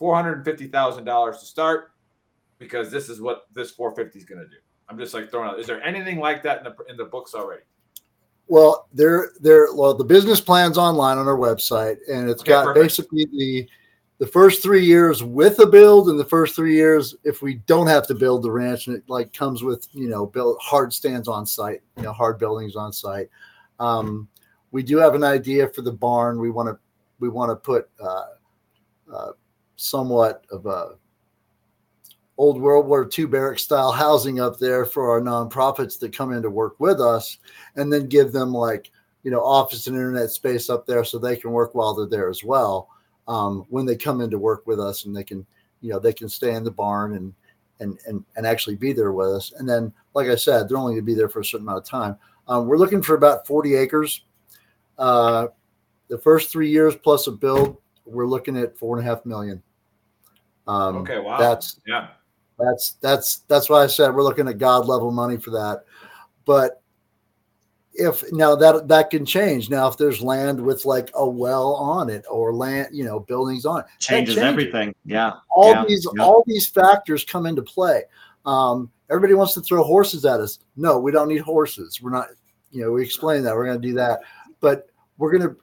[0.00, 1.92] $450,000 to start
[2.58, 4.56] because this is what this 450 is going to do?
[4.88, 5.58] I'm just like throwing out.
[5.58, 7.62] Is there anything like that in the in the books already?
[8.48, 12.64] Well, they're they're well, the business plan's online on our website, and it's Okay, got
[12.64, 12.82] perfect.
[12.84, 13.68] basically the
[14.20, 17.86] the first three years with a build, and the first three years if we don't
[17.86, 21.26] have to build the ranch, and it like comes with you know build hard stands
[21.26, 23.30] on site, you know hard buildings on site.
[23.80, 24.28] Um,
[24.72, 26.38] we do have an idea for the barn.
[26.38, 26.78] We want to
[27.18, 28.24] we want to put uh,
[29.10, 29.32] uh,
[29.76, 30.96] somewhat of a
[32.36, 36.42] old World War II barrack style housing up there for our nonprofits that come in
[36.42, 37.38] to work with us,
[37.76, 38.90] and then give them like
[39.22, 42.28] you know office and internet space up there so they can work while they're there
[42.28, 42.90] as well.
[43.28, 45.46] Um, when they come in to work with us, and they can
[45.80, 47.34] you know they can stay in the barn and
[47.80, 49.52] and and and actually be there with us.
[49.56, 51.78] And then, like I said, they're only going to be there for a certain amount
[51.78, 52.16] of time.
[52.48, 54.24] Um, we're looking for about forty acres.
[54.98, 55.48] Uh,
[56.08, 59.62] the first three years plus a build, we're looking at four and a half million.
[60.66, 61.38] Um, Okay, wow.
[61.38, 62.08] That's Yeah.
[62.58, 65.84] that's that's that's why I said we're looking at God level money for that.
[66.44, 66.82] But
[67.94, 69.68] if now that that can change.
[69.68, 73.66] Now if there's land with like a well on it or land you know buildings
[73.66, 74.48] on it Changes changes.
[74.48, 74.94] everything.
[75.04, 75.34] Yeah.
[75.50, 76.22] all Yeah, these yeah.
[76.22, 78.04] all these factors come into play.
[78.46, 80.60] Um everybody wants to throw horses at us.
[80.76, 82.00] No we don't need horses.
[82.00, 82.28] We're not
[82.70, 83.54] you know we explain that.
[83.54, 84.20] We're going to do that.
[84.60, 84.86] But
[85.18, 85.56] we're going to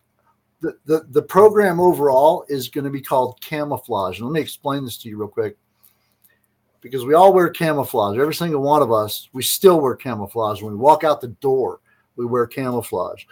[0.59, 4.17] the, the the program overall is going to be called camouflage.
[4.19, 5.55] And let me explain this to you real quick.
[6.81, 8.17] Because we all wear camouflage.
[8.17, 11.79] Every single one of us we still wear camouflage when we walk out the door
[12.17, 13.23] we wear camouflage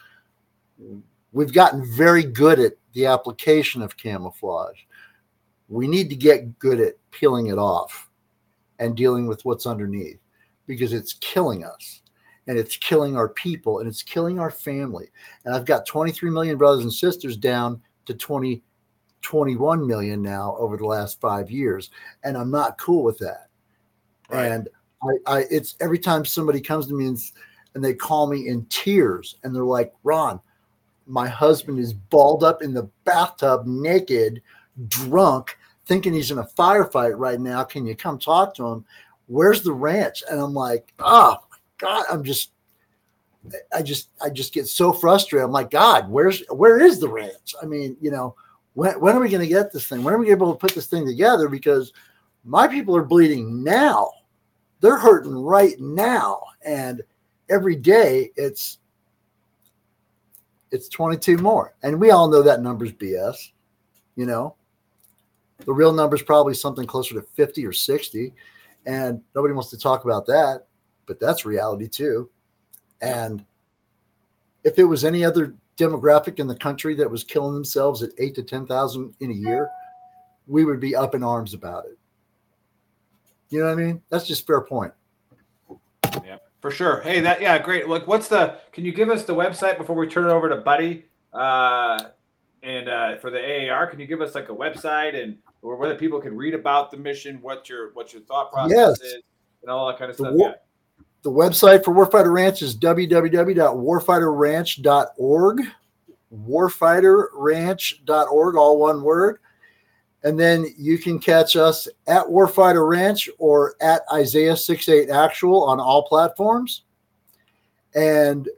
[1.32, 4.80] we've gotten very good at the application of camouflage
[5.68, 8.10] we need to get good at peeling it off
[8.80, 10.20] and dealing with what's underneath
[10.68, 12.02] because it's killing us
[12.48, 15.08] and it's killing our people and it's killing our family.
[15.44, 18.62] And I've got 23 million brothers and sisters down to 20,
[19.22, 21.90] 21 million now over the last five years.
[22.24, 23.48] And I'm not cool with that.
[24.30, 24.52] Right.
[24.52, 24.70] And
[25.04, 27.20] I, I, it's every time somebody comes to me and,
[27.76, 30.40] and they call me in tears and they're like, Ron,
[31.06, 34.42] my husband is balled up in the bathtub naked
[34.88, 37.64] drunk, thinking he's in a firefight right now.
[37.64, 38.86] Can you come talk to him?
[39.28, 40.24] Where's the ranch?
[40.30, 42.52] And I'm like, oh my God, I'm just
[43.76, 45.46] I just I just get so frustrated.
[45.46, 47.54] I'm like, God, where's where is the ranch?
[47.62, 48.36] I mean, you know,
[48.74, 50.04] when when are we gonna get this thing?
[50.04, 51.48] When are we able to put this thing together?
[51.50, 51.94] Because
[52.44, 54.10] my people are bleeding now.
[54.80, 56.42] They're hurting right now.
[56.64, 57.02] And
[57.50, 58.80] every day it's
[60.72, 61.76] it's 22 more.
[61.84, 63.52] And we all know that number's BS.
[64.16, 64.56] You know,
[65.66, 68.34] the real number is probably something closer to 50 or 60.
[68.86, 70.68] And nobody wants to talk about that,
[71.06, 72.30] but that's reality too.
[73.02, 73.46] And
[74.64, 78.36] if it was any other demographic in the country that was killing themselves at eight
[78.36, 79.70] to 10,000 in a year,
[80.48, 81.98] we would be up in arms about it.
[83.50, 84.02] You know what I mean?
[84.10, 84.94] That's just fair point.
[86.66, 87.02] For sure.
[87.02, 87.88] Hey, that yeah, great.
[87.88, 88.58] Look, what's the?
[88.72, 91.06] Can you give us the website before we turn it over to Buddy?
[91.32, 92.06] Uh,
[92.64, 95.94] and uh, for the AAR, can you give us like a website and or whether
[95.94, 99.00] people can read about the mission, what your what your thought process Yes.
[99.02, 99.22] is,
[99.62, 100.34] and all that kind of The stuff?
[100.34, 100.56] war- yeah.
[101.22, 105.62] The website for Warfighter Ranch is www.warfighterranch.org.
[106.36, 109.38] Warfighterranch.org, all one word.
[110.26, 115.80] And then you can catch us at Warfighter Ranch or at Isaiah 68 Actual on
[115.80, 116.82] all platforms.
[117.94, 118.50] And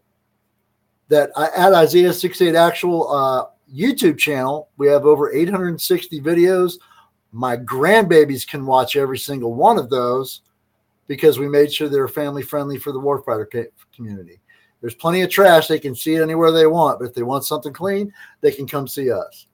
[1.10, 6.76] that uh, at Isaiah 68 Actual uh, YouTube channel, we have over 860 videos.
[7.34, 10.44] My grandbabies can watch every single one of those
[11.08, 14.40] because we made sure they're family friendly for the warfighter community.
[14.80, 15.68] There's plenty of trash.
[15.68, 18.68] They can see it anywhere they want, but if they want something clean, they can
[18.68, 19.48] come see us.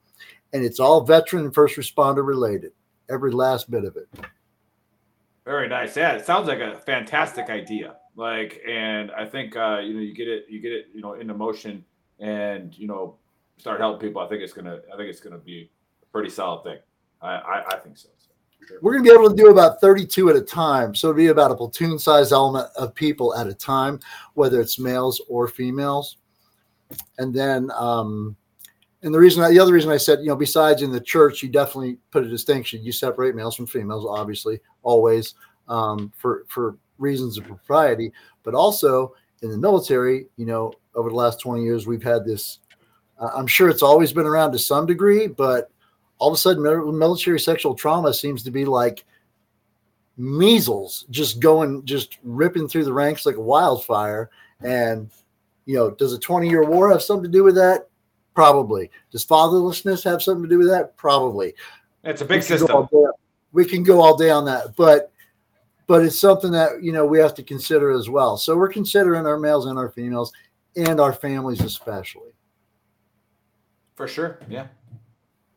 [0.54, 2.72] And it's all veteran and first responder related,
[3.10, 4.08] every last bit of it.
[5.44, 5.94] Very nice.
[5.94, 7.96] Yeah, it sounds like a fantastic idea.
[8.16, 11.14] Like, and I think uh, you know, you get it, you get it, you know,
[11.14, 11.84] into motion,
[12.18, 13.16] and you know,
[13.58, 14.22] start helping people.
[14.22, 15.70] I think it's gonna, I think it's gonna be
[16.02, 16.78] a pretty solid thing.
[17.20, 18.08] I, I, I think so.
[18.66, 18.78] sure.
[18.82, 20.94] We're going to be able to do about 32 at a time.
[20.94, 23.98] So it'll be about a platoon size element of people at a time,
[24.34, 26.18] whether it's males or females.
[27.18, 28.36] And then, um,
[29.04, 31.50] and the reason, the other reason I said, you know, besides in the church, you
[31.50, 32.82] definitely put a distinction.
[32.82, 35.34] You separate males from females, obviously, always
[35.68, 38.12] um, for for reasons of propriety.
[38.44, 42.60] But also in the military, you know, over the last 20 years, we've had this.
[43.20, 45.70] Uh, I'm sure it's always been around to some degree, but
[46.18, 49.04] all of a sudden military sexual trauma seems to be like
[50.16, 54.30] measles just going just ripping through the ranks like a wildfire
[54.62, 55.10] and
[55.66, 57.88] you know does a 20 year war have something to do with that
[58.34, 61.54] probably does fatherlessness have something to do with that probably
[62.02, 62.76] It's a big we can go system.
[62.76, 63.18] all day-
[63.52, 65.12] we can go all day on that but
[65.86, 69.26] but it's something that you know we have to consider as well so we're considering
[69.26, 70.32] our males and our females
[70.76, 72.32] and our families especially
[73.94, 74.40] For sure.
[74.48, 74.66] Yeah.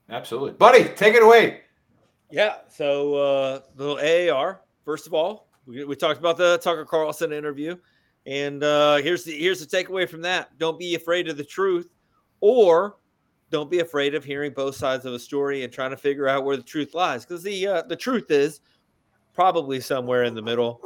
[0.10, 0.52] Absolutely.
[0.52, 1.62] Buddy, take it away.
[2.30, 2.58] Yeah.
[2.70, 4.62] So uh, the little AAR.
[4.86, 7.76] First of all, we, we talked about the Tucker Carlson interview,
[8.26, 11.90] and uh, here's the here's the takeaway from that: don't be afraid of the truth,
[12.42, 12.98] or
[13.50, 16.44] don't be afraid of hearing both sides of a story and trying to figure out
[16.44, 17.26] where the truth lies.
[17.26, 18.62] Because the uh, the truth is
[19.34, 20.82] probably somewhere in the middle.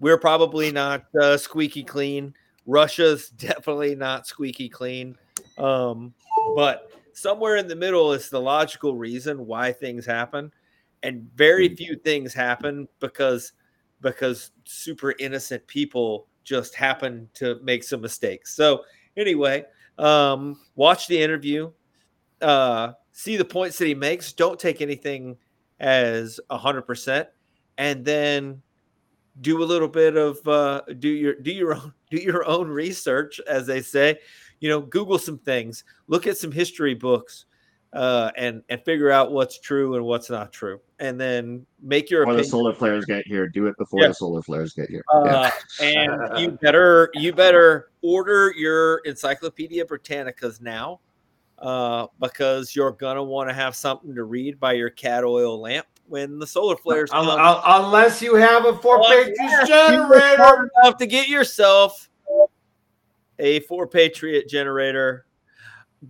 [0.00, 2.34] We're probably not uh, squeaky clean.
[2.66, 5.16] Russia's definitely not squeaky clean.
[5.58, 6.12] Um,
[6.54, 10.52] but somewhere in the middle is the logical reason why things happen
[11.02, 13.52] and very few things happen because
[14.00, 18.82] because super innocent people just happen to make some mistakes so
[19.16, 19.64] anyway
[19.98, 21.70] um watch the interview.
[22.40, 24.32] Uh see the points that he makes.
[24.32, 25.36] Don't take anything
[25.80, 27.28] as a hundred percent.
[27.78, 28.62] And then
[29.40, 33.40] do a little bit of uh do your do your own do your own research
[33.46, 34.18] as they say.
[34.60, 35.84] You know google some things.
[36.06, 37.46] Look at some history books
[37.92, 42.24] uh, and and figure out what's true and what's not true, and then make your
[42.24, 44.08] Before the solar flares get here, do it before Yeah.
[44.08, 45.02] the solar flares get here.
[45.24, 45.30] Yeah.
[45.30, 45.50] Uh,
[45.82, 51.00] and you better you better order your Encyclopedia Britannicas now,
[51.58, 55.86] uh, because you're gonna want to have something to read by your cat oil lamp
[56.08, 57.38] when the solar flares Un- come.
[57.40, 60.34] un- unless you have a four pages Unless you generator.
[60.36, 62.08] smart enough to get yourself
[63.38, 65.24] a 4Patriot generator.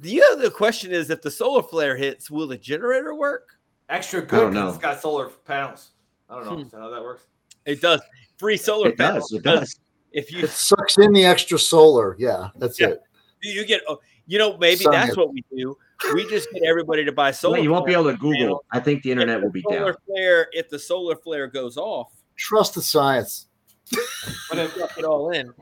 [0.00, 3.48] The other question is, if the solar flare hits, will the generator work?
[3.88, 5.90] Extra good because it's got solar panels.
[6.30, 6.54] I don't know.
[6.56, 6.62] Hmm.
[6.62, 7.24] Is that how that works?
[7.66, 8.00] It does.
[8.38, 9.28] Free solar It panels.
[9.30, 9.38] does.
[9.38, 9.80] It does.
[10.12, 12.88] If you it sucks in the extra solar yeah that's Yeah.
[12.88, 13.02] it
[13.42, 15.06] you get, oh, you know, maybe Science.
[15.06, 15.76] that's what we do.
[16.14, 17.58] We just get everybody to buy solar.
[17.58, 18.36] you won't be able to panels.
[18.36, 18.64] Google.
[18.70, 19.94] I think the internet the will be solar down.
[20.06, 20.48] flare.
[20.52, 23.46] If the solar flare goes off, trust the science
[24.48, 25.52] But if suck it all in.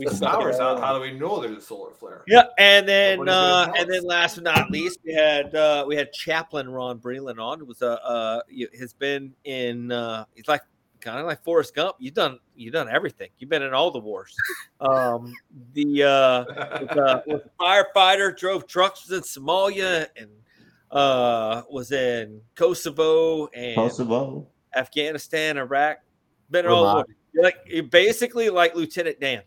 [0.00, 2.24] We the suck it powers out, how do we know there's a solar flare?
[2.26, 6.12] Yeah, and then uh, and then last but not least, we had uh, we had
[6.12, 7.60] Chaplain Ron Breland on.
[7.60, 9.92] It was a uh, you- has been in.
[9.92, 10.62] Uh, he's like
[11.00, 11.96] kind of like Forrest Gump.
[11.98, 13.28] You've done you've done everything.
[13.38, 14.34] You've been in all the wars.
[14.80, 15.34] Um,
[15.74, 20.30] the uh, was, uh, was a firefighter, drove trucks was in Somalia, and
[20.90, 24.46] uh, was in Kosovo and Kosovo.
[24.74, 25.98] Afghanistan, Iraq.
[26.50, 27.06] Been in all the wars.
[27.34, 29.42] You're like you're basically like Lieutenant Dan,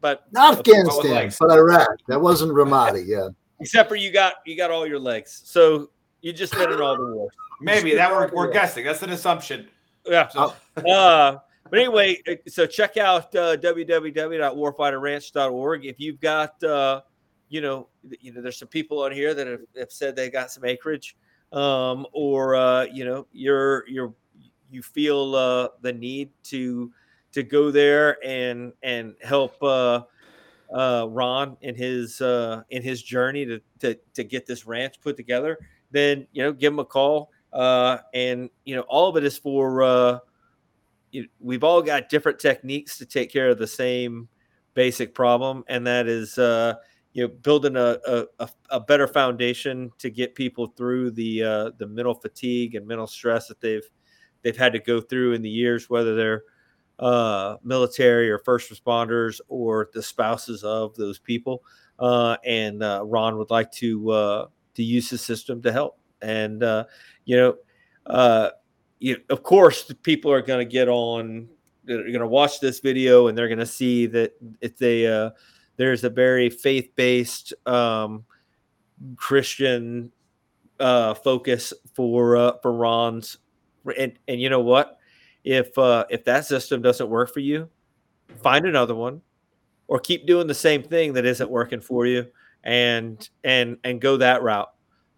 [0.00, 3.28] but not That's what I afghanistan but iraq that wasn't ramadi yeah
[3.60, 5.90] except for you got you got all your legs, so
[6.20, 7.28] you just did it all the war.
[7.60, 8.84] Maybe that we're, we're guessing.
[8.84, 9.68] That's an assumption.
[10.06, 10.28] Yeah.
[10.28, 11.36] So, uh,
[11.68, 15.86] but anyway, uh, so check out uh, www.warfighterranch.org.
[15.86, 17.00] If you've got, uh,
[17.48, 17.88] you know,
[18.20, 21.16] you know, there's some people on here that have, have said they got some acreage,
[21.52, 24.14] um, or uh, you know, you're you're
[24.70, 26.92] you feel uh, the need to
[27.36, 30.00] to go there and and help uh,
[30.74, 35.18] uh, Ron in his uh, in his journey to, to to get this ranch put
[35.18, 35.58] together,
[35.90, 37.30] then you know, give him a call.
[37.52, 40.18] Uh, and you know, all of it is for uh,
[41.10, 44.28] you, we've all got different techniques to take care of the same
[44.72, 46.72] basic problem, and that is uh,
[47.12, 47.98] you know building a,
[48.38, 53.06] a, a- better foundation to get people through the uh, the mental fatigue and mental
[53.06, 53.88] stress that they've
[54.40, 56.42] they've had to go through in the years, whether they're
[56.98, 61.62] uh, military or first responders or the spouses of those people.
[61.98, 65.98] Uh, and uh, Ron would like to uh, to use his system to help.
[66.22, 66.84] And uh,
[67.24, 67.56] you know,
[68.06, 68.50] uh,
[68.98, 71.48] you, of course, the people are going to get on.
[71.84, 75.30] They're going to watch this video and they're going to see that it's a uh,
[75.76, 78.24] there's a very faith based um,
[79.16, 80.10] Christian
[80.80, 83.38] uh, focus for uh, for Ron's.
[83.98, 84.98] And and you know what?
[85.46, 87.70] If uh, if that system doesn't work for you,
[88.42, 89.22] find another one,
[89.86, 92.26] or keep doing the same thing that isn't working for you,
[92.64, 94.72] and and and go that route.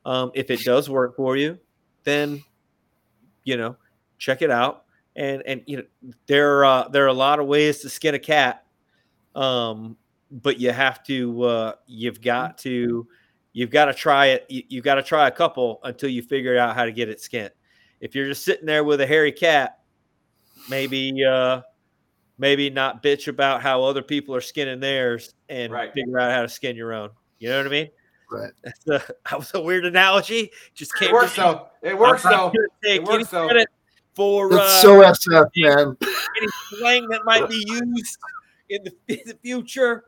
[0.05, 1.59] Um, if it does work for you,
[2.05, 2.45] then
[3.45, 3.77] you know
[4.19, 4.85] check it out.
[5.17, 8.19] And and you know there uh, there are a lot of ways to skin a
[8.19, 8.67] cat,
[9.35, 9.97] um,
[10.31, 13.09] but you have to uh, you've got to
[13.55, 14.45] you've got to try it.
[14.51, 17.19] You, you've got to try a couple until you figure out how to get it
[17.19, 17.53] skinned.
[18.03, 19.79] If you're just sitting there with a hairy cat,
[20.69, 21.63] maybe uh,
[22.39, 25.93] maybe not bitch about how other people are skinning theirs and Right.
[25.93, 27.11] figure out how to skin your own.
[27.39, 27.89] You know what I mean?
[28.31, 28.51] Right.
[28.65, 30.51] That's a, that was a weird analogy.
[30.75, 31.47] Just came it works to me.
[31.47, 31.67] though.
[31.83, 32.37] It works I'm though.
[32.47, 33.65] not gonna take It works, any though.
[34.15, 35.97] for It's uh, so SF, man.
[36.03, 38.19] any slang that might be used
[38.69, 40.05] in the, in the future.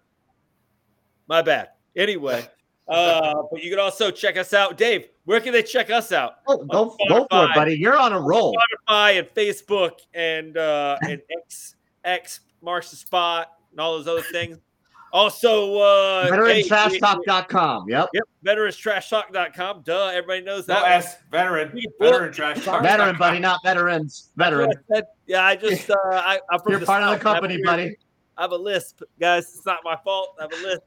[1.28, 1.68] My bad.
[1.96, 2.44] Anyway,
[2.88, 5.08] uh, but you can also check us out, Dave.
[5.30, 6.38] Where can they check us out?
[6.48, 7.76] Oh, go, go for it, buddy.
[7.78, 8.52] You're on a roll.
[8.88, 14.22] Spotify and Facebook and uh, and X X marks the spot and all those other
[14.32, 14.58] things.
[15.12, 17.88] Also, uh, hey, VeteranTrashTalk.com.
[17.88, 18.08] Yep.
[18.12, 19.82] Yep, veteranstrashtalk.com.
[19.84, 20.82] Duh, everybody knows No that.
[20.82, 20.90] one.
[20.92, 21.16] S.
[21.30, 21.70] Veteran.
[21.74, 22.12] Read a book.
[22.12, 22.64] Veteran trash.
[22.64, 22.82] talk.
[22.82, 24.30] Veteran, buddy, not veterans.
[24.36, 24.72] Veteran.
[24.92, 25.02] I.
[25.28, 27.20] Yeah, I just uh, I, I'm from You're part of the South.
[27.20, 27.96] I company, buddy.
[28.36, 29.44] I have a lisp, guys.
[29.54, 30.34] It's not my fault.
[30.40, 30.82] I have a lisp.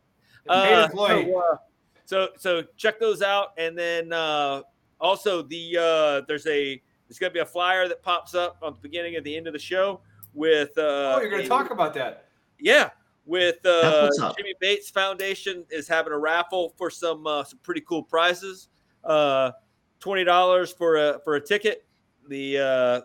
[0.49, 1.31] Paid Uh, employee.
[1.31, 1.57] so, uh,
[2.05, 4.61] so so check those out, and then uh,
[4.99, 8.79] also the uh, there's a there's gonna be a flyer that pops up on the
[8.79, 10.01] beginning and the end of the show
[10.33, 12.27] with uh, oh, you're going a- to talk about that.
[12.59, 12.89] yeah
[13.25, 14.09] with uh.
[14.37, 18.69] Jimmy Bates Foundation is having a raffle for some uh, some pretty cool prizes.
[19.03, 19.51] Uh,
[19.99, 21.85] Twenty dollars for a for a ticket.
[22.27, 23.01] The uh,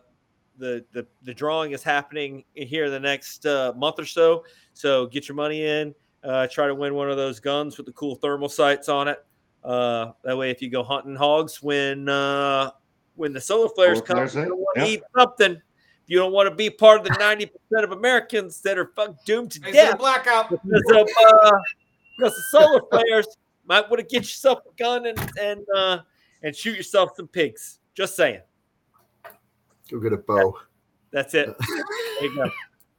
[0.59, 4.43] the the the drawing is happening here in the next uh, month or so.
[4.73, 5.95] So get your money in.
[6.25, 9.25] Uh, try to win one of those guns with the cool thermal sights on it.
[9.63, 12.71] Uh, that way, if you go hunting hogs when uh,
[13.15, 14.91] when the solar flares Solar come, flares you don't want to yep.
[14.91, 15.53] eat something.
[15.53, 15.61] If
[16.07, 19.25] you don't want to be part of the ninety percent of Americans that are fuck
[19.25, 20.51] doomed to Hey, death blackout.
[20.51, 21.51] because of uh,
[22.19, 23.27] because the solar flares,
[23.67, 25.99] might want to get yourself a gun and and uh,
[26.43, 27.79] and shoot yourself some pigs.
[27.95, 28.41] Just saying.
[29.91, 30.57] Go get a bow.
[31.11, 31.55] That's it.
[32.21, 32.51] There you go.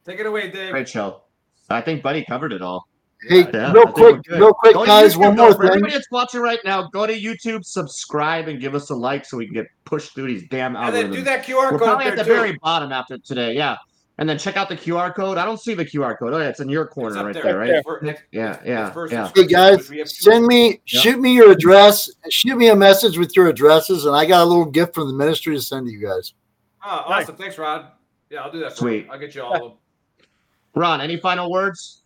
[0.06, 0.72] Take it away, Dave.
[0.72, 1.24] Great show.
[1.70, 2.88] I think Buddy covered it all.
[3.28, 5.14] Hey, Yeah, real quick, we're real quick, Go guys.
[5.14, 5.70] YouTube, One though, more for thing.
[5.72, 9.36] everybody that's watching right now, go to YouTube, subscribe, and give us a like so
[9.38, 12.06] we can get pushed through these damn And then do that QR We're code probably
[12.06, 12.34] at the too.
[12.34, 13.76] very bottom after today, yeah.
[14.20, 15.38] And then check out the QR code.
[15.38, 16.34] I don't see the QR code.
[16.34, 17.44] Oh, yeah, it's in your corner right there.
[17.44, 17.84] there, right?
[17.84, 19.32] For- next- Yeah, yeah, yeah.
[19.36, 21.00] Hey guys, which we have two send me, Yeah.
[21.02, 24.46] shoot me your address, shoot me a message with your addresses, and I got a
[24.46, 26.34] little gift from the ministry to send to you guys.
[26.86, 27.24] Oh, Nice.
[27.26, 27.36] awesome.
[27.36, 27.88] Thanks, Rod.
[28.30, 28.72] Yeah, I'll do that.
[28.72, 29.06] for Sweet.
[29.06, 29.12] you.
[29.12, 29.72] I'll get you all of them.
[30.76, 32.04] Ron, any final words?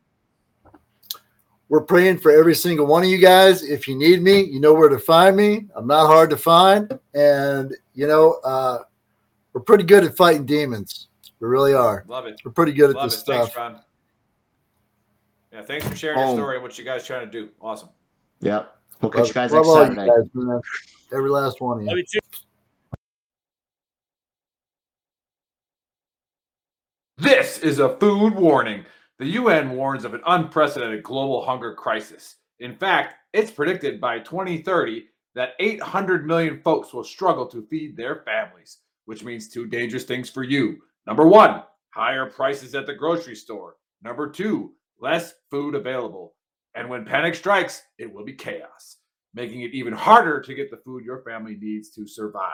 [1.70, 3.64] We're praying for every single one of you guys.
[3.64, 5.66] If you need me, you know where to find me.
[5.76, 8.80] I'm not hard to find, and you know uh,
[9.54, 11.08] we're pretty good at fighting demons.
[11.40, 12.04] We really are.
[12.08, 12.40] Love it.
[12.46, 13.26] We're pretty good at this it.
[13.26, 13.58] Thanks, stuff.
[13.58, 13.80] Ron.
[15.52, 16.36] Yeah, thanks for sharing your Oh.
[16.36, 17.50] story and what you guys trying to do.
[17.62, 17.90] Awesome.
[18.42, 18.76] Yep.
[19.02, 20.08] We'll catch you guys next all you Saturday.
[20.10, 20.62] guys, man.
[21.14, 21.90] Every last one of you.
[21.90, 22.20] Love you too.
[27.18, 28.86] This is a food warning.
[29.20, 32.38] The UN warns of an unprecedented global hunger crisis.
[32.60, 38.24] In fact, it's predicted by 2030 that 800 million folks will struggle to feed their
[38.26, 40.78] families, which means two dangerous things for you.
[41.06, 43.76] Number one, higher prices at the grocery store.
[44.04, 46.34] Number two, less food available.
[46.76, 48.98] And when panic strikes, it will be chaos.
[49.34, 52.52] making it even harder to get the food your family needs to survive.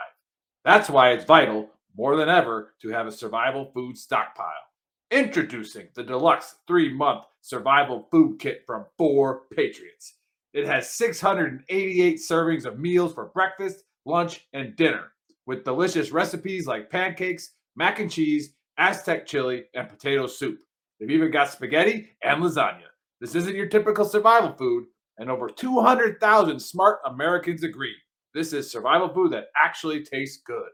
[0.64, 4.69] That's why it's vital, more than ever, to have a survival food stockpile.
[5.10, 10.14] Introducing the deluxe three month survival food kit from Four Patriots.
[10.52, 15.10] It has 688 servings of meals for breakfast, lunch, and dinner,
[15.46, 20.60] with delicious recipes like pancakes, mac and cheese, Aztec chili, and potato soup.
[21.00, 22.86] They've even got spaghetti and lasagna.
[23.20, 24.84] This isn't your typical survival food,
[25.18, 27.96] and over 200,000 smart Americans agree.
[28.32, 30.68] This is survival food that actually tastes good.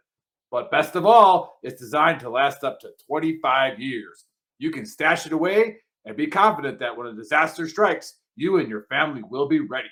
[0.50, 4.26] But best of all, it's designed to last up to 25 years.
[4.58, 8.68] You can stash it away and be confident that when a disaster strikes, you and
[8.68, 9.88] your family will be ready.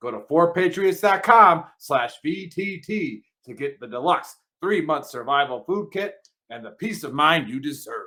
[0.00, 6.14] Go to 4patriots.com slash VTT to get the deluxe three-month survival food kit
[6.50, 8.05] and the peace of mind you deserve.